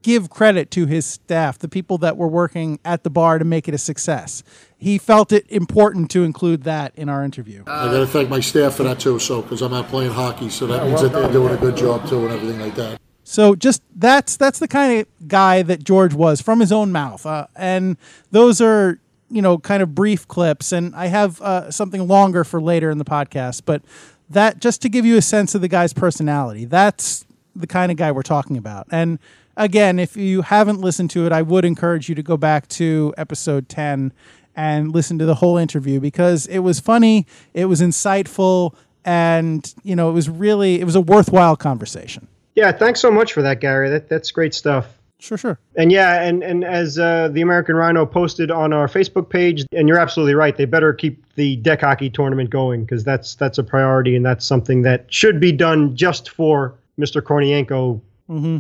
give 0.02 0.30
credit 0.30 0.70
to 0.72 0.86
his 0.86 1.04
staff, 1.04 1.58
the 1.58 1.68
people 1.68 1.98
that 1.98 2.16
were 2.16 2.28
working 2.28 2.78
at 2.84 3.02
the 3.02 3.10
bar 3.10 3.38
to 3.38 3.44
make 3.44 3.68
it 3.68 3.74
a 3.74 3.78
success. 3.78 4.42
He 4.78 4.98
felt 4.98 5.32
it 5.32 5.46
important 5.50 6.10
to 6.12 6.24
include 6.24 6.62
that 6.64 6.92
in 6.96 7.08
our 7.08 7.24
interview. 7.24 7.64
I 7.66 7.86
got 7.86 7.98
to 7.98 8.06
thank 8.06 8.28
my 8.28 8.40
staff 8.40 8.74
for 8.74 8.84
that 8.84 9.00
too, 9.00 9.18
so 9.18 9.42
because 9.42 9.62
I'm 9.62 9.72
not 9.72 9.88
playing 9.88 10.12
hockey, 10.12 10.48
so 10.48 10.66
that 10.68 10.86
means 10.86 11.02
that 11.02 11.12
they're 11.12 11.32
doing 11.32 11.54
a 11.54 11.58
good 11.58 11.76
job 11.76 12.08
too, 12.08 12.24
and 12.24 12.32
everything 12.32 12.60
like 12.60 12.74
that. 12.76 13.00
So 13.24 13.54
just 13.54 13.82
that's 13.94 14.36
that's 14.36 14.58
the 14.58 14.68
kind 14.68 15.00
of 15.00 15.28
guy 15.28 15.62
that 15.62 15.84
George 15.84 16.14
was 16.14 16.40
from 16.40 16.60
his 16.60 16.72
own 16.72 16.90
mouth, 16.92 17.24
uh, 17.26 17.46
and 17.54 17.96
those 18.30 18.60
are 18.60 18.98
you 19.28 19.42
know 19.42 19.58
kind 19.58 19.82
of 19.82 19.94
brief 19.94 20.26
clips. 20.26 20.72
And 20.72 20.96
I 20.96 21.06
have 21.06 21.40
uh, 21.40 21.70
something 21.70 22.08
longer 22.08 22.42
for 22.42 22.60
later 22.60 22.90
in 22.90 22.98
the 22.98 23.04
podcast, 23.04 23.62
but 23.66 23.82
that 24.30 24.60
just 24.60 24.82
to 24.82 24.88
give 24.88 25.04
you 25.04 25.16
a 25.16 25.22
sense 25.22 25.54
of 25.54 25.60
the 25.60 25.68
guy's 25.68 25.92
personality. 25.92 26.64
That's 26.64 27.24
the 27.54 27.66
kind 27.66 27.90
of 27.90 27.98
guy 27.98 28.12
we're 28.12 28.22
talking 28.22 28.56
about. 28.56 28.86
And 28.90 29.18
again, 29.56 29.98
if 29.98 30.16
you 30.16 30.42
haven't 30.42 30.80
listened 30.80 31.10
to 31.10 31.26
it, 31.26 31.32
I 31.32 31.42
would 31.42 31.64
encourage 31.64 32.08
you 32.08 32.14
to 32.14 32.22
go 32.22 32.36
back 32.36 32.68
to 32.68 33.14
episode 33.16 33.68
10 33.68 34.12
and 34.56 34.92
listen 34.92 35.18
to 35.18 35.26
the 35.26 35.36
whole 35.36 35.56
interview 35.56 36.00
because 36.00 36.46
it 36.46 36.60
was 36.60 36.80
funny, 36.80 37.26
it 37.54 37.66
was 37.66 37.80
insightful, 37.80 38.74
and 39.04 39.74
you 39.82 39.96
know, 39.96 40.10
it 40.10 40.12
was 40.12 40.28
really 40.28 40.80
it 40.80 40.84
was 40.84 40.96
a 40.96 41.00
worthwhile 41.00 41.56
conversation. 41.56 42.26
Yeah, 42.54 42.72
thanks 42.72 43.00
so 43.00 43.10
much 43.10 43.32
for 43.32 43.42
that, 43.42 43.60
Gary. 43.60 43.88
That 43.88 44.08
that's 44.08 44.30
great 44.30 44.54
stuff. 44.54 44.98
Sure, 45.20 45.38
sure. 45.38 45.58
And 45.76 45.92
yeah, 45.92 46.22
and 46.22 46.42
and 46.42 46.64
as 46.64 46.98
uh, 46.98 47.28
the 47.28 47.42
American 47.42 47.76
Rhino 47.76 48.06
posted 48.06 48.50
on 48.50 48.72
our 48.72 48.88
Facebook 48.88 49.28
page, 49.28 49.64
and 49.72 49.86
you're 49.88 49.98
absolutely 49.98 50.34
right. 50.34 50.56
They 50.56 50.64
better 50.64 50.92
keep 50.92 51.24
the 51.34 51.56
deck 51.56 51.82
hockey 51.82 52.10
tournament 52.10 52.50
going 52.50 52.84
because 52.84 53.04
that's 53.04 53.34
that's 53.34 53.58
a 53.58 53.62
priority, 53.62 54.16
and 54.16 54.24
that's 54.24 54.46
something 54.46 54.82
that 54.82 55.12
should 55.12 55.38
be 55.38 55.52
done 55.52 55.94
just 55.94 56.30
for 56.30 56.74
Mr. 57.00 57.20
Kornienko. 57.22 58.00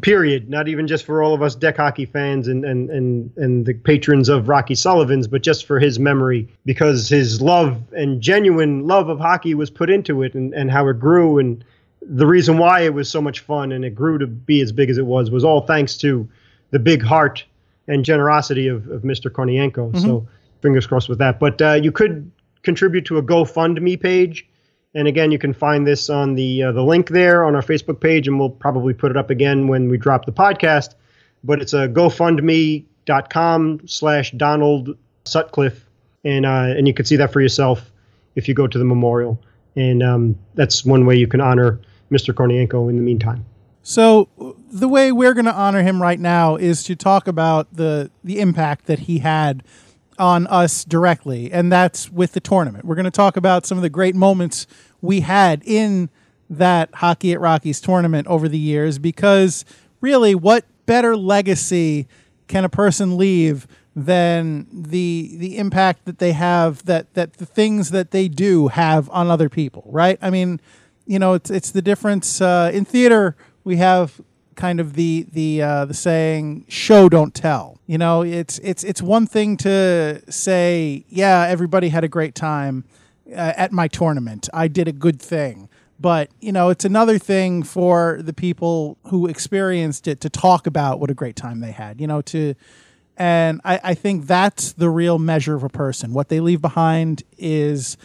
Period. 0.00 0.50
Not 0.50 0.66
even 0.66 0.88
just 0.88 1.04
for 1.04 1.22
all 1.22 1.32
of 1.32 1.42
us 1.42 1.54
deck 1.54 1.76
hockey 1.76 2.04
fans 2.04 2.48
and, 2.48 2.64
and, 2.64 2.90
and, 2.90 3.30
and 3.36 3.66
the 3.66 3.74
patrons 3.74 4.28
of 4.28 4.48
Rocky 4.48 4.74
Sullivan's, 4.74 5.28
but 5.28 5.42
just 5.42 5.64
for 5.64 5.78
his 5.78 6.00
memory 6.00 6.48
because 6.64 7.08
his 7.08 7.40
love 7.40 7.80
and 7.92 8.20
genuine 8.20 8.88
love 8.88 9.08
of 9.08 9.20
hockey 9.20 9.54
was 9.54 9.70
put 9.70 9.88
into 9.88 10.24
it 10.24 10.34
and, 10.34 10.52
and 10.54 10.72
how 10.72 10.88
it 10.88 10.98
grew 10.98 11.38
and 11.38 11.64
the 12.02 12.26
reason 12.26 12.58
why 12.58 12.80
it 12.80 12.94
was 12.94 13.08
so 13.08 13.20
much 13.20 13.40
fun 13.40 13.70
and 13.70 13.84
it 13.84 13.94
grew 13.94 14.18
to 14.18 14.26
be 14.26 14.60
as 14.60 14.72
big 14.72 14.90
as 14.90 14.98
it 14.98 15.06
was 15.06 15.30
was 15.30 15.44
all 15.44 15.60
thanks 15.60 15.96
to 15.98 16.28
the 16.70 16.78
big 16.80 17.02
heart 17.02 17.44
and 17.86 18.04
generosity 18.04 18.66
of, 18.66 18.88
of 18.88 19.02
Mr. 19.02 19.30
Kornienko. 19.30 19.92
So 20.00 20.26
fingers 20.62 20.86
crossed 20.86 21.08
with 21.08 21.18
that. 21.18 21.38
But 21.38 21.60
uh, 21.62 21.72
you 21.74 21.92
could 21.92 22.30
contribute 22.62 23.04
to 23.06 23.18
a 23.18 23.22
GoFundMe 23.22 24.00
page. 24.00 24.46
And 24.94 25.06
again, 25.06 25.30
you 25.30 25.38
can 25.38 25.54
find 25.54 25.86
this 25.86 26.10
on 26.10 26.34
the 26.34 26.64
uh, 26.64 26.72
the 26.72 26.82
link 26.82 27.10
there 27.10 27.44
on 27.44 27.54
our 27.54 27.62
Facebook 27.62 28.00
page, 28.00 28.26
and 28.26 28.38
we'll 28.38 28.50
probably 28.50 28.92
put 28.92 29.10
it 29.10 29.16
up 29.16 29.30
again 29.30 29.68
when 29.68 29.88
we 29.88 29.96
drop 29.96 30.26
the 30.26 30.32
podcast. 30.32 30.94
But 31.44 31.62
it's 31.62 31.72
a 31.72 31.88
GoFundMe.com 31.88 33.82
slash 33.86 34.32
Donald 34.32 34.98
Sutcliffe, 35.24 35.86
and 36.24 36.44
uh, 36.44 36.74
and 36.76 36.88
you 36.88 36.94
can 36.94 37.04
see 37.04 37.16
that 37.16 37.32
for 37.32 37.40
yourself 37.40 37.90
if 38.34 38.48
you 38.48 38.54
go 38.54 38.66
to 38.66 38.78
the 38.78 38.84
memorial. 38.84 39.40
And 39.76 40.02
um, 40.02 40.38
that's 40.54 40.84
one 40.84 41.06
way 41.06 41.16
you 41.16 41.28
can 41.28 41.40
honor 41.40 41.80
Mr. 42.10 42.34
Kornienko 42.34 42.90
in 42.90 42.96
the 42.96 43.02
meantime. 43.02 43.44
So 43.82 44.28
the 44.70 44.88
way 44.88 45.12
we're 45.12 45.34
going 45.34 45.46
to 45.46 45.54
honor 45.54 45.82
him 45.82 46.02
right 46.02 46.20
now 46.20 46.56
is 46.56 46.82
to 46.84 46.96
talk 46.96 47.28
about 47.28 47.74
the 47.74 48.10
the 48.24 48.40
impact 48.40 48.86
that 48.86 49.00
he 49.00 49.18
had 49.18 49.62
on 50.20 50.46
us 50.46 50.84
directly, 50.84 51.50
and 51.50 51.72
that's 51.72 52.10
with 52.10 52.32
the 52.32 52.40
tournament. 52.40 52.84
We're 52.84 52.94
going 52.94 53.04
to 53.04 53.10
talk 53.10 53.36
about 53.36 53.66
some 53.66 53.78
of 53.78 53.82
the 53.82 53.90
great 53.90 54.14
moments 54.14 54.66
we 55.00 55.20
had 55.20 55.62
in 55.64 56.10
that 56.50 56.90
Hockey 56.94 57.32
at 57.32 57.40
Rockies 57.40 57.80
tournament 57.80 58.26
over 58.26 58.48
the 58.48 58.58
years 58.58 58.98
because 58.98 59.64
really 60.00 60.34
what 60.34 60.64
better 60.86 61.16
legacy 61.16 62.06
can 62.48 62.64
a 62.64 62.68
person 62.68 63.16
leave 63.16 63.66
than 63.94 64.66
the 64.72 65.36
the 65.36 65.56
impact 65.58 66.04
that 66.04 66.18
they 66.18 66.32
have 66.32 66.84
that 66.86 67.12
that 67.14 67.34
the 67.34 67.46
things 67.46 67.90
that 67.90 68.10
they 68.10 68.28
do 68.28 68.68
have 68.68 69.10
on 69.10 69.28
other 69.30 69.48
people 69.48 69.82
right 69.86 70.16
i 70.22 70.30
mean 70.30 70.60
you 71.06 71.18
know 71.18 71.34
it's 71.34 71.50
it's 71.50 71.72
the 71.72 71.82
difference 71.82 72.40
uh, 72.40 72.70
in 72.72 72.84
theater 72.84 73.36
we 73.64 73.76
have 73.76 74.20
kind 74.60 74.78
of 74.78 74.92
the 74.92 75.26
the 75.32 75.62
uh, 75.62 75.84
the 75.86 75.94
saying 75.94 76.66
show 76.68 77.08
don't 77.08 77.34
tell. 77.34 77.78
You 77.86 77.98
know 77.98 78.22
it's 78.22 78.58
it's 78.58 78.84
it's 78.84 79.00
one 79.00 79.26
thing 79.26 79.56
to 79.58 80.22
say 80.30 81.04
yeah 81.08 81.46
everybody 81.48 81.88
had 81.88 82.04
a 82.04 82.08
great 82.08 82.34
time 82.34 82.84
uh, 83.30 83.54
at 83.56 83.72
my 83.72 83.88
tournament. 83.88 84.48
I 84.52 84.68
did 84.68 84.86
a 84.86 84.92
good 84.92 85.20
thing. 85.20 85.68
But 85.98 86.30
you 86.40 86.52
know 86.52 86.68
it's 86.68 86.84
another 86.84 87.18
thing 87.18 87.62
for 87.62 88.20
the 88.22 88.32
people 88.32 88.98
who 89.08 89.26
experienced 89.26 90.06
it 90.06 90.20
to 90.22 90.30
talk 90.30 90.66
about 90.66 91.00
what 91.00 91.10
a 91.10 91.14
great 91.14 91.36
time 91.36 91.60
they 91.60 91.72
had 91.72 92.00
you 92.00 92.06
know 92.06 92.22
to 92.22 92.54
and 93.18 93.60
I, 93.64 93.80
I 93.84 93.94
think 93.94 94.26
that's 94.26 94.72
the 94.72 94.88
real 94.88 95.18
measure 95.18 95.54
of 95.54 95.62
a 95.62 95.68
person. 95.68 96.14
What 96.14 96.30
they 96.30 96.40
leave 96.40 96.62
behind 96.62 97.22
is 97.36 97.98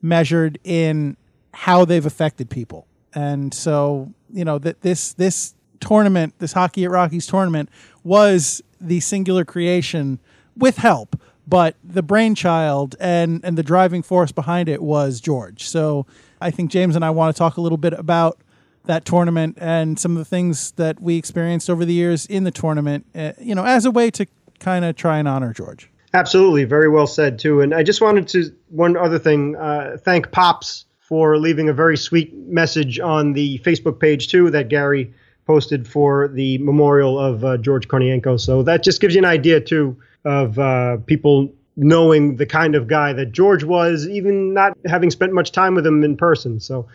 measured 0.00 0.58
in 0.64 1.18
how 1.52 1.84
they've 1.84 2.06
affected 2.06 2.48
people. 2.48 2.86
And 3.14 3.52
so 3.52 4.12
you 4.32 4.44
know 4.44 4.58
that 4.58 4.80
this 4.80 5.12
this 5.12 5.54
tournament 5.84 6.34
this 6.38 6.52
hockey 6.52 6.84
at 6.84 6.90
rockies 6.90 7.26
tournament 7.26 7.68
was 8.02 8.62
the 8.80 9.00
singular 9.00 9.44
creation 9.44 10.18
with 10.56 10.76
help 10.76 11.20
but 11.46 11.76
the 11.84 12.02
brainchild 12.02 12.96
and 12.98 13.44
and 13.44 13.58
the 13.58 13.62
driving 13.62 14.02
force 14.02 14.32
behind 14.32 14.68
it 14.68 14.82
was 14.82 15.20
george. 15.20 15.64
So 15.68 16.06
i 16.40 16.50
think 16.50 16.70
james 16.70 16.96
and 16.96 17.04
i 17.04 17.10
want 17.10 17.34
to 17.34 17.38
talk 17.38 17.56
a 17.56 17.60
little 17.60 17.78
bit 17.78 17.92
about 17.92 18.38
that 18.86 19.04
tournament 19.04 19.56
and 19.60 19.98
some 19.98 20.12
of 20.12 20.18
the 20.18 20.24
things 20.24 20.72
that 20.72 21.00
we 21.00 21.16
experienced 21.16 21.70
over 21.70 21.84
the 21.84 21.94
years 21.94 22.26
in 22.26 22.44
the 22.44 22.50
tournament 22.50 23.06
uh, 23.14 23.32
you 23.38 23.54
know 23.54 23.64
as 23.64 23.84
a 23.84 23.90
way 23.90 24.10
to 24.10 24.26
kind 24.58 24.84
of 24.84 24.96
try 24.96 25.18
and 25.18 25.28
honor 25.28 25.52
george. 25.52 25.90
Absolutely, 26.14 26.62
very 26.62 26.88
well 26.88 27.08
said 27.08 27.40
too. 27.40 27.60
And 27.60 27.74
I 27.74 27.82
just 27.82 28.00
wanted 28.00 28.28
to 28.28 28.54
one 28.70 28.96
other 28.96 29.18
thing, 29.18 29.56
uh, 29.56 29.96
thank 30.00 30.30
Pops 30.30 30.86
for 31.00 31.38
leaving 31.38 31.68
a 31.68 31.72
very 31.72 31.96
sweet 31.96 32.32
message 32.46 33.00
on 33.00 33.32
the 33.32 33.58
Facebook 33.58 33.98
page 33.98 34.28
too 34.28 34.48
that 34.50 34.68
Gary 34.68 35.12
posted 35.46 35.86
for 35.86 36.28
the 36.28 36.58
memorial 36.58 37.18
of 37.18 37.44
uh, 37.44 37.56
George 37.58 37.88
Kornienko. 37.88 38.40
So 38.40 38.62
that 38.62 38.82
just 38.82 39.00
gives 39.00 39.14
you 39.14 39.20
an 39.20 39.26
idea 39.26 39.60
too 39.60 39.96
of 40.24 40.58
uh, 40.58 40.98
people 41.06 41.52
knowing 41.76 42.36
the 42.36 42.46
kind 42.46 42.74
of 42.74 42.86
guy 42.86 43.12
that 43.12 43.32
George 43.32 43.64
was, 43.64 44.08
even 44.08 44.54
not 44.54 44.76
having 44.86 45.10
spent 45.10 45.32
much 45.32 45.52
time 45.52 45.74
with 45.74 45.86
him 45.86 46.04
in 46.04 46.16
person. 46.16 46.60
So 46.60 46.86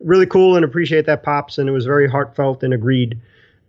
really 0.00 0.26
cool 0.26 0.56
and 0.56 0.64
appreciate 0.64 1.06
that 1.06 1.22
Pops, 1.22 1.58
and 1.58 1.68
it 1.68 1.72
was 1.72 1.86
very 1.86 2.08
heartfelt 2.08 2.62
and 2.62 2.74
agreed. 2.74 3.18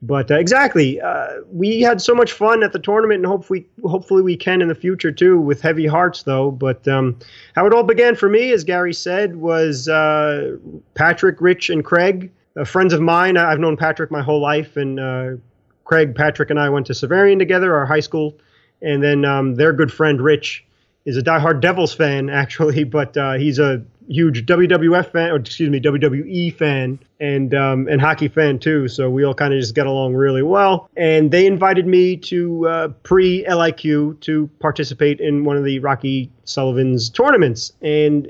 But 0.01 0.29
uh, 0.29 0.35
exactly, 0.35 1.01
uh, 1.01 1.41
we 1.51 1.81
had 1.81 2.01
so 2.01 2.13
much 2.13 2.31
fun 2.31 2.61
at 2.61 2.71
the 2.71 2.79
tournament, 2.79 3.19
and 3.19 3.25
hopefully, 3.25 3.65
hopefully 3.83 4.21
we 4.21 4.37
can 4.37 4.61
in 4.61 4.67
the 4.67 4.75
future 4.75 5.11
too, 5.11 5.39
with 5.39 5.61
heavy 5.61 5.87
hearts 5.87 6.23
though. 6.23 6.51
But 6.51 6.87
um, 6.87 7.17
how 7.55 7.65
it 7.65 7.73
all 7.73 7.83
began 7.83 8.15
for 8.15 8.29
me, 8.29 8.51
as 8.51 8.63
Gary 8.63 8.93
said, 8.93 9.37
was 9.37 9.87
uh, 9.87 10.57
Patrick, 10.93 11.41
Rich, 11.41 11.71
and 11.71 11.83
Craig, 11.83 12.31
uh, 12.57 12.63
friends 12.63 12.93
of 12.93 13.01
mine. 13.01 13.37
I've 13.37 13.59
known 13.59 13.77
Patrick 13.77 14.11
my 14.11 14.21
whole 14.21 14.41
life, 14.41 14.77
and 14.77 14.99
uh, 14.99 15.31
Craig, 15.85 16.15
Patrick, 16.15 16.49
and 16.49 16.59
I 16.59 16.69
went 16.69 16.87
to 16.87 16.93
Xaverian 16.93 17.39
together, 17.39 17.75
our 17.75 17.85
high 17.85 17.99
school, 17.99 18.35
and 18.81 19.03
then 19.03 19.25
um, 19.25 19.55
their 19.55 19.73
good 19.73 19.91
friend 19.91 20.21
Rich 20.21 20.65
is 21.05 21.17
a 21.17 21.21
diehard 21.21 21.61
Devils 21.61 21.93
fan, 21.93 22.29
actually, 22.31 22.83
but 22.83 23.15
uh, 23.17 23.33
he's 23.33 23.59
a 23.59 23.83
huge 24.09 24.45
WWF 24.45 25.11
fan, 25.11 25.31
or 25.31 25.35
excuse 25.35 25.69
me, 25.69 25.79
WWE 25.79 26.53
fan, 26.55 26.99
and 27.19 27.53
um, 27.53 27.87
and 27.87 27.99
hockey 28.01 28.27
fan 28.27 28.59
too. 28.59 28.87
So 28.87 29.09
we 29.09 29.23
all 29.23 29.33
kind 29.33 29.53
of 29.53 29.59
just 29.59 29.75
get 29.75 29.87
along 29.87 30.15
really 30.15 30.43
well. 30.43 30.89
And 30.95 31.31
they 31.31 31.45
invited 31.45 31.87
me 31.87 32.17
to 32.17 32.67
uh, 32.67 32.87
pre 33.03 33.45
LIQ 33.45 34.19
to 34.21 34.49
participate 34.59 35.19
in 35.19 35.43
one 35.43 35.57
of 35.57 35.63
the 35.63 35.79
Rocky 35.79 36.31
Sullivan's 36.45 37.09
tournaments, 37.09 37.73
and. 37.81 38.29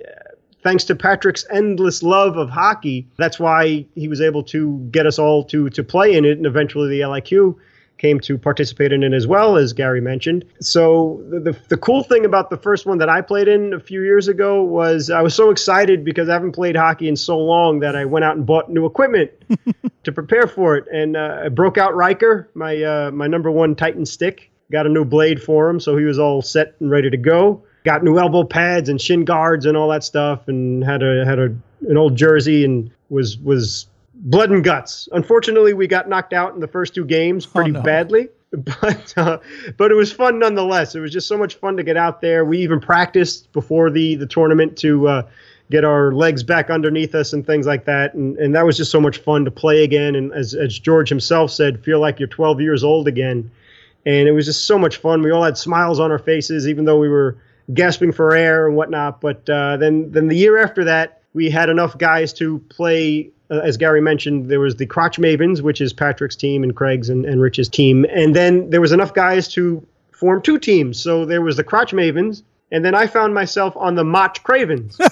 Thanks 0.63 0.83
to 0.85 0.95
Patrick's 0.95 1.45
endless 1.51 2.03
love 2.03 2.37
of 2.37 2.49
hockey, 2.49 3.07
that's 3.17 3.39
why 3.39 3.85
he 3.95 4.07
was 4.07 4.21
able 4.21 4.43
to 4.43 4.79
get 4.91 5.05
us 5.05 5.19
all 5.19 5.43
to 5.45 5.69
to 5.69 5.83
play 5.83 6.15
in 6.15 6.25
it, 6.25 6.37
and 6.37 6.45
eventually 6.45 6.89
the 6.89 7.01
LIQ 7.01 7.55
came 7.97 8.19
to 8.21 8.37
participate 8.37 8.91
in 8.91 9.03
it 9.03 9.13
as 9.13 9.27
well, 9.27 9.57
as 9.57 9.73
Gary 9.73 10.01
mentioned. 10.01 10.45
So 10.59 11.23
the, 11.29 11.39
the, 11.39 11.57
the 11.69 11.77
cool 11.77 12.03
thing 12.03 12.25
about 12.25 12.49
the 12.49 12.57
first 12.57 12.85
one 12.85 12.99
that 12.99 13.09
I 13.09 13.21
played 13.21 13.47
in 13.47 13.73
a 13.73 13.79
few 13.79 14.03
years 14.03 14.27
ago 14.27 14.63
was 14.63 15.09
I 15.09 15.21
was 15.21 15.33
so 15.33 15.49
excited 15.49 16.03
because 16.03 16.29
I 16.29 16.33
haven't 16.33 16.53
played 16.53 16.75
hockey 16.75 17.07
in 17.07 17.15
so 17.15 17.37
long 17.37 17.79
that 17.79 17.95
I 17.95 18.05
went 18.05 18.25
out 18.25 18.37
and 18.37 18.45
bought 18.45 18.69
new 18.69 18.85
equipment 18.85 19.31
to 20.03 20.11
prepare 20.11 20.47
for 20.47 20.75
it. 20.75 20.85
And 20.91 21.17
uh, 21.17 21.41
I 21.45 21.49
broke 21.49 21.77
out 21.77 21.95
Riker, 21.95 22.49
my 22.53 22.81
uh, 22.81 23.11
my 23.11 23.27
number 23.27 23.51
one 23.51 23.75
Titan 23.75 24.05
stick. 24.05 24.51
Got 24.71 24.85
a 24.85 24.89
new 24.89 25.05
blade 25.05 25.41
for 25.41 25.69
him, 25.69 25.79
so 25.79 25.95
he 25.95 26.03
was 26.03 26.19
all 26.19 26.41
set 26.41 26.75
and 26.79 26.91
ready 26.91 27.09
to 27.09 27.17
go. 27.17 27.63
Got 27.88 28.04
new 28.04 28.19
elbow 28.19 28.43
pads 28.43 28.89
and 28.89 29.00
shin 29.00 29.23
guards 29.23 29.65
and 29.65 29.78
all 29.78 29.88
that 29.88 30.04
stuff, 30.04 30.50
and 30.50 30.84
had 30.84 31.02
a 31.02 31.23
had 31.23 31.39
a 31.39 31.56
an 31.88 31.95
old 31.95 32.17
jersey 32.17 32.65
and 32.65 32.91
was 33.10 33.38
was 33.38 33.88
blood 34.13 34.52
and 34.52 34.62
guts. 34.62 35.08
Unfortunately, 35.13 35.71
we 35.71 35.88
got 35.88 36.10
knocked 36.10 36.34
out 36.34 36.54
in 36.54 36.60
the 36.60 36.67
first 36.67 36.93
two 36.93 37.06
games 37.06 37.45
pretty 37.45 37.71
no. 37.71 37.82
badly, 37.82 38.28
but 38.52 39.13
uh, 39.15 39.38
but 39.78 39.89
it 39.89 39.93
was 39.93 40.12
fun 40.12 40.38
nonetheless. 40.38 40.95
It 40.95 41.00
was 41.00 41.13
just 41.13 41.30
so 41.30 41.38
much 41.38 41.56
fun 41.56 41.78
to 41.78 41.84
get 41.84 41.95
out 41.95 42.19
there. 42.19 42.43
We 42.43 42.58
even 42.58 42.82
practiced 42.82 43.54
before 43.54 43.89
the 43.89 44.15
the 44.15 44.28
tournament 44.28 44.78
to 44.80 45.08
uh, 45.08 45.21
get 45.71 45.86
our 45.86 46.12
legs 46.12 46.43
back 46.43 46.69
underneath 46.69 47.15
us 47.15 47.32
and 47.32 47.47
things 47.47 47.65
like 47.65 47.86
that, 47.86 48.15
and 48.15 48.38
and 48.38 48.54
that 48.54 48.65
was 48.65 48.76
just 48.76 48.91
so 48.91 49.00
much 49.00 49.19
fun 49.19 49.45
to 49.45 49.52
play 49.52 49.86
again. 49.86 50.13
And 50.13 50.34
as 50.34 50.54
as 50.54 50.78
George 50.78 51.08
himself 51.08 51.52
said, 51.52 51.82
feel 51.86 52.02
like 52.02 52.19
you're 52.19 52.28
12 52.28 52.60
years 52.60 52.84
old 52.84 53.08
again. 53.08 53.50
And 54.06 54.28
it 54.28 54.34
was 54.34 54.45
just 54.45 54.65
so 54.65 54.78
much 54.78 54.97
fun. 54.97 55.21
We 55.21 55.32
all 55.32 55.43
had 55.43 55.58
smiles 55.58 56.02
on 56.02 56.12
our 56.12 56.19
faces, 56.19 56.67
even 56.67 56.84
though 56.84 56.97
we 56.97 57.10
were 57.10 57.38
gasping 57.73 58.12
for 58.12 58.36
air 58.36 58.67
and 58.67 58.75
whatnot. 58.75 59.21
But 59.21 59.49
uh, 59.49 59.77
then 59.77 60.12
then 60.12 60.27
the 60.27 60.36
year 60.36 60.58
after 60.58 60.84
that, 60.86 61.21
we 61.34 61.49
had 61.49 61.69
enough 61.69 61.97
guys 61.97 62.34
to 62.34 62.60
play 62.69 63.32
uh, 63.49 63.60
as 63.63 63.77
Gary 63.77 64.01
mentioned, 64.01 64.49
there 64.49 64.60
was 64.60 64.75
the 64.75 64.86
Crotch 64.86 65.17
Mavens, 65.17 65.62
which 65.62 65.80
is 65.80 65.93
Patrick's 65.93 66.36
team 66.36 66.63
and 66.63 66.75
Craig's 66.75 67.10
and, 67.10 67.25
and 67.25 67.41
Rich's 67.41 67.69
team. 67.69 68.06
And 68.10 68.36
then 68.36 68.69
there 68.69 68.82
was 68.82 68.91
enough 68.91 69.13
guys 69.13 69.47
to 69.49 69.86
form 70.12 70.41
two 70.41 70.60
teams. 70.60 70.99
So 70.99 71.25
there 71.25 71.41
was 71.41 71.56
the 71.56 71.63
Crotch 71.63 71.93
Mavens, 71.93 72.43
and 72.71 72.84
then 72.84 72.95
I 72.95 73.08
found 73.08 73.34
myself 73.34 73.75
on 73.77 73.95
the 73.95 74.03
Mach 74.03 74.43
Cravens. 74.43 74.97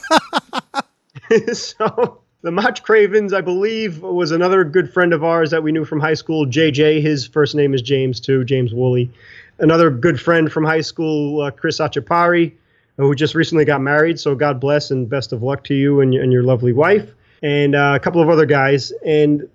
so 1.54 2.22
the 2.42 2.52
Mach 2.52 2.84
Cravens, 2.84 3.34
I 3.34 3.42
believe, 3.42 4.02
was 4.02 4.32
another 4.32 4.64
good 4.64 4.92
friend 4.92 5.14
of 5.14 5.24
ours 5.24 5.52
that 5.52 5.64
we 5.64 5.72
knew 5.72 5.86
from 5.86 6.00
high 6.00 6.14
school. 6.14 6.46
JJ, 6.46 7.02
his 7.02 7.26
first 7.26 7.56
name 7.56 7.74
is 7.74 7.82
James 7.82 8.20
too, 8.20 8.44
James 8.44 8.74
Woolley. 8.74 9.12
Another 9.60 9.90
good 9.90 10.20
friend 10.20 10.52
from 10.52 10.66
high 10.66 10.82
school, 10.82 11.42
uh, 11.42 11.52
Chris 11.52 11.80
Achapari, 11.80 12.54
who 12.98 13.14
just 13.16 13.36
recently 13.36 13.66
got 13.66 13.82
married. 13.82 14.20
So 14.20 14.36
God 14.36 14.60
bless 14.60 14.92
and 14.92 15.10
best 15.10 15.34
of 15.34 15.44
luck 15.44 15.64
to 15.66 15.74
you 15.74 16.02
and, 16.02 16.14
and 16.14 16.32
your 16.32 16.44
lovely 16.44 16.74
wife, 16.74 17.14
and 17.42 17.76
uh, 17.76 17.94
a 17.96 18.00
couple 18.00 18.22
of 18.22 18.30
other 18.30 18.46
guys. 18.46 18.92
And 19.06 19.48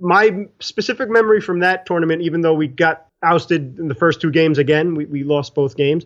my 0.00 0.46
specific 0.60 1.08
memory 1.08 1.40
from 1.40 1.60
that 1.60 1.86
tournament, 1.86 2.22
even 2.22 2.40
though 2.40 2.54
we 2.54 2.68
got 2.68 3.06
ousted 3.22 3.78
in 3.78 3.88
the 3.88 3.94
first 3.94 4.20
two 4.20 4.30
games 4.30 4.58
again, 4.58 4.94
we, 4.94 5.06
we 5.06 5.24
lost 5.24 5.54
both 5.54 5.76
games. 5.76 6.04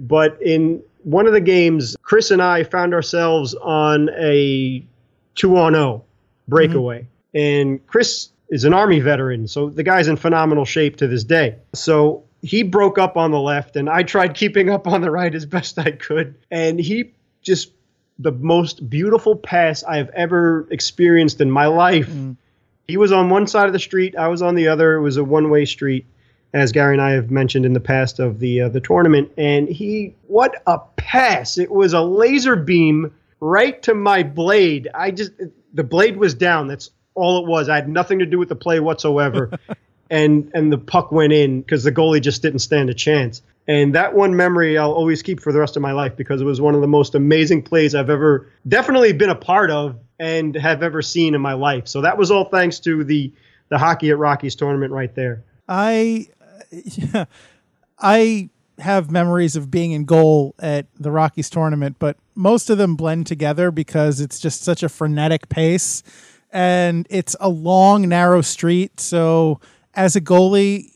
But 0.00 0.40
in 0.42 0.82
one 1.02 1.26
of 1.26 1.32
the 1.32 1.40
games, 1.40 1.96
Chris 2.02 2.30
and 2.30 2.42
I 2.42 2.64
found 2.64 2.94
ourselves 2.94 3.54
on 3.54 4.10
a 4.18 4.84
two 5.34 5.56
on 5.56 5.74
0 5.74 6.04
breakaway. 6.48 7.00
Mm-hmm. 7.00 7.38
And 7.38 7.86
Chris 7.86 8.30
is 8.48 8.64
an 8.64 8.74
Army 8.74 9.00
veteran, 9.00 9.48
so 9.48 9.68
the 9.68 9.82
guy's 9.82 10.08
in 10.08 10.16
phenomenal 10.16 10.64
shape 10.64 10.96
to 10.96 11.06
this 11.08 11.24
day. 11.24 11.56
So 11.74 12.23
he 12.44 12.62
broke 12.62 12.98
up 12.98 13.16
on 13.16 13.30
the 13.30 13.40
left, 13.40 13.74
and 13.74 13.88
I 13.88 14.02
tried 14.02 14.34
keeping 14.34 14.68
up 14.68 14.86
on 14.86 15.00
the 15.00 15.10
right 15.10 15.34
as 15.34 15.46
best 15.46 15.78
I 15.78 15.92
could. 15.92 16.34
And 16.50 16.78
he 16.78 17.12
just, 17.40 17.72
the 18.18 18.32
most 18.32 18.88
beautiful 18.90 19.34
pass 19.34 19.82
I 19.82 19.96
have 19.96 20.10
ever 20.10 20.68
experienced 20.70 21.40
in 21.40 21.50
my 21.50 21.66
life. 21.66 22.08
Mm. 22.08 22.36
He 22.86 22.98
was 22.98 23.12
on 23.12 23.30
one 23.30 23.46
side 23.46 23.66
of 23.66 23.72
the 23.72 23.78
street, 23.78 24.14
I 24.14 24.28
was 24.28 24.42
on 24.42 24.54
the 24.56 24.68
other. 24.68 24.94
It 24.94 25.00
was 25.00 25.16
a 25.16 25.24
one 25.24 25.48
way 25.48 25.64
street 25.64 26.04
as 26.52 26.70
Gary 26.70 26.94
and 26.94 27.02
I 27.02 27.12
have 27.12 27.30
mentioned 27.30 27.64
in 27.64 27.72
the 27.72 27.80
past 27.80 28.20
of 28.20 28.38
the 28.40 28.60
uh, 28.60 28.68
the 28.68 28.80
tournament. 28.80 29.32
And 29.38 29.66
he, 29.66 30.14
what 30.26 30.62
a 30.66 30.78
pass! 30.96 31.56
It 31.56 31.70
was 31.70 31.94
a 31.94 32.02
laser 32.02 32.56
beam 32.56 33.10
right 33.40 33.82
to 33.84 33.94
my 33.94 34.22
blade. 34.22 34.88
I 34.94 35.12
just 35.12 35.32
the 35.72 35.82
blade 35.82 36.18
was 36.18 36.34
down. 36.34 36.68
That's 36.68 36.90
all 37.14 37.42
it 37.42 37.48
was. 37.48 37.70
I 37.70 37.76
had 37.76 37.88
nothing 37.88 38.18
to 38.18 38.26
do 38.26 38.38
with 38.38 38.50
the 38.50 38.56
play 38.56 38.80
whatsoever. 38.80 39.50
and 40.10 40.50
and 40.54 40.72
the 40.72 40.78
puck 40.78 41.12
went 41.12 41.32
in 41.32 41.60
because 41.60 41.84
the 41.84 41.92
goalie 41.92 42.20
just 42.20 42.42
didn't 42.42 42.60
stand 42.60 42.90
a 42.90 42.94
chance. 42.94 43.42
And 43.66 43.94
that 43.94 44.14
one 44.14 44.36
memory 44.36 44.76
I'll 44.76 44.92
always 44.92 45.22
keep 45.22 45.40
for 45.40 45.52
the 45.52 45.58
rest 45.58 45.76
of 45.76 45.82
my 45.82 45.92
life 45.92 46.16
because 46.16 46.40
it 46.40 46.44
was 46.44 46.60
one 46.60 46.74
of 46.74 46.82
the 46.82 46.86
most 46.86 47.14
amazing 47.14 47.62
plays 47.62 47.94
I've 47.94 48.10
ever 48.10 48.50
definitely 48.68 49.12
been 49.12 49.30
a 49.30 49.34
part 49.34 49.70
of 49.70 49.96
and 50.18 50.54
have 50.54 50.82
ever 50.82 51.00
seen 51.00 51.34
in 51.34 51.40
my 51.40 51.54
life. 51.54 51.88
So 51.88 52.02
that 52.02 52.18
was 52.18 52.30
all 52.30 52.44
thanks 52.44 52.78
to 52.80 53.04
the 53.04 53.32
the 53.70 53.78
hockey 53.78 54.10
at 54.10 54.18
Rockies 54.18 54.54
tournament 54.54 54.92
right 54.92 55.14
there. 55.14 55.42
I 55.68 56.28
yeah, 56.70 57.24
I 57.98 58.50
have 58.78 59.10
memories 59.10 59.56
of 59.56 59.70
being 59.70 59.92
in 59.92 60.04
goal 60.04 60.54
at 60.58 60.86
the 60.98 61.10
Rockies 61.10 61.48
tournament, 61.48 61.96
but 61.98 62.16
most 62.34 62.70
of 62.70 62.78
them 62.78 62.96
blend 62.96 63.26
together 63.26 63.70
because 63.70 64.20
it's 64.20 64.40
just 64.40 64.62
such 64.62 64.82
a 64.82 64.88
frenetic 64.88 65.48
pace 65.48 66.02
and 66.52 67.06
it's 67.10 67.36
a 67.40 67.48
long, 67.48 68.08
narrow 68.08 68.40
street. 68.40 69.00
So 69.00 69.60
as 69.96 70.16
a 70.16 70.20
goalie, 70.20 70.90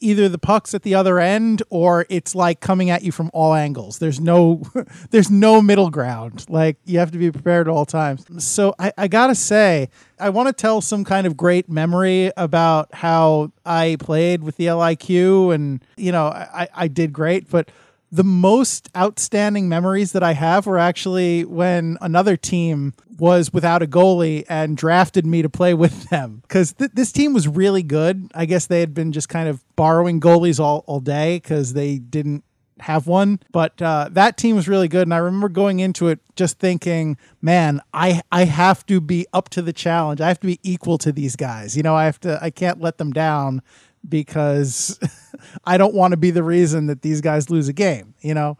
either 0.00 0.28
the 0.28 0.38
puck's 0.38 0.74
at 0.74 0.82
the 0.82 0.94
other 0.94 1.18
end 1.18 1.62
or 1.70 2.06
it's 2.08 2.34
like 2.34 2.60
coming 2.60 2.90
at 2.90 3.02
you 3.02 3.12
from 3.12 3.30
all 3.32 3.54
angles. 3.54 3.98
There's 3.98 4.20
no 4.20 4.62
there's 5.10 5.30
no 5.30 5.60
middle 5.60 5.90
ground. 5.90 6.46
Like 6.48 6.76
you 6.84 6.98
have 6.98 7.10
to 7.12 7.18
be 7.18 7.30
prepared 7.30 7.68
at 7.68 7.70
all 7.70 7.86
times. 7.86 8.24
So 8.44 8.74
I, 8.78 8.92
I 8.96 9.08
gotta 9.08 9.34
say, 9.34 9.90
I 10.18 10.30
want 10.30 10.48
to 10.48 10.52
tell 10.52 10.80
some 10.80 11.04
kind 11.04 11.26
of 11.26 11.36
great 11.36 11.68
memory 11.68 12.32
about 12.36 12.94
how 12.94 13.52
I 13.64 13.96
played 14.00 14.42
with 14.42 14.56
the 14.56 14.66
LIQ 14.66 15.54
and 15.54 15.84
you 15.96 16.12
know, 16.12 16.26
I, 16.26 16.68
I 16.74 16.88
did 16.88 17.12
great, 17.12 17.50
but 17.50 17.70
the 18.12 18.24
most 18.24 18.88
outstanding 18.96 19.68
memories 19.68 20.12
that 20.12 20.22
I 20.22 20.32
have 20.32 20.66
were 20.66 20.78
actually 20.78 21.44
when 21.44 21.96
another 22.00 22.36
team 22.36 22.94
was 23.18 23.52
without 23.52 23.82
a 23.82 23.86
goalie 23.86 24.44
and 24.48 24.76
drafted 24.76 25.26
me 25.26 25.42
to 25.42 25.48
play 25.48 25.74
with 25.74 26.08
them 26.10 26.40
because 26.42 26.72
th- 26.72 26.90
this 26.94 27.12
team 27.12 27.32
was 27.32 27.46
really 27.46 27.82
good. 27.82 28.30
I 28.34 28.46
guess 28.46 28.66
they 28.66 28.80
had 28.80 28.94
been 28.94 29.12
just 29.12 29.28
kind 29.28 29.48
of 29.48 29.64
borrowing 29.76 30.20
goalies 30.20 30.58
all, 30.58 30.84
all 30.86 31.00
day 31.00 31.36
because 31.36 31.74
they 31.74 31.98
didn't 31.98 32.44
have 32.80 33.06
one. 33.06 33.40
But 33.52 33.80
uh, 33.80 34.08
that 34.12 34.36
team 34.36 34.56
was 34.56 34.66
really 34.68 34.88
good, 34.88 35.02
and 35.02 35.14
I 35.14 35.18
remember 35.18 35.48
going 35.48 35.80
into 35.80 36.08
it 36.08 36.18
just 36.34 36.58
thinking, 36.58 37.16
"Man, 37.40 37.80
I 37.92 38.22
I 38.32 38.44
have 38.44 38.84
to 38.86 39.00
be 39.00 39.26
up 39.32 39.50
to 39.50 39.62
the 39.62 39.72
challenge. 39.72 40.20
I 40.20 40.28
have 40.28 40.40
to 40.40 40.46
be 40.46 40.58
equal 40.62 40.98
to 40.98 41.12
these 41.12 41.36
guys. 41.36 41.76
You 41.76 41.82
know, 41.82 41.94
I 41.94 42.06
have 42.06 42.20
to. 42.20 42.38
I 42.42 42.50
can't 42.50 42.80
let 42.80 42.98
them 42.98 43.12
down 43.12 43.62
because 44.08 44.98
I 45.64 45.78
don't 45.78 45.94
want 45.94 46.12
to 46.12 46.16
be 46.16 46.30
the 46.30 46.42
reason 46.42 46.86
that 46.86 47.02
these 47.02 47.20
guys 47.20 47.50
lose 47.50 47.68
a 47.68 47.72
game. 47.72 48.14
You 48.20 48.34
know." 48.34 48.58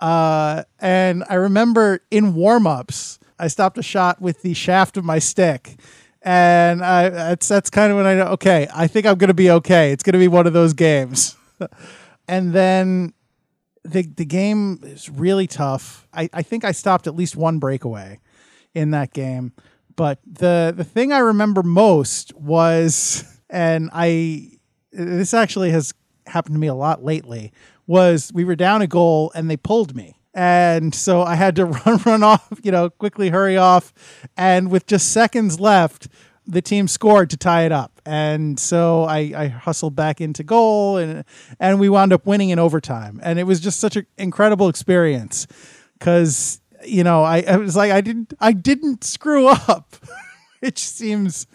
Uh, 0.00 0.64
and 0.80 1.24
I 1.30 1.34
remember 1.34 2.00
in 2.10 2.34
warmups, 2.34 3.18
I 3.38 3.48
stopped 3.48 3.78
a 3.78 3.82
shot 3.82 4.20
with 4.20 4.42
the 4.42 4.54
shaft 4.54 4.96
of 4.96 5.04
my 5.04 5.18
stick. 5.18 5.76
And 6.22 6.84
I, 6.84 7.10
that's 7.10 7.48
that's 7.48 7.70
kind 7.70 7.90
of 7.90 7.98
when 7.98 8.06
I 8.06 8.14
know, 8.14 8.26
okay, 8.28 8.66
I 8.74 8.86
think 8.86 9.06
I'm 9.06 9.16
going 9.16 9.28
to 9.28 9.34
be 9.34 9.50
okay. 9.50 9.92
It's 9.92 10.02
going 10.02 10.14
to 10.14 10.18
be 10.18 10.28
one 10.28 10.46
of 10.46 10.52
those 10.52 10.72
games. 10.72 11.36
and 12.28 12.52
then 12.52 13.12
the 13.84 14.02
the 14.02 14.24
game 14.24 14.80
is 14.82 15.10
really 15.10 15.46
tough. 15.46 16.08
I, 16.14 16.30
I 16.32 16.42
think 16.42 16.64
I 16.64 16.72
stopped 16.72 17.06
at 17.06 17.14
least 17.14 17.36
one 17.36 17.58
breakaway 17.58 18.20
in 18.74 18.90
that 18.92 19.12
game. 19.12 19.52
But 19.96 20.18
the 20.26 20.72
the 20.74 20.84
thing 20.84 21.12
I 21.12 21.18
remember 21.18 21.62
most 21.62 22.34
was, 22.34 23.24
and 23.50 23.90
I 23.92 24.53
this 24.94 25.34
actually 25.34 25.70
has 25.70 25.92
happened 26.26 26.54
to 26.54 26.60
me 26.60 26.68
a 26.68 26.74
lot 26.74 27.04
lately, 27.04 27.52
was 27.86 28.30
we 28.32 28.44
were 28.44 28.56
down 28.56 28.80
a 28.80 28.86
goal 28.86 29.30
and 29.34 29.50
they 29.50 29.56
pulled 29.56 29.94
me 29.94 30.16
and 30.34 30.94
so 30.94 31.22
I 31.22 31.36
had 31.36 31.56
to 31.56 31.64
run, 31.86 32.00
run 32.04 32.22
off, 32.22 32.48
you 32.62 32.72
know, 32.72 32.90
quickly 32.90 33.30
hurry 33.30 33.56
off. 33.56 33.92
And 34.36 34.70
with 34.70 34.86
just 34.86 35.12
seconds 35.12 35.60
left, 35.60 36.08
the 36.46 36.60
team 36.60 36.88
scored 36.88 37.30
to 37.30 37.36
tie 37.36 37.62
it 37.62 37.72
up. 37.72 38.02
And 38.04 38.58
so 38.58 39.04
I, 39.04 39.32
I 39.34 39.48
hustled 39.48 39.96
back 39.96 40.20
into 40.20 40.42
goal 40.42 40.98
and, 40.98 41.24
and 41.58 41.80
we 41.80 41.88
wound 41.88 42.12
up 42.12 42.26
winning 42.26 42.50
in 42.50 42.58
overtime. 42.58 43.20
And 43.22 43.38
it 43.38 43.44
was 43.44 43.60
just 43.60 43.80
such 43.80 43.96
an 43.96 44.06
incredible 44.18 44.68
experience 44.68 45.46
because, 45.98 46.60
you 46.84 47.04
know, 47.04 47.22
I, 47.22 47.44
I 47.46 47.56
was 47.56 47.76
like, 47.76 47.92
I 47.92 48.02
didn't, 48.02 48.34
I 48.40 48.52
didn't 48.52 49.04
screw 49.04 49.46
up, 49.46 49.96
which 50.60 50.80
seems 50.80 51.46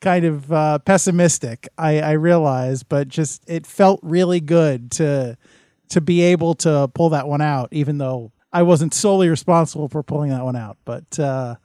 kind 0.00 0.24
of 0.24 0.52
uh, 0.52 0.78
pessimistic. 0.80 1.68
I, 1.78 2.00
I 2.00 2.12
realize, 2.12 2.82
but 2.82 3.08
just, 3.08 3.48
it 3.48 3.66
felt 3.66 4.00
really 4.02 4.40
good 4.40 4.90
to, 4.92 5.36
to 5.88 6.00
be 6.00 6.22
able 6.22 6.54
to 6.54 6.88
pull 6.94 7.10
that 7.10 7.28
one 7.28 7.40
out, 7.40 7.68
even 7.72 7.98
though 7.98 8.32
I 8.52 8.62
wasn't 8.62 8.94
solely 8.94 9.28
responsible 9.28 9.88
for 9.88 10.02
pulling 10.02 10.30
that 10.30 10.44
one 10.44 10.56
out. 10.56 10.78
But 10.84 11.18
uh, 11.18 11.56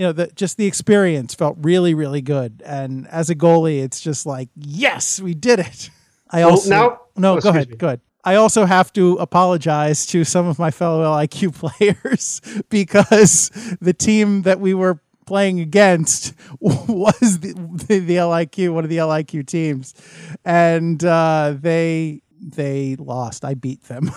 you 0.00 0.06
know, 0.06 0.12
the, 0.12 0.28
just 0.28 0.56
the 0.56 0.64
experience 0.64 1.34
felt 1.34 1.58
really, 1.60 1.92
really 1.92 2.22
good. 2.22 2.62
And 2.64 3.06
as 3.08 3.28
a 3.28 3.34
goalie, 3.34 3.82
it's 3.82 4.00
just 4.00 4.24
like, 4.24 4.48
yes, 4.56 5.20
we 5.20 5.34
did 5.34 5.58
it. 5.60 5.90
I 6.30 6.40
also 6.40 6.70
well, 6.70 6.80
now, 6.80 7.00
no, 7.16 7.36
oh, 7.36 7.40
go 7.40 7.50
ahead, 7.50 7.68
me. 7.68 7.76
go 7.76 7.86
ahead. 7.88 8.00
I 8.24 8.36
also 8.36 8.64
have 8.64 8.92
to 8.94 9.16
apologize 9.16 10.06
to 10.06 10.24
some 10.24 10.46
of 10.46 10.58
my 10.58 10.70
fellow 10.70 11.04
LIQ 11.04 11.54
players 11.78 12.40
because 12.70 13.50
the 13.82 13.92
team 13.92 14.40
that 14.42 14.60
we 14.60 14.72
were 14.72 15.00
playing 15.30 15.60
against 15.60 16.34
was 16.60 17.38
the, 17.38 17.52
the, 17.86 18.00
the 18.00 18.16
LIQ, 18.16 18.74
one 18.74 18.82
of 18.82 18.90
the 18.90 18.96
LIQ 18.96 19.46
teams, 19.46 19.94
and 20.44 21.04
uh, 21.04 21.54
they 21.56 22.20
they 22.40 22.96
lost. 22.96 23.44
I 23.44 23.54
beat 23.54 23.84
them, 23.84 24.10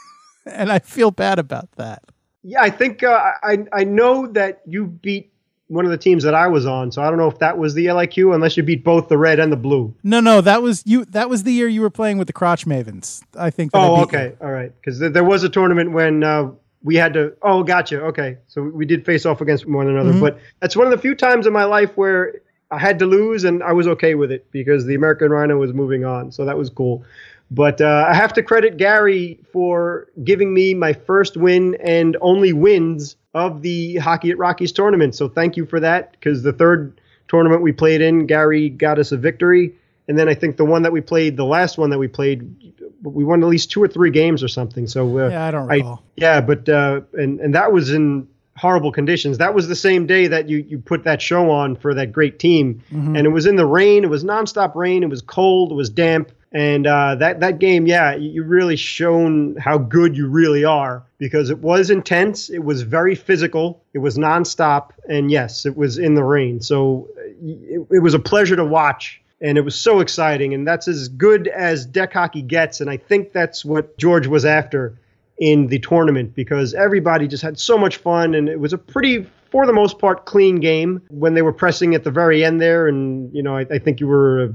and 0.44 0.72
I 0.72 0.80
feel 0.80 1.12
bad 1.12 1.38
about 1.38 1.70
that. 1.76 2.02
Yeah, 2.42 2.62
I 2.62 2.70
think 2.70 3.04
uh, 3.04 3.30
I 3.44 3.58
I 3.72 3.84
know 3.84 4.26
that 4.32 4.62
you 4.66 4.86
beat 4.86 5.32
one 5.68 5.84
of 5.84 5.92
the 5.92 5.98
teams 5.98 6.24
that 6.24 6.34
I 6.34 6.48
was 6.48 6.66
on, 6.66 6.90
so 6.90 7.00
I 7.00 7.10
don't 7.10 7.18
know 7.18 7.30
if 7.30 7.38
that 7.38 7.58
was 7.58 7.74
the 7.74 7.86
LIQ, 7.86 8.34
unless 8.34 8.56
you 8.56 8.64
beat 8.64 8.82
both 8.82 9.08
the 9.08 9.18
red 9.18 9.38
and 9.38 9.52
the 9.52 9.56
blue. 9.56 9.94
No, 10.02 10.18
no, 10.18 10.40
that 10.40 10.62
was 10.62 10.82
you. 10.84 11.04
That 11.04 11.30
was 11.30 11.44
the 11.44 11.52
year 11.52 11.68
you 11.68 11.80
were 11.80 11.90
playing 11.90 12.18
with 12.18 12.26
the 12.26 12.32
Crotch 12.32 12.66
Mavens. 12.66 13.22
I 13.38 13.50
think. 13.50 13.70
oh, 13.72 13.94
I 13.94 14.00
okay, 14.00 14.26
you. 14.26 14.36
all 14.44 14.50
right, 14.50 14.72
because 14.80 14.98
th- 14.98 15.12
there 15.12 15.22
was 15.22 15.44
a 15.44 15.48
tournament 15.48 15.92
when. 15.92 16.24
Uh, 16.24 16.50
we 16.86 16.94
had 16.94 17.12
to 17.12 17.36
oh 17.42 17.62
gotcha 17.62 18.00
okay 18.00 18.38
so 18.46 18.62
we 18.62 18.86
did 18.86 19.04
face 19.04 19.26
off 19.26 19.40
against 19.40 19.66
one 19.66 19.88
another 19.88 20.10
mm-hmm. 20.10 20.20
but 20.20 20.38
that's 20.60 20.76
one 20.76 20.86
of 20.86 20.90
the 20.90 20.98
few 20.98 21.14
times 21.14 21.46
in 21.46 21.52
my 21.52 21.64
life 21.64 21.96
where 21.96 22.40
i 22.70 22.78
had 22.78 22.98
to 22.98 23.06
lose 23.06 23.44
and 23.44 23.62
i 23.62 23.72
was 23.72 23.86
okay 23.86 24.14
with 24.14 24.30
it 24.32 24.50
because 24.52 24.86
the 24.86 24.94
american 24.94 25.30
rhino 25.30 25.58
was 25.58 25.72
moving 25.72 26.04
on 26.04 26.32
so 26.32 26.44
that 26.44 26.56
was 26.56 26.70
cool 26.70 27.04
but 27.50 27.80
uh, 27.80 28.06
I 28.08 28.14
have 28.14 28.32
to 28.34 28.42
credit 28.42 28.76
Gary 28.76 29.38
for 29.52 30.08
giving 30.24 30.52
me 30.52 30.74
my 30.74 30.92
first 30.92 31.36
win 31.36 31.76
and 31.76 32.16
only 32.20 32.52
wins 32.52 33.16
of 33.34 33.62
the 33.62 33.96
Hockey 33.96 34.30
at 34.30 34.38
Rockies 34.38 34.72
tournament. 34.72 35.14
So 35.14 35.28
thank 35.28 35.56
you 35.56 35.64
for 35.64 35.78
that 35.80 36.12
because 36.12 36.42
the 36.42 36.52
third 36.52 37.00
tournament 37.28 37.62
we 37.62 37.72
played 37.72 38.00
in, 38.00 38.26
Gary 38.26 38.68
got 38.68 38.98
us 38.98 39.12
a 39.12 39.16
victory. 39.16 39.74
And 40.08 40.18
then 40.18 40.28
I 40.28 40.34
think 40.34 40.56
the 40.56 40.64
one 40.64 40.82
that 40.82 40.92
we 40.92 41.00
played, 41.00 41.36
the 41.36 41.44
last 41.44 41.78
one 41.78 41.90
that 41.90 41.98
we 41.98 42.08
played, 42.08 42.74
we 43.02 43.24
won 43.24 43.42
at 43.42 43.48
least 43.48 43.70
two 43.70 43.82
or 43.82 43.88
three 43.88 44.10
games 44.10 44.42
or 44.42 44.48
something. 44.48 44.86
So 44.86 45.18
uh, 45.18 45.28
yeah, 45.28 45.44
I 45.46 45.50
don't 45.50 45.68
recall. 45.68 46.02
I, 46.04 46.10
yeah, 46.16 46.40
but 46.40 46.68
uh, 46.68 47.02
and 47.14 47.40
and 47.40 47.54
that 47.54 47.72
was 47.72 47.92
in 47.92 48.28
horrible 48.56 48.90
conditions. 48.90 49.38
That 49.38 49.54
was 49.54 49.68
the 49.68 49.76
same 49.76 50.06
day 50.06 50.26
that 50.28 50.48
you 50.48 50.58
you 50.68 50.78
put 50.78 51.04
that 51.04 51.20
show 51.20 51.50
on 51.50 51.76
for 51.76 51.94
that 51.94 52.12
great 52.12 52.38
team, 52.38 52.82
mm-hmm. 52.90 53.16
and 53.16 53.26
it 53.26 53.30
was 53.30 53.46
in 53.46 53.56
the 53.56 53.66
rain. 53.66 54.04
It 54.04 54.10
was 54.10 54.24
nonstop 54.24 54.74
rain. 54.74 55.02
It 55.02 55.10
was 55.10 55.22
cold. 55.22 55.72
It 55.72 55.74
was 55.74 55.90
damp 55.90 56.32
And 56.52 56.86
uh, 56.86 57.16
that 57.16 57.40
that 57.40 57.58
game, 57.58 57.86
yeah, 57.86 58.14
you 58.14 58.42
really 58.44 58.76
shown 58.76 59.56
how 59.56 59.78
good 59.78 60.16
you 60.16 60.28
really 60.28 60.64
are 60.64 61.04
because 61.18 61.50
it 61.50 61.58
was 61.58 61.90
intense. 61.90 62.48
It 62.48 62.64
was 62.64 62.82
very 62.82 63.14
physical. 63.14 63.82
It 63.92 63.98
was 63.98 64.16
nonstop, 64.16 64.90
and 65.08 65.30
yes, 65.30 65.66
it 65.66 65.76
was 65.76 65.98
in 65.98 66.14
the 66.14 66.24
rain. 66.24 66.60
So 66.60 67.08
it, 67.42 67.86
it 67.90 68.02
was 68.02 68.14
a 68.14 68.18
pleasure 68.18 68.56
to 68.56 68.64
watch 68.64 69.20
and 69.40 69.58
it 69.58 69.62
was 69.62 69.78
so 69.78 70.00
exciting. 70.00 70.54
And 70.54 70.66
that's 70.66 70.88
as 70.88 71.08
good 71.08 71.48
as 71.48 71.84
deck 71.86 72.12
hockey 72.12 72.42
gets. 72.42 72.80
And 72.80 72.88
I 72.88 72.96
think 72.96 73.32
that's 73.32 73.64
what 73.64 73.98
George 73.98 74.26
was 74.26 74.44
after 74.44 74.98
in 75.38 75.66
the 75.66 75.78
tournament 75.78 76.34
because 76.34 76.74
everybody 76.74 77.28
just 77.28 77.42
had 77.42 77.58
so 77.58 77.76
much 77.76 77.98
fun, 77.98 78.34
and 78.34 78.48
it 78.48 78.58
was 78.58 78.72
a 78.72 78.78
pretty, 78.78 79.26
for 79.50 79.66
the 79.66 79.72
most 79.72 79.98
part, 79.98 80.24
clean 80.24 80.60
game 80.60 81.02
when 81.10 81.34
they 81.34 81.42
were 81.42 81.52
pressing 81.52 81.94
at 81.94 82.04
the 82.04 82.10
very 82.10 82.44
end 82.44 82.60
there. 82.60 82.86
And 82.86 83.34
you 83.34 83.42
know, 83.42 83.56
I, 83.56 83.66
I 83.70 83.78
think 83.78 84.00
you 84.00 84.06
were 84.06 84.54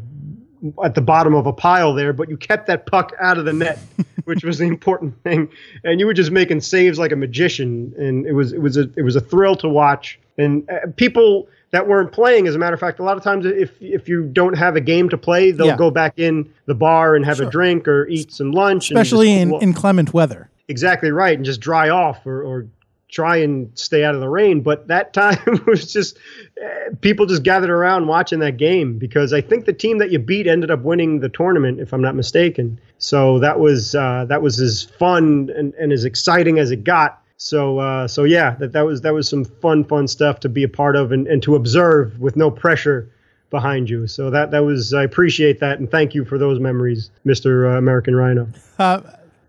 at 0.83 0.95
the 0.95 1.01
bottom 1.01 1.33
of 1.33 1.47
a 1.47 1.53
pile 1.53 1.93
there, 1.93 2.13
but 2.13 2.29
you 2.29 2.37
kept 2.37 2.67
that 2.67 2.85
puck 2.85 3.13
out 3.19 3.37
of 3.37 3.45
the 3.45 3.53
net, 3.53 3.79
which 4.25 4.43
was 4.43 4.57
the 4.59 4.65
important 4.65 5.21
thing. 5.23 5.49
And 5.83 5.99
you 5.99 6.05
were 6.05 6.13
just 6.13 6.31
making 6.31 6.61
saves 6.61 6.99
like 6.99 7.11
a 7.11 7.15
magician, 7.15 7.93
and 7.97 8.25
it 8.25 8.33
was 8.33 8.53
it 8.53 8.61
was 8.61 8.77
a 8.77 8.89
it 8.95 9.01
was 9.03 9.15
a 9.15 9.21
thrill 9.21 9.55
to 9.57 9.69
watch. 9.69 10.19
And 10.37 10.69
uh, 10.69 10.87
people 10.95 11.47
that 11.71 11.87
weren't 11.87 12.11
playing, 12.11 12.47
as 12.47 12.55
a 12.55 12.59
matter 12.59 12.73
of 12.73 12.79
fact, 12.79 12.99
a 12.99 13.03
lot 13.03 13.17
of 13.17 13.23
times 13.23 13.45
if 13.45 13.71
if 13.81 14.07
you 14.09 14.23
don't 14.23 14.57
have 14.57 14.75
a 14.75 14.81
game 14.81 15.09
to 15.09 15.17
play, 15.17 15.51
they'll 15.51 15.67
Yeah. 15.67 15.77
go 15.77 15.89
back 15.91 16.19
in 16.19 16.51
the 16.65 16.75
bar 16.75 17.15
and 17.15 17.25
have 17.25 17.37
Sure. 17.37 17.47
a 17.47 17.51
drink 17.51 17.87
or 17.87 18.07
eat 18.07 18.31
some 18.31 18.51
lunch, 18.51 18.91
especially 18.91 19.27
just 19.27 19.41
in 19.41 19.61
inclement 19.61 20.13
weather. 20.13 20.49
exactly 20.67 21.11
right, 21.11 21.35
and 21.37 21.45
just 21.45 21.59
dry 21.61 21.89
off 21.89 22.25
or. 22.25 22.43
or 22.43 22.67
try 23.11 23.35
and 23.37 23.69
stay 23.77 24.03
out 24.03 24.15
of 24.15 24.21
the 24.21 24.29
rain 24.29 24.61
but 24.61 24.87
that 24.87 25.13
time 25.21 25.37
was 25.67 25.91
just 25.91 26.17
uh, 26.63 26.95
people 27.01 27.25
just 27.25 27.43
gathered 27.43 27.69
around 27.69 28.07
watching 28.07 28.39
that 28.39 28.57
game 28.57 28.97
because 28.97 29.33
I 29.33 29.41
think 29.41 29.65
the 29.65 29.73
team 29.73 29.97
that 29.97 30.11
you 30.11 30.19
beat 30.19 30.47
ended 30.47 30.69
up 30.69 30.81
winning 30.81 31.19
the 31.19 31.29
tournament, 31.29 31.79
if 31.79 31.93
I'm 31.93 32.01
not 32.01 32.15
mistaken. 32.15 32.79
So 32.97 33.39
that 33.39 33.59
was 33.59 33.95
uh, 33.95 34.25
that 34.29 34.41
was 34.41 34.59
as 34.59 34.83
fun 34.83 35.49
and, 35.55 35.73
and 35.75 35.91
as 35.91 36.05
exciting 36.05 36.59
as 36.59 36.71
it 36.71 36.83
got. 36.83 37.21
So 37.37 37.79
uh, 37.79 38.07
so 38.07 38.23
yeah, 38.23 38.51
that, 38.59 38.73
that 38.73 38.85
was 38.85 39.01
that 39.01 39.13
was 39.13 39.27
some 39.27 39.45
fun 39.45 39.83
fun 39.83 40.07
stuff 40.07 40.39
to 40.41 40.49
be 40.49 40.63
a 40.63 40.69
part 40.69 40.95
of 40.95 41.11
and, 41.11 41.27
and 41.27 41.41
to 41.43 41.55
observe 41.55 42.19
with 42.19 42.35
no 42.35 42.51
pressure 42.51 43.09
behind 43.49 43.89
you. 43.89 44.07
So 44.07 44.29
that 44.29 44.51
that 44.51 44.63
was 44.63 44.93
I 44.93 45.03
appreciate 45.03 45.59
that 45.59 45.79
and 45.79 45.89
thank 45.89 46.13
you 46.13 46.25
for 46.25 46.37
those 46.37 46.59
memories, 46.59 47.09
Mr. 47.25 47.73
Uh, 47.73 47.77
American 47.77 48.15
Rhino. 48.15 48.47
Uh, 48.77 49.01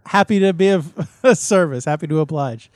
happy 0.06 0.38
to 0.40 0.52
be 0.52 0.68
of 0.68 0.94
service. 1.34 1.84
Happy 1.84 2.06
to 2.06 2.20
oblige. 2.20 2.70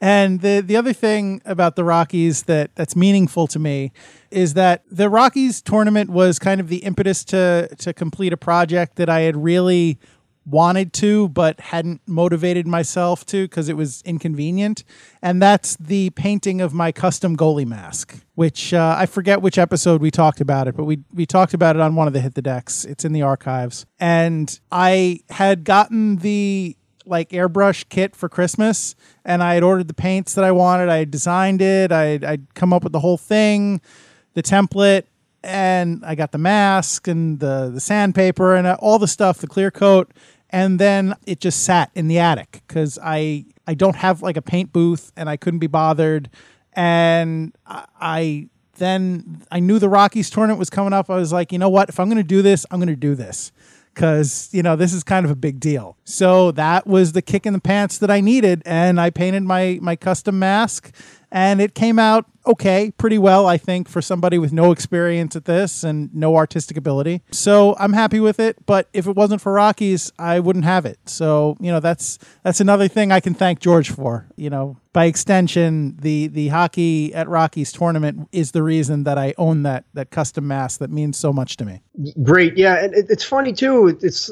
And 0.00 0.40
the 0.40 0.62
the 0.64 0.76
other 0.76 0.92
thing 0.92 1.42
about 1.44 1.76
the 1.76 1.84
Rockies 1.84 2.44
that 2.44 2.74
that's 2.74 2.96
meaningful 2.96 3.46
to 3.48 3.58
me 3.58 3.92
is 4.30 4.54
that 4.54 4.82
the 4.90 5.10
Rockies 5.10 5.60
tournament 5.60 6.10
was 6.10 6.38
kind 6.38 6.60
of 6.60 6.68
the 6.68 6.78
impetus 6.78 7.24
to 7.26 7.68
to 7.78 7.92
complete 7.92 8.32
a 8.32 8.38
project 8.38 8.96
that 8.96 9.10
I 9.10 9.20
had 9.20 9.36
really 9.36 9.98
wanted 10.46 10.92
to 10.94 11.28
but 11.28 11.60
hadn't 11.60 12.00
motivated 12.06 12.66
myself 12.66 13.26
to 13.26 13.44
because 13.44 13.68
it 13.68 13.76
was 13.76 14.02
inconvenient. 14.06 14.84
And 15.20 15.40
that's 15.40 15.76
the 15.76 16.10
painting 16.10 16.60
of 16.60 16.72
my 16.72 16.92
custom 16.92 17.36
goalie 17.36 17.66
mask 17.66 18.16
which 18.40 18.72
uh, 18.72 18.94
i 18.98 19.04
forget 19.04 19.42
which 19.42 19.58
episode 19.58 20.00
we 20.00 20.10
talked 20.10 20.40
about 20.40 20.66
it 20.66 20.74
but 20.74 20.84
we, 20.84 20.98
we 21.12 21.26
talked 21.26 21.52
about 21.52 21.76
it 21.76 21.82
on 21.82 21.94
one 21.94 22.06
of 22.06 22.14
the 22.14 22.20
hit 22.20 22.34
the 22.34 22.40
decks. 22.40 22.86
It's 22.86 23.04
in 23.04 23.12
the 23.12 23.20
archives. 23.20 23.84
And 23.98 24.58
i 24.72 25.20
had 25.28 25.64
gotten 25.64 26.16
the 26.16 26.76
like 27.10 27.30
airbrush 27.30 27.88
kit 27.88 28.16
for 28.16 28.28
christmas 28.28 28.94
and 29.24 29.42
i 29.42 29.54
had 29.54 29.62
ordered 29.62 29.88
the 29.88 29.94
paints 29.94 30.34
that 30.34 30.44
i 30.44 30.52
wanted 30.52 30.88
i 30.88 31.04
designed 31.04 31.60
it 31.60 31.92
I'd, 31.92 32.24
I'd 32.24 32.54
come 32.54 32.72
up 32.72 32.84
with 32.84 32.92
the 32.92 33.00
whole 33.00 33.18
thing 33.18 33.80
the 34.34 34.42
template 34.42 35.04
and 35.42 36.04
I 36.04 36.14
got 36.14 36.32
the 36.32 36.38
mask 36.38 37.08
and 37.08 37.40
the 37.40 37.70
the 37.72 37.80
sandpaper 37.80 38.54
and 38.54 38.66
uh, 38.66 38.76
all 38.80 38.98
the 38.98 39.08
stuff, 39.08 39.38
the 39.38 39.46
clear 39.46 39.70
coat, 39.70 40.12
and 40.50 40.78
then 40.78 41.14
it 41.26 41.40
just 41.40 41.64
sat 41.64 41.90
in 41.94 42.08
the 42.08 42.18
attic 42.18 42.62
because 42.66 42.98
I 43.02 43.46
I 43.66 43.74
don't 43.74 43.96
have 43.96 44.22
like 44.22 44.36
a 44.36 44.42
paint 44.42 44.72
booth 44.72 45.12
and 45.16 45.28
I 45.28 45.36
couldn't 45.36 45.60
be 45.60 45.66
bothered, 45.66 46.30
and 46.74 47.54
I, 47.66 47.84
I 48.00 48.48
then 48.76 49.42
I 49.50 49.60
knew 49.60 49.78
the 49.78 49.88
Rockies 49.88 50.30
tournament 50.30 50.58
was 50.58 50.70
coming 50.70 50.92
up. 50.92 51.10
I 51.10 51.16
was 51.16 51.32
like, 51.32 51.52
you 51.52 51.58
know 51.58 51.68
what? 51.68 51.88
If 51.88 52.00
I'm 52.00 52.08
going 52.08 52.16
to 52.16 52.22
do 52.22 52.42
this, 52.42 52.64
I'm 52.70 52.78
going 52.78 52.88
to 52.88 52.96
do 52.96 53.14
this 53.14 53.52
because 53.94 54.48
you 54.52 54.62
know 54.62 54.76
this 54.76 54.92
is 54.92 55.02
kind 55.02 55.24
of 55.24 55.32
a 55.32 55.36
big 55.36 55.60
deal. 55.60 55.96
So 56.04 56.52
that 56.52 56.86
was 56.86 57.12
the 57.12 57.22
kick 57.22 57.46
in 57.46 57.52
the 57.52 57.60
pants 57.60 57.98
that 57.98 58.10
I 58.10 58.20
needed, 58.20 58.62
and 58.64 59.00
I 59.00 59.10
painted 59.10 59.42
my 59.42 59.78
my 59.82 59.96
custom 59.96 60.38
mask, 60.38 60.94
and 61.30 61.60
it 61.60 61.74
came 61.74 61.98
out 61.98 62.26
okay, 62.46 62.90
pretty 62.92 63.18
well, 63.18 63.46
I 63.46 63.56
think, 63.56 63.88
for 63.88 64.00
somebody 64.00 64.38
with 64.38 64.52
no 64.52 64.72
experience 64.72 65.36
at 65.36 65.44
this 65.44 65.84
and 65.84 66.12
no 66.14 66.36
artistic 66.36 66.76
ability. 66.76 67.22
So 67.30 67.76
I'm 67.78 67.92
happy 67.92 68.20
with 68.20 68.40
it. 68.40 68.64
But 68.66 68.88
if 68.92 69.06
it 69.06 69.14
wasn't 69.14 69.40
for 69.40 69.52
Rockies, 69.52 70.12
I 70.18 70.40
wouldn't 70.40 70.64
have 70.64 70.86
it. 70.86 70.98
So 71.06 71.56
you 71.60 71.70
know 71.70 71.80
that's 71.80 72.18
that's 72.42 72.60
another 72.60 72.88
thing 72.88 73.12
I 73.12 73.20
can 73.20 73.34
thank 73.34 73.60
George 73.60 73.90
for. 73.90 74.26
You 74.36 74.50
know, 74.50 74.76
by 74.92 75.06
extension, 75.06 75.96
the 76.00 76.28
the 76.28 76.48
hockey 76.48 77.14
at 77.14 77.28
Rockies 77.28 77.72
tournament 77.72 78.28
is 78.32 78.52
the 78.52 78.62
reason 78.62 79.04
that 79.04 79.18
I 79.18 79.34
own 79.38 79.62
that 79.64 79.84
that 79.94 80.10
custom 80.10 80.46
mask 80.46 80.80
that 80.80 80.90
means 80.90 81.16
so 81.16 81.32
much 81.32 81.56
to 81.58 81.64
me. 81.64 81.82
Great, 82.22 82.56
yeah, 82.56 82.84
and 82.84 82.94
it, 82.94 83.06
it's 83.08 83.24
funny 83.24 83.52
too. 83.52 83.98
It's 84.00 84.30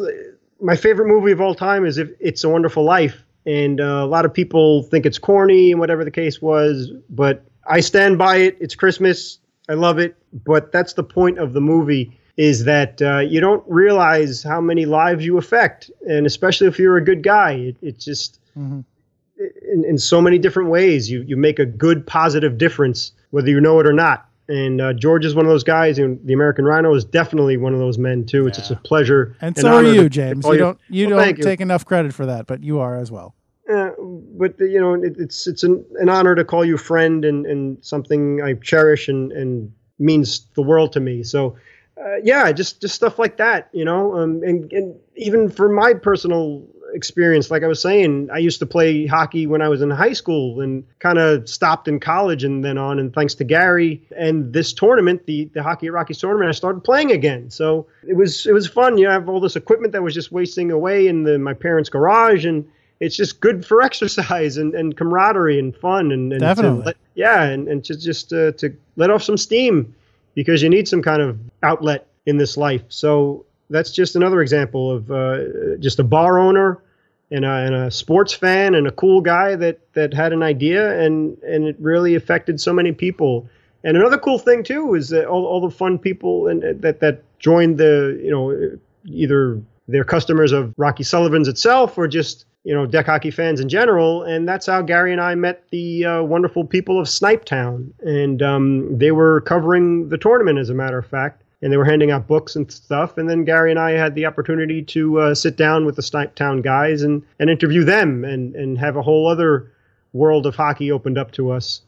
my 0.60 0.76
favorite 0.76 1.06
movie 1.06 1.32
of 1.32 1.40
all 1.40 1.54
time 1.54 1.84
is 1.84 1.98
if 1.98 2.08
It's 2.20 2.42
a 2.44 2.48
Wonderful 2.48 2.84
Life, 2.84 3.22
and 3.48 3.80
uh, 3.80 3.84
a 3.84 4.06
lot 4.06 4.26
of 4.26 4.34
people 4.34 4.82
think 4.82 5.06
it's 5.06 5.18
corny 5.18 5.70
and 5.70 5.80
whatever 5.80 6.04
the 6.04 6.10
case 6.10 6.42
was, 6.42 6.90
but 7.08 7.44
I 7.66 7.80
stand 7.80 8.18
by 8.18 8.36
it. 8.36 8.58
It's 8.60 8.74
Christmas. 8.74 9.38
I 9.70 9.74
love 9.74 9.98
it, 9.98 10.16
but 10.44 10.70
that's 10.70 10.92
the 10.92 11.02
point 11.02 11.38
of 11.38 11.54
the 11.54 11.60
movie 11.60 12.12
is 12.36 12.64
that 12.64 13.00
uh, 13.02 13.18
you 13.18 13.40
don't 13.40 13.64
realize 13.66 14.42
how 14.42 14.60
many 14.60 14.84
lives 14.84 15.24
you 15.24 15.38
affect, 15.38 15.90
and 16.06 16.26
especially 16.26 16.66
if 16.66 16.78
you're 16.78 16.96
a 16.96 17.04
good 17.04 17.22
guy, 17.22 17.52
it, 17.52 17.76
it 17.82 17.98
just 17.98 18.38
in, 18.56 18.84
in 19.84 19.98
so 19.98 20.20
many 20.20 20.38
different 20.38 20.68
ways. 20.68 21.10
You 21.10 21.22
you 21.22 21.36
make 21.36 21.58
a 21.58 21.66
good 21.66 22.06
positive 22.06 22.58
difference 22.58 23.12
whether 23.30 23.48
you 23.48 23.60
know 23.60 23.80
it 23.80 23.86
or 23.86 23.92
not. 23.92 24.26
And 24.48 24.80
uh, 24.80 24.94
George 24.94 25.26
is 25.26 25.34
one 25.34 25.44
of 25.44 25.50
those 25.50 25.64
guys, 25.64 25.98
and 25.98 26.18
the 26.26 26.32
American 26.32 26.64
Rhino 26.64 26.94
is 26.94 27.04
definitely 27.04 27.58
one 27.58 27.74
of 27.74 27.80
those 27.80 27.98
men 27.98 28.24
too. 28.24 28.46
It's 28.46 28.56
just 28.56 28.70
a 28.70 28.76
pleasure. 28.76 29.36
And 29.42 29.54
an 29.58 29.62
so 29.62 29.74
are 29.74 29.82
you, 29.82 30.08
James. 30.08 30.46
You 30.46 30.56
don't 30.56 30.78
you 30.88 31.06
Well, 31.06 31.16
don't 31.16 31.24
thank 31.24 31.38
you. 31.38 31.44
take 31.44 31.60
enough 31.60 31.84
credit 31.84 32.14
for 32.14 32.26
that, 32.26 32.46
but 32.46 32.62
you 32.62 32.78
are 32.78 32.96
as 32.96 33.10
well. 33.10 33.34
Uh, 33.68 33.90
but 33.98 34.58
you 34.58 34.80
know, 34.80 34.94
it, 34.94 35.16
it's 35.18 35.46
it's 35.46 35.62
an, 35.62 35.84
an 35.96 36.08
honor 36.08 36.34
to 36.34 36.44
call 36.44 36.64
you 36.64 36.78
friend 36.78 37.24
and, 37.24 37.44
and 37.44 37.84
something 37.84 38.40
I 38.42 38.54
cherish 38.54 39.08
and, 39.08 39.30
and 39.32 39.72
means 39.98 40.46
the 40.54 40.62
world 40.62 40.92
to 40.92 41.00
me. 41.00 41.22
So, 41.22 41.56
uh, 42.00 42.16
yeah, 42.22 42.50
just 42.52 42.80
just 42.80 42.94
stuff 42.94 43.18
like 43.18 43.36
that, 43.36 43.68
you 43.72 43.84
know. 43.84 44.16
Um, 44.16 44.42
and 44.42 44.72
and 44.72 44.96
even 45.16 45.50
for 45.50 45.68
my 45.68 45.92
personal 45.92 46.66
experience, 46.94 47.50
like 47.50 47.62
I 47.62 47.66
was 47.66 47.82
saying, 47.82 48.30
I 48.32 48.38
used 48.38 48.58
to 48.60 48.66
play 48.66 49.04
hockey 49.04 49.46
when 49.46 49.60
I 49.60 49.68
was 49.68 49.82
in 49.82 49.90
high 49.90 50.14
school 50.14 50.62
and 50.62 50.84
kind 51.00 51.18
of 51.18 51.46
stopped 51.46 51.88
in 51.88 52.00
college 52.00 52.44
and 52.44 52.64
then 52.64 52.78
on. 52.78 52.98
And 52.98 53.12
thanks 53.12 53.34
to 53.34 53.44
Gary 53.44 54.02
and 54.16 54.50
this 54.52 54.72
tournament, 54.72 55.26
the 55.26 55.44
the 55.52 55.62
Hockey 55.62 55.88
at 55.88 55.92
Rockies 55.92 56.18
tournament, 56.18 56.48
I 56.48 56.52
started 56.52 56.84
playing 56.84 57.12
again. 57.12 57.50
So 57.50 57.86
it 58.06 58.16
was 58.16 58.46
it 58.46 58.52
was 58.52 58.66
fun. 58.66 58.96
You 58.96 59.04
know, 59.04 59.10
I 59.10 59.14
have 59.14 59.28
all 59.28 59.40
this 59.40 59.56
equipment 59.56 59.92
that 59.92 60.02
was 60.02 60.14
just 60.14 60.32
wasting 60.32 60.70
away 60.70 61.06
in 61.06 61.24
the 61.24 61.38
my 61.38 61.52
parents' 61.52 61.90
garage 61.90 62.46
and 62.46 62.66
it's 63.00 63.16
just 63.16 63.40
good 63.40 63.64
for 63.64 63.82
exercise 63.82 64.56
and, 64.56 64.74
and 64.74 64.96
camaraderie 64.96 65.58
and 65.58 65.76
fun 65.76 66.12
and, 66.12 66.32
and 66.32 66.40
Definitely. 66.40 66.84
let- 66.86 66.96
yeah 67.14 67.42
and, 67.44 67.68
and 67.68 67.84
to 67.84 67.96
just 67.98 68.32
uh, 68.32 68.52
to 68.52 68.74
let 68.96 69.10
off 69.10 69.22
some 69.22 69.36
steam 69.36 69.94
because 70.34 70.62
you 70.62 70.68
need 70.68 70.86
some 70.88 71.02
kind 71.02 71.22
of 71.22 71.38
outlet 71.62 72.06
in 72.26 72.36
this 72.36 72.56
life 72.56 72.82
so 72.88 73.44
that's 73.70 73.90
just 73.90 74.16
another 74.16 74.40
example 74.40 74.90
of 74.90 75.10
uh, 75.10 75.76
just 75.78 75.98
a 75.98 76.04
bar 76.04 76.38
owner 76.38 76.82
and 77.30 77.44
a, 77.44 77.48
and 77.48 77.74
a 77.74 77.90
sports 77.90 78.32
fan 78.32 78.74
and 78.74 78.86
a 78.86 78.92
cool 78.92 79.20
guy 79.20 79.54
that 79.54 79.78
that 79.92 80.14
had 80.14 80.32
an 80.32 80.42
idea 80.42 80.98
and 81.00 81.36
and 81.42 81.64
it 81.66 81.76
really 81.78 82.14
affected 82.14 82.60
so 82.60 82.72
many 82.72 82.92
people 82.92 83.48
and 83.84 83.96
another 83.96 84.18
cool 84.18 84.38
thing 84.38 84.62
too 84.62 84.94
is 84.94 85.08
that 85.10 85.26
all, 85.26 85.44
all 85.46 85.60
the 85.60 85.70
fun 85.74 85.98
people 85.98 86.48
and 86.48 86.64
uh, 86.64 86.72
that 86.76 87.00
that 87.00 87.22
joined 87.38 87.78
the 87.78 88.18
you 88.22 88.30
know 88.30 88.78
either 89.04 89.60
they're 89.88 90.04
customers 90.04 90.52
of 90.52 90.74
Rocky 90.76 91.02
Sullivan's 91.02 91.48
itself 91.48 91.96
or 91.96 92.06
just 92.06 92.44
you 92.64 92.74
know 92.74 92.86
deck 92.86 93.06
hockey 93.06 93.30
fans 93.30 93.60
in 93.60 93.68
general 93.68 94.22
and 94.22 94.48
that's 94.48 94.66
how 94.66 94.82
Gary 94.82 95.12
and 95.12 95.20
I 95.20 95.34
met 95.34 95.64
the 95.70 96.04
uh, 96.04 96.22
wonderful 96.22 96.64
people 96.64 97.00
of 97.00 97.06
Snipetown 97.06 97.92
and 98.00 98.42
um, 98.42 98.98
they 98.98 99.10
were 99.10 99.40
covering 99.42 100.08
the 100.08 100.18
tournament 100.18 100.58
as 100.58 100.70
a 100.70 100.74
matter 100.74 100.98
of 100.98 101.06
fact 101.06 101.42
and 101.60 101.72
they 101.72 101.76
were 101.76 101.84
handing 101.84 102.10
out 102.10 102.26
books 102.26 102.56
and 102.56 102.70
stuff 102.70 103.16
and 103.16 103.28
then 103.28 103.44
Gary 103.44 103.70
and 103.70 103.78
I 103.78 103.92
had 103.92 104.14
the 104.14 104.26
opportunity 104.26 104.82
to 104.82 105.20
uh, 105.20 105.34
sit 105.34 105.56
down 105.56 105.86
with 105.86 105.96
the 105.96 106.02
Snipetown 106.02 106.62
guys 106.62 107.02
and 107.02 107.22
and 107.38 107.48
interview 107.48 107.84
them 107.84 108.24
and 108.24 108.54
and 108.54 108.78
have 108.78 108.96
a 108.96 109.02
whole 109.02 109.28
other 109.28 109.72
world 110.12 110.46
of 110.46 110.56
hockey 110.56 110.90
opened 110.90 111.18
up 111.18 111.30
to 111.32 111.50
us 111.50 111.82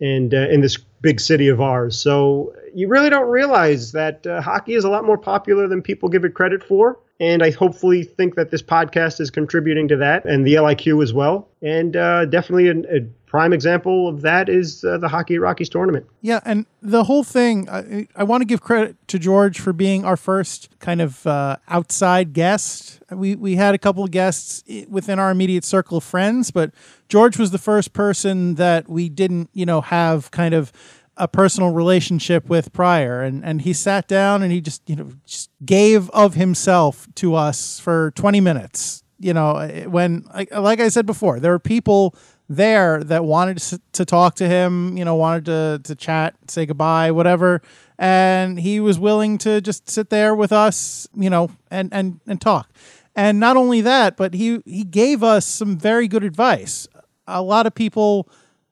and 0.00 0.34
uh, 0.34 0.48
in 0.48 0.60
this 0.60 0.76
big 1.00 1.20
city 1.20 1.48
of 1.48 1.60
ours. 1.60 1.98
So 1.98 2.54
you 2.74 2.88
really 2.88 3.10
don't 3.10 3.28
realize 3.28 3.92
that 3.92 4.26
uh, 4.26 4.40
hockey 4.40 4.74
is 4.74 4.84
a 4.84 4.90
lot 4.90 5.04
more 5.04 5.18
popular 5.18 5.68
than 5.68 5.82
people 5.82 6.08
give 6.08 6.24
it 6.24 6.34
credit 6.34 6.62
for. 6.62 6.98
And 7.18 7.42
I 7.42 7.50
hopefully 7.50 8.02
think 8.02 8.34
that 8.34 8.50
this 8.50 8.62
podcast 8.62 9.20
is 9.20 9.30
contributing 9.30 9.88
to 9.88 9.96
that 9.96 10.24
and 10.26 10.46
the 10.46 10.54
LIQ 10.54 11.02
as 11.02 11.14
well. 11.14 11.48
And 11.62 11.96
uh, 11.96 12.26
definitely 12.26 12.68
a, 12.68 12.98
a 12.98 13.00
prime 13.26 13.52
example 13.52 14.08
of 14.08 14.22
that 14.22 14.48
is 14.48 14.84
uh, 14.84 14.98
the 14.98 15.08
Hockey 15.08 15.38
Rockies 15.38 15.68
tournament. 15.68 16.06
Yeah, 16.20 16.40
and 16.44 16.66
the 16.80 17.04
whole 17.04 17.24
thing, 17.24 17.68
I, 17.68 18.06
I 18.14 18.24
want 18.24 18.42
to 18.42 18.44
give 18.44 18.60
credit 18.60 18.96
to 19.08 19.18
George 19.18 19.60
for 19.60 19.72
being 19.72 20.04
our 20.04 20.16
first 20.16 20.68
kind 20.78 21.00
of 21.00 21.26
uh, 21.26 21.56
outside 21.68 22.32
guest. 22.32 23.00
We, 23.10 23.34
we 23.34 23.56
had 23.56 23.74
a 23.74 23.78
couple 23.78 24.04
of 24.04 24.10
guests 24.10 24.62
within 24.88 25.18
our 25.18 25.30
immediate 25.30 25.64
circle 25.64 25.98
of 25.98 26.04
friends, 26.04 26.50
but 26.50 26.72
George 27.08 27.38
was 27.38 27.50
the 27.50 27.58
first 27.58 27.92
person 27.92 28.54
that 28.56 28.88
we 28.88 29.08
didn't, 29.08 29.50
you 29.52 29.66
know, 29.66 29.80
have 29.80 30.30
kind 30.30 30.54
of 30.54 30.72
a 31.16 31.26
personal 31.26 31.70
relationship 31.70 32.48
with 32.48 32.72
prior 32.72 33.22
and 33.22 33.44
and 33.44 33.62
he 33.62 33.72
sat 33.72 34.06
down 34.06 34.42
and 34.42 34.52
he 34.52 34.60
just 34.60 34.82
you 34.88 34.96
know 34.96 35.10
just 35.24 35.50
gave 35.64 36.10
of 36.10 36.34
himself 36.34 37.08
to 37.14 37.34
us 37.34 37.80
for 37.80 38.12
20 38.16 38.40
minutes 38.40 39.02
you 39.18 39.32
know 39.32 39.56
eh, 39.56 39.86
when 39.86 40.24
like, 40.34 40.80
i 40.80 40.88
said 40.88 41.06
before 41.06 41.40
there 41.40 41.52
were 41.52 41.58
people 41.58 42.14
there 42.48 43.02
that 43.02 43.24
wanted 43.24 43.80
to 43.92 44.04
talk 44.04 44.36
to 44.36 44.48
him 44.48 44.96
you 44.96 45.04
know 45.04 45.14
wanted 45.14 45.44
to 45.46 45.80
to 45.84 45.94
chat 45.94 46.34
say 46.48 46.66
goodbye 46.66 47.10
whatever. 47.10 47.62
And 47.98 48.60
he 48.60 48.78
was 48.78 48.98
willing 48.98 49.38
to 49.38 49.62
just 49.62 49.88
sit 49.88 50.10
there 50.10 50.34
with 50.34 50.52
us 50.52 51.08
you 51.14 51.30
know 51.30 51.50
and 51.70 51.92
and 51.92 52.20
and 52.26 52.40
talk. 52.40 52.70
And 53.14 53.40
not 53.40 53.56
only 53.56 53.80
that 53.80 54.16
but 54.16 54.34
he 54.34 54.60
he 54.64 54.84
gave 54.84 55.22
us 55.22 55.46
some 55.46 55.78
very 55.78 56.08
good 56.08 56.22
advice. 56.24 56.86
A 57.26 57.42
lot 57.42 57.66
of 57.66 57.74
people 57.74 58.28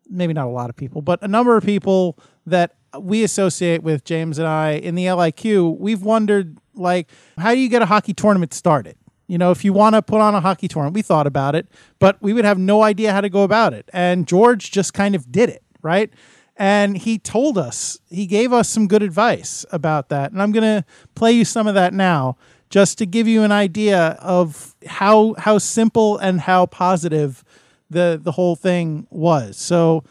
maybe 0.09 0.33
not 0.33 0.47
a 0.47 0.51
lot 0.51 0.71
of 0.71 0.77
people 0.77 1.03
but 1.03 1.21
a 1.23 1.29
number 1.29 1.57
of 1.57 1.65
people 1.65 2.19
that 2.47 2.75
we 2.99 3.25
associate 3.25 3.83
with 3.83 4.05
James 4.05 4.39
and 4.39 4.47
I 4.47 4.73
in 4.73 4.95
the 4.95 5.07
LIQ, 5.07 5.79
we've 5.79 6.03
wondered 6.03 6.59
like, 6.75 7.09
how 7.39 7.55
do 7.55 7.61
you 7.61 7.69
get 7.69 7.83
a 7.83 7.87
hockey 7.87 8.15
tournament 8.15 8.55
started? 8.55 8.97
You 9.27 9.39
know, 9.39 9.51
if 9.51 9.65
you 9.65 9.73
want 9.73 9.95
to 9.95 10.03
put 10.03 10.21
on 10.21 10.35
a 10.35 10.41
hockey 10.41 10.69
tournament, 10.69 10.95
we 10.95 11.03
thought 11.03 11.27
about 11.27 11.55
it, 11.55 11.67
but 11.99 12.21
we 12.21 12.33
would 12.33 12.45
have 12.45 12.59
no 12.59 12.83
idea 12.83 13.13
how 13.13 13.21
to 13.21 13.31
go 13.31 13.43
about 13.43 13.73
it. 13.73 13.89
And 13.93 14.27
George 14.27 14.71
just 14.71 14.93
kind 14.93 15.15
of 15.15 15.33
did 15.33 15.49
it, 15.49 15.63
right? 15.83 16.13
And 16.57 16.97
he 16.97 17.19
told 17.19 17.59
us, 17.59 17.99
he 18.11 18.27
gave 18.27 18.53
us 18.53 18.69
some 18.69 18.87
good 18.87 19.03
advice 19.03 19.65
about 19.73 20.09
that. 20.11 20.31
And 20.31 20.41
I'm 20.41 20.53
going 20.53 20.63
to 20.63 20.85
play 21.15 21.33
you 21.33 21.45
some 21.45 21.67
of 21.67 21.75
that 21.75 21.93
now 21.95 22.37
just 22.71 22.99
to 22.99 23.07
give 23.07 23.27
you 23.27 23.43
an 23.43 23.53
idea 23.53 24.19
of 24.21 24.75
how 24.87 25.35
how 25.39 25.59
simple 25.59 26.19
and 26.19 26.41
how 26.41 26.67
positive 26.67 27.45
the 27.91 28.21
the 28.23 28.33
whole 28.33 28.57
thing 28.57 29.07
was. 29.11 29.57
So 29.57 30.05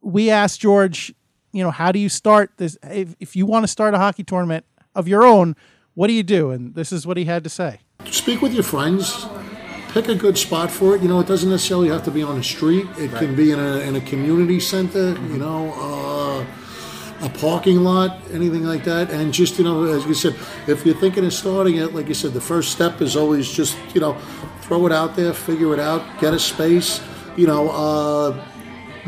we 0.00 0.30
asked 0.30 0.60
George 0.60 1.14
you 1.52 1.62
know, 1.62 1.70
how 1.70 1.92
do 1.92 1.98
you 1.98 2.08
start 2.08 2.52
this? 2.56 2.76
If, 2.82 3.14
if 3.20 3.36
you 3.36 3.46
want 3.46 3.64
to 3.64 3.68
start 3.68 3.94
a 3.94 3.98
hockey 3.98 4.24
tournament 4.24 4.64
of 4.94 5.08
your 5.08 5.24
own, 5.24 5.56
what 5.94 6.06
do 6.06 6.12
you 6.12 6.22
do? 6.22 6.50
And 6.50 6.74
this 6.74 6.92
is 6.92 7.06
what 7.06 7.16
he 7.16 7.24
had 7.24 7.44
to 7.44 7.50
say. 7.50 7.80
Speak 8.06 8.42
with 8.42 8.54
your 8.54 8.62
friends. 8.62 9.26
Pick 9.88 10.08
a 10.08 10.14
good 10.14 10.36
spot 10.36 10.70
for 10.70 10.94
it. 10.94 11.02
You 11.02 11.08
know, 11.08 11.18
it 11.20 11.26
doesn't 11.26 11.50
necessarily 11.50 11.88
have 11.88 12.04
to 12.04 12.10
be 12.10 12.22
on 12.22 12.36
the 12.36 12.44
street. 12.44 12.86
It 12.98 13.10
right. 13.10 13.18
can 13.18 13.34
be 13.34 13.52
in 13.52 13.58
a, 13.58 13.78
in 13.78 13.96
a 13.96 14.00
community 14.02 14.60
center. 14.60 15.08
You 15.08 15.38
know, 15.38 15.72
uh, 15.74 17.26
a 17.26 17.28
parking 17.30 17.78
lot, 17.78 18.20
anything 18.30 18.64
like 18.64 18.84
that. 18.84 19.10
And 19.10 19.32
just 19.32 19.58
you 19.58 19.64
know, 19.64 19.84
as 19.84 20.04
you 20.04 20.14
said, 20.14 20.36
if 20.68 20.84
you're 20.84 20.94
thinking 20.94 21.24
of 21.24 21.32
starting 21.32 21.76
it, 21.76 21.94
like 21.94 22.06
you 22.06 22.14
said, 22.14 22.32
the 22.32 22.40
first 22.40 22.70
step 22.70 23.00
is 23.00 23.16
always 23.16 23.50
just 23.50 23.76
you 23.94 24.00
know, 24.00 24.14
throw 24.60 24.86
it 24.86 24.92
out 24.92 25.16
there, 25.16 25.32
figure 25.32 25.72
it 25.72 25.80
out, 25.80 26.02
get 26.20 26.34
a 26.34 26.38
space. 26.38 27.00
You 27.36 27.46
know. 27.46 27.70
Uh, 27.70 28.44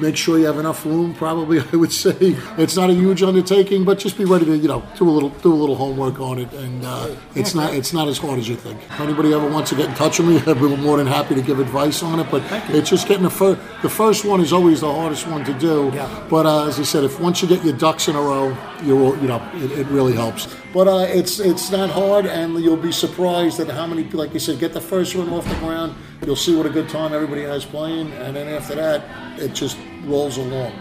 make 0.01 0.17
sure 0.17 0.39
you 0.39 0.47
have 0.47 0.59
enough 0.59 0.85
room. 0.85 1.15
Probably, 1.15 1.61
I 1.73 1.77
would 1.77 1.93
say 1.93 2.17
it's 2.59 2.77
not 2.77 2.91
a 2.91 2.95
huge 2.95 3.23
undertaking, 3.23 3.85
but 3.85 3.99
just 3.99 4.17
be 4.19 4.25
ready 4.25 4.45
to 4.47 4.57
you 4.57 4.69
know 4.69 4.83
do 4.97 5.09
a 5.09 5.13
little 5.13 5.31
do 5.31 5.53
a 5.53 5.55
little 5.55 5.77
homework 5.77 6.21
on 6.21 6.39
it, 6.39 6.53
and 6.53 6.85
uh, 6.85 7.15
it's 7.35 7.55
not 7.55 7.75
it's 7.75 7.93
not 7.93 8.09
as 8.09 8.19
hard 8.19 8.39
as 8.39 8.49
you 8.49 8.57
think. 8.57 8.83
If 8.83 9.01
anybody 9.01 9.33
ever 9.33 9.49
wants 9.49 9.71
to 9.71 9.77
get 9.77 9.89
in 9.89 9.95
touch 9.95 10.19
with 10.19 10.29
me, 10.29 10.37
I'd 10.53 10.61
be 10.61 10.77
more 10.77 10.97
than 10.97 11.07
happy 11.07 11.35
to 11.35 11.43
give 11.43 11.61
advice 11.61 12.03
on 12.03 12.21
it. 12.21 12.31
But 12.31 12.43
it's 12.71 12.91
just 12.91 13.07
getting 13.07 13.25
the 13.25 13.31
first 13.31 13.61
the 13.83 13.91
first 13.91 14.25
one 14.25 14.41
is 14.41 14.53
always 14.53 14.81
the 14.81 14.93
hardest 14.93 15.27
one 15.27 15.45
to 15.45 15.55
do. 15.55 15.91
Yeah. 15.95 16.27
But 16.29 16.47
uh, 16.47 16.69
as 16.69 16.79
I 16.81 16.85
said, 16.85 17.05
if 17.05 17.21
once 17.21 17.43
you 17.43 17.49
get 17.49 17.65
your 17.65 17.77
ducks 17.77 18.09
in 18.09 18.17
a 18.17 18.21
row, 18.21 18.57
you 18.83 18.97
will 18.97 19.17
you 19.19 19.29
know 19.29 19.41
it, 19.55 19.73
it 19.73 19.87
really 19.89 20.15
helps. 20.15 20.49
But 20.73 20.87
uh, 20.87 21.07
it's 21.09 21.41
it's 21.41 21.71
not 21.71 21.91
hard, 21.91 22.27
and 22.27 22.59
you'll 22.61 22.77
be 22.77 22.93
surprised 22.93 23.59
at 23.61 23.69
how 23.69 23.87
many, 23.87 24.05
like 24.05 24.33
you 24.33 24.41
said, 24.41 24.59
get 24.61 24.73
the 24.73 24.81
first 24.81 25.17
one 25.17 25.29
off 25.31 25.49
the 25.49 25.57
ground. 25.57 25.95
You'll 26.25 26.37
see 26.37 26.55
what 26.55 26.67
a 26.67 26.71
good 26.71 26.89
time 26.89 27.13
everybody 27.13 27.43
has 27.43 27.65
playing, 27.65 28.13
and 28.13 28.37
then 28.37 28.47
after 28.49 28.77
that, 28.77 29.03
it 29.41 29.53
just 29.53 29.77
rolls 30.05 30.37
along. 30.37 30.73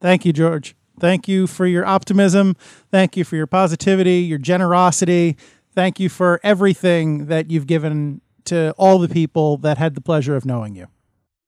Thank 0.00 0.24
you, 0.24 0.32
George. 0.32 0.76
Thank 0.98 1.28
you 1.28 1.46
for 1.46 1.66
your 1.66 1.84
optimism. 1.84 2.56
Thank 2.90 3.16
you 3.16 3.24
for 3.24 3.36
your 3.36 3.46
positivity, 3.46 4.20
your 4.20 4.38
generosity. 4.38 5.36
Thank 5.74 6.00
you 6.00 6.08
for 6.08 6.40
everything 6.42 7.26
that 7.26 7.50
you've 7.50 7.66
given 7.66 8.22
to 8.46 8.72
all 8.78 8.98
the 8.98 9.08
people 9.08 9.58
that 9.58 9.78
had 9.78 9.94
the 9.94 10.00
pleasure 10.00 10.36
of 10.36 10.46
knowing 10.46 10.74
you. 10.74 10.86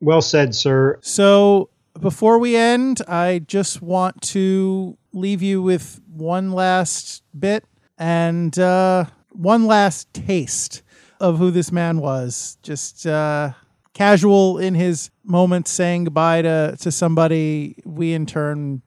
Well 0.00 0.20
said, 0.20 0.54
sir. 0.54 0.98
So, 1.00 1.70
before 1.98 2.38
we 2.38 2.54
end, 2.54 3.00
I 3.08 3.40
just 3.40 3.82
want 3.82 4.20
to 4.22 4.96
leave 5.12 5.42
you 5.42 5.62
with 5.62 6.00
one 6.06 6.52
last 6.52 7.22
bit 7.36 7.64
and 7.96 8.56
uh, 8.58 9.06
one 9.30 9.66
last 9.66 10.12
taste 10.12 10.82
of 11.20 11.38
who 11.38 11.50
this 11.50 11.72
man 11.72 11.98
was. 11.98 12.58
Just 12.62 13.06
uh, 13.06 13.52
casual 13.98 14.58
in 14.58 14.76
his 14.76 15.10
moments 15.24 15.72
saying 15.72 16.04
goodbye 16.04 16.42
to, 16.42 16.76
to 16.78 16.92
somebody. 16.92 17.74
We, 17.84 18.14
in 18.14 18.26
turn, 18.26 18.80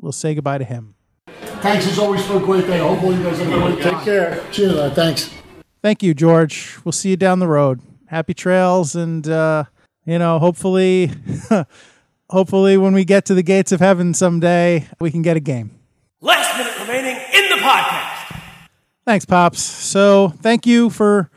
will 0.00 0.12
say 0.12 0.36
goodbye 0.36 0.58
to 0.58 0.64
him. 0.64 0.94
Thanks 1.26 1.88
as 1.88 1.98
always 1.98 2.24
for 2.24 2.36
a 2.36 2.40
great 2.40 2.64
day. 2.66 2.78
Hopefully, 2.78 3.16
you 3.16 3.24
guys 3.24 3.38
have 3.38 3.52
a 3.52 3.72
great 3.72 3.82
Take 3.82 4.04
care. 4.04 4.44
Cheers. 4.52 4.74
Uh, 4.74 4.94
thanks. 4.94 5.34
Thank 5.82 6.02
you, 6.04 6.14
George. 6.14 6.78
We'll 6.84 6.92
see 6.92 7.10
you 7.10 7.16
down 7.16 7.40
the 7.40 7.48
road. 7.48 7.80
Happy 8.06 8.34
trails, 8.34 8.94
and 8.94 9.28
uh, 9.28 9.64
you 10.04 10.18
know, 10.18 10.38
hopefully, 10.38 11.10
hopefully, 12.30 12.76
when 12.76 12.94
we 12.94 13.04
get 13.04 13.24
to 13.24 13.34
the 13.34 13.42
gates 13.42 13.72
of 13.72 13.80
heaven 13.80 14.14
someday, 14.14 14.86
we 15.00 15.10
can 15.10 15.22
get 15.22 15.36
a 15.36 15.40
game. 15.40 15.76
Last 16.20 16.56
minute 16.56 16.78
remaining 16.80 17.16
in 17.34 17.50
the 17.50 17.56
podcast. 17.56 18.40
Thanks, 19.04 19.24
Pops. 19.24 19.60
So, 19.60 20.28
thank 20.40 20.66
you 20.66 20.88
for 20.88 21.30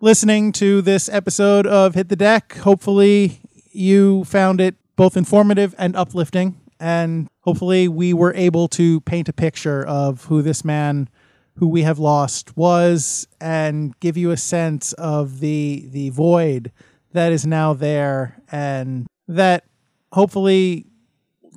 listening 0.00 0.52
to 0.52 0.80
this 0.80 1.08
episode 1.08 1.66
of 1.66 1.94
Hit 1.94 2.08
the 2.08 2.16
Deck. 2.16 2.56
Hopefully, 2.58 3.40
you 3.72 4.24
found 4.24 4.60
it 4.60 4.76
both 4.96 5.16
informative 5.16 5.74
and 5.78 5.96
uplifting. 5.96 6.60
And 6.78 7.28
hopefully, 7.40 7.88
we 7.88 8.12
were 8.12 8.32
able 8.34 8.68
to 8.68 9.00
paint 9.00 9.28
a 9.28 9.32
picture 9.32 9.84
of 9.84 10.26
who 10.26 10.42
this 10.42 10.64
man 10.64 11.08
who 11.56 11.66
we 11.66 11.82
have 11.82 11.98
lost 11.98 12.56
was 12.56 13.26
and 13.40 13.98
give 13.98 14.16
you 14.16 14.30
a 14.30 14.36
sense 14.36 14.92
of 14.92 15.40
the 15.40 15.88
the 15.90 16.10
void 16.10 16.70
that 17.12 17.32
is 17.32 17.44
now 17.44 17.72
there 17.72 18.40
and 18.52 19.08
that 19.26 19.64
hopefully 20.12 20.86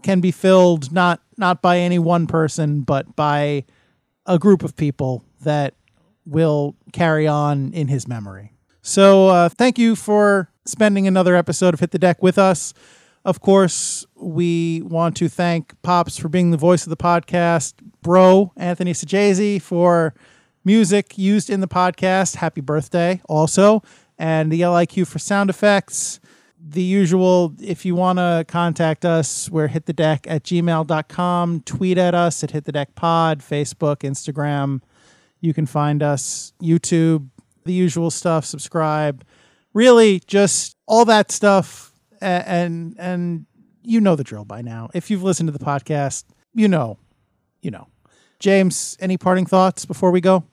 can 0.02 0.20
be 0.20 0.32
filled 0.32 0.92
not 0.92 1.22
not 1.38 1.62
by 1.62 1.78
any 1.78 2.00
one 2.00 2.26
person 2.26 2.82
but 2.82 3.16
by 3.16 3.64
a 4.26 4.40
group 4.40 4.64
of 4.64 4.76
people 4.76 5.24
that 5.42 5.76
will 6.26 6.76
carry 6.94 7.28
on 7.28 7.74
in 7.74 7.88
his 7.88 8.08
memory. 8.08 8.54
So, 8.82 9.28
uh, 9.28 9.50
thank 9.50 9.78
you 9.78 9.96
for 9.96 10.50
spending 10.66 11.08
another 11.08 11.36
episode 11.36 11.74
of 11.74 11.80
Hit 11.80 11.92
the 11.92 12.00
Deck 12.00 12.22
with 12.24 12.38
us. 12.38 12.74
Of 13.24 13.40
course, 13.40 14.06
we 14.16 14.82
want 14.82 15.16
to 15.18 15.30
thank 15.30 15.80
Pops 15.84 16.18
for 16.18 16.28
being 16.28 16.50
the 16.50 16.58
voice 16.58 16.84
of 16.84 16.90
the 16.90 16.98
podcast, 16.98 17.76
Bro 18.02 18.52
Anthony 18.58 18.94
Sajazi 18.94 19.62
for 19.62 20.16
music 20.66 21.18
used 21.18 21.50
in 21.50 21.62
the 21.62 21.68
podcast. 21.68 22.38
Happy 22.38 22.62
birthday, 22.62 23.22
also, 23.30 23.84
and 24.18 24.52
the 24.52 24.62
LIQ 24.62 25.06
for 25.06 25.20
sound 25.20 25.52
effects. 25.52 26.20
The 26.64 26.82
usual, 26.82 27.54
if 27.60 27.86
you 27.86 27.96
want 27.96 28.18
to 28.18 28.46
contact 28.48 29.06
us, 29.06 29.50
we're 29.50 29.70
hitthedeck 29.70 30.26
at 30.28 30.44
gmail.com. 30.44 31.62
Tweet 31.62 31.98
at 31.98 32.16
us 32.16 32.44
at 32.44 32.52
Hit 32.52 32.66
the 32.66 32.72
Deck 32.72 32.96
Pod, 32.96 33.40
Facebook, 33.40 33.98
Instagram, 33.98 34.82
you 35.42 35.54
can 35.54 35.66
find 35.66 36.02
us 36.02 36.54
YouTube, 36.62 37.28
the 37.66 37.74
usual 37.74 38.10
stuff, 38.10 38.46
subscribe. 38.46 39.26
Really 39.74 40.22
just 40.28 40.78
all 40.86 41.06
that 41.06 41.32
stuff 41.32 41.92
and 42.22 42.96
and, 42.98 43.46
you 43.84 44.00
know 44.00 44.16
the 44.16 44.24
drill 44.24 44.46
by 44.46 44.62
now. 44.62 44.90
If 44.94 45.10
you've 45.10 45.24
listened 45.24 45.48
to 45.48 45.58
the 45.58 45.64
podcast, 45.64 46.26
you 46.54 46.68
know. 46.68 47.00
You 47.64 47.72
know. 47.72 47.88
James, 48.40 48.96
any 49.00 49.18
parting 49.18 49.48
thoughts 49.48 49.86
before 49.86 50.12
we 50.12 50.22
go? 50.22 50.44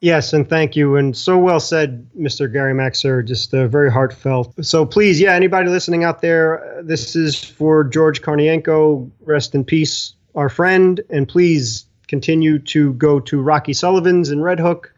Yes, 0.00 0.32
and 0.32 0.48
thank 0.48 0.76
you. 0.76 0.96
And 0.96 1.14
so 1.14 1.36
well 1.36 1.60
said, 1.60 2.08
Mr. 2.18 2.50
Gary 2.50 2.72
Maxer. 2.72 3.22
Just 3.22 3.52
uh, 3.52 3.68
very 3.68 3.90
heartfelt. 3.92 4.64
So 4.64 4.86
please, 4.86 5.20
yeah, 5.20 5.34
anybody 5.34 5.68
listening 5.68 6.04
out 6.04 6.22
there, 6.22 6.78
uh, 6.78 6.82
this 6.82 7.14
is 7.14 7.42
for 7.44 7.84
George 7.84 8.22
Karnienko. 8.22 9.10
Rest 9.20 9.54
in 9.54 9.62
peace, 9.62 10.14
our 10.34 10.48
friend. 10.48 11.02
And 11.10 11.28
please 11.28 11.84
continue 12.10 12.58
to 12.58 12.92
go 12.94 13.20
to 13.20 13.40
Rocky 13.40 13.72
Sullivan's 13.72 14.30
in 14.30 14.42
Red 14.42 14.58
Hook 14.58 14.92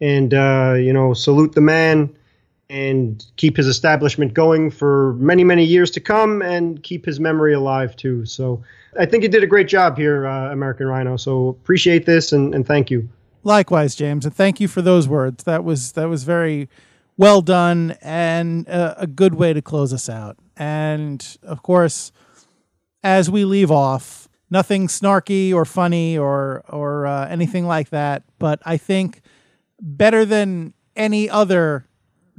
and, 0.00 0.32
uh, 0.34 0.74
you 0.76 0.92
know, 0.92 1.14
salute 1.14 1.54
the 1.54 1.62
man 1.62 2.14
and 2.68 3.24
keep 3.36 3.56
his 3.56 3.66
establishment 3.66 4.34
going 4.34 4.70
for 4.70 5.14
many, 5.14 5.42
many 5.42 5.64
years 5.64 5.90
to 5.92 6.00
come 6.00 6.42
and 6.42 6.82
keep 6.82 7.06
his 7.06 7.18
memory 7.18 7.54
alive, 7.54 7.96
too. 7.96 8.24
So 8.26 8.62
I 8.98 9.06
think 9.06 9.22
you 9.22 9.28
did 9.28 9.42
a 9.42 9.46
great 9.46 9.68
job 9.68 9.96
here, 9.96 10.26
uh, 10.26 10.52
American 10.52 10.86
Rhino. 10.86 11.16
So 11.16 11.48
appreciate 11.48 12.04
this 12.04 12.30
and, 12.32 12.54
and 12.54 12.66
thank 12.66 12.90
you. 12.90 13.08
Likewise, 13.42 13.94
James, 13.94 14.26
and 14.26 14.36
thank 14.36 14.60
you 14.60 14.68
for 14.68 14.82
those 14.82 15.08
words. 15.08 15.44
That 15.44 15.64
was 15.64 15.92
that 15.92 16.10
was 16.10 16.24
very 16.24 16.68
well 17.16 17.40
done 17.40 17.96
and 18.02 18.68
a, 18.68 19.02
a 19.02 19.06
good 19.06 19.34
way 19.34 19.54
to 19.54 19.62
close 19.62 19.94
us 19.94 20.10
out. 20.10 20.36
And 20.58 21.26
of 21.42 21.62
course, 21.62 22.12
as 23.02 23.30
we 23.30 23.46
leave 23.46 23.70
off, 23.70 24.28
nothing 24.50 24.88
snarky 24.88 25.54
or 25.54 25.64
funny 25.64 26.18
or 26.18 26.64
or 26.68 27.06
uh, 27.06 27.28
anything 27.28 27.66
like 27.66 27.90
that. 27.90 28.24
But 28.38 28.60
I 28.64 28.76
think 28.76 29.22
better 29.80 30.24
than 30.24 30.74
any 30.96 31.30
other 31.30 31.86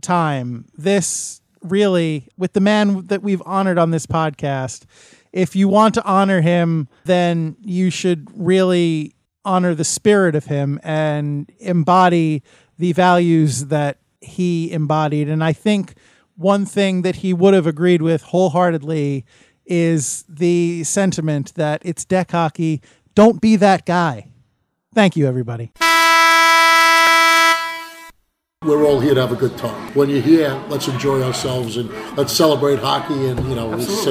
time, 0.02 0.66
this 0.78 1.42
really 1.62 2.28
with 2.38 2.54
the 2.54 2.60
man 2.60 3.06
that 3.08 3.22
we've 3.22 3.42
honored 3.46 3.78
on 3.78 3.92
this 3.92 4.06
podcast. 4.06 4.84
If 5.32 5.56
you 5.56 5.70
want 5.70 5.94
to 5.94 6.04
honor 6.04 6.42
him, 6.42 6.90
then 7.06 7.56
you 7.62 7.90
should 7.90 8.28
really 8.36 9.16
honor 9.46 9.74
the 9.74 9.86
spirit 9.86 10.36
of 10.36 10.46
him 10.46 10.80
and 10.84 11.50
embody 11.60 12.44
the 12.78 12.92
values 12.92 13.68
that 13.68 13.98
he 14.20 14.72
embodied. 14.72 15.30
And 15.30 15.44
I 15.44 15.54
think 15.54 15.96
one 16.36 16.66
thing 16.66 17.04
that 17.04 17.18
he 17.18 17.34
would 17.34 17.54
have 17.54 17.68
agreed 17.68 18.02
with 18.02 18.24
wholeheartedly 18.24 19.26
is 19.66 20.24
the 20.28 20.84
sentiment 20.84 21.56
that 21.56 21.82
it's 21.86 22.06
deck 22.06 22.32
hockey. 22.32 22.82
Don't 23.16 23.42
be 23.42 23.56
that 23.58 23.86
guy. 23.86 24.28
Thank 24.94 25.16
you, 25.16 25.28
everybody. 25.28 25.72
We're 28.64 28.86
all 28.86 29.00
here 29.00 29.16
to 29.16 29.22
have 29.22 29.32
a 29.32 29.36
good 29.36 29.58
time. 29.58 29.92
When 29.94 30.10
you're 30.10 30.22
here, 30.22 30.54
let's 30.68 30.88
enjoy 30.88 31.24
ourselves 31.24 31.78
and 31.78 31.90
let's 32.16 32.32
celebrate 32.32 32.78
hockey. 32.78 33.28
And 33.28 33.50
you 33.50 33.56
know, 33.56 33.74
it's, 33.74 34.08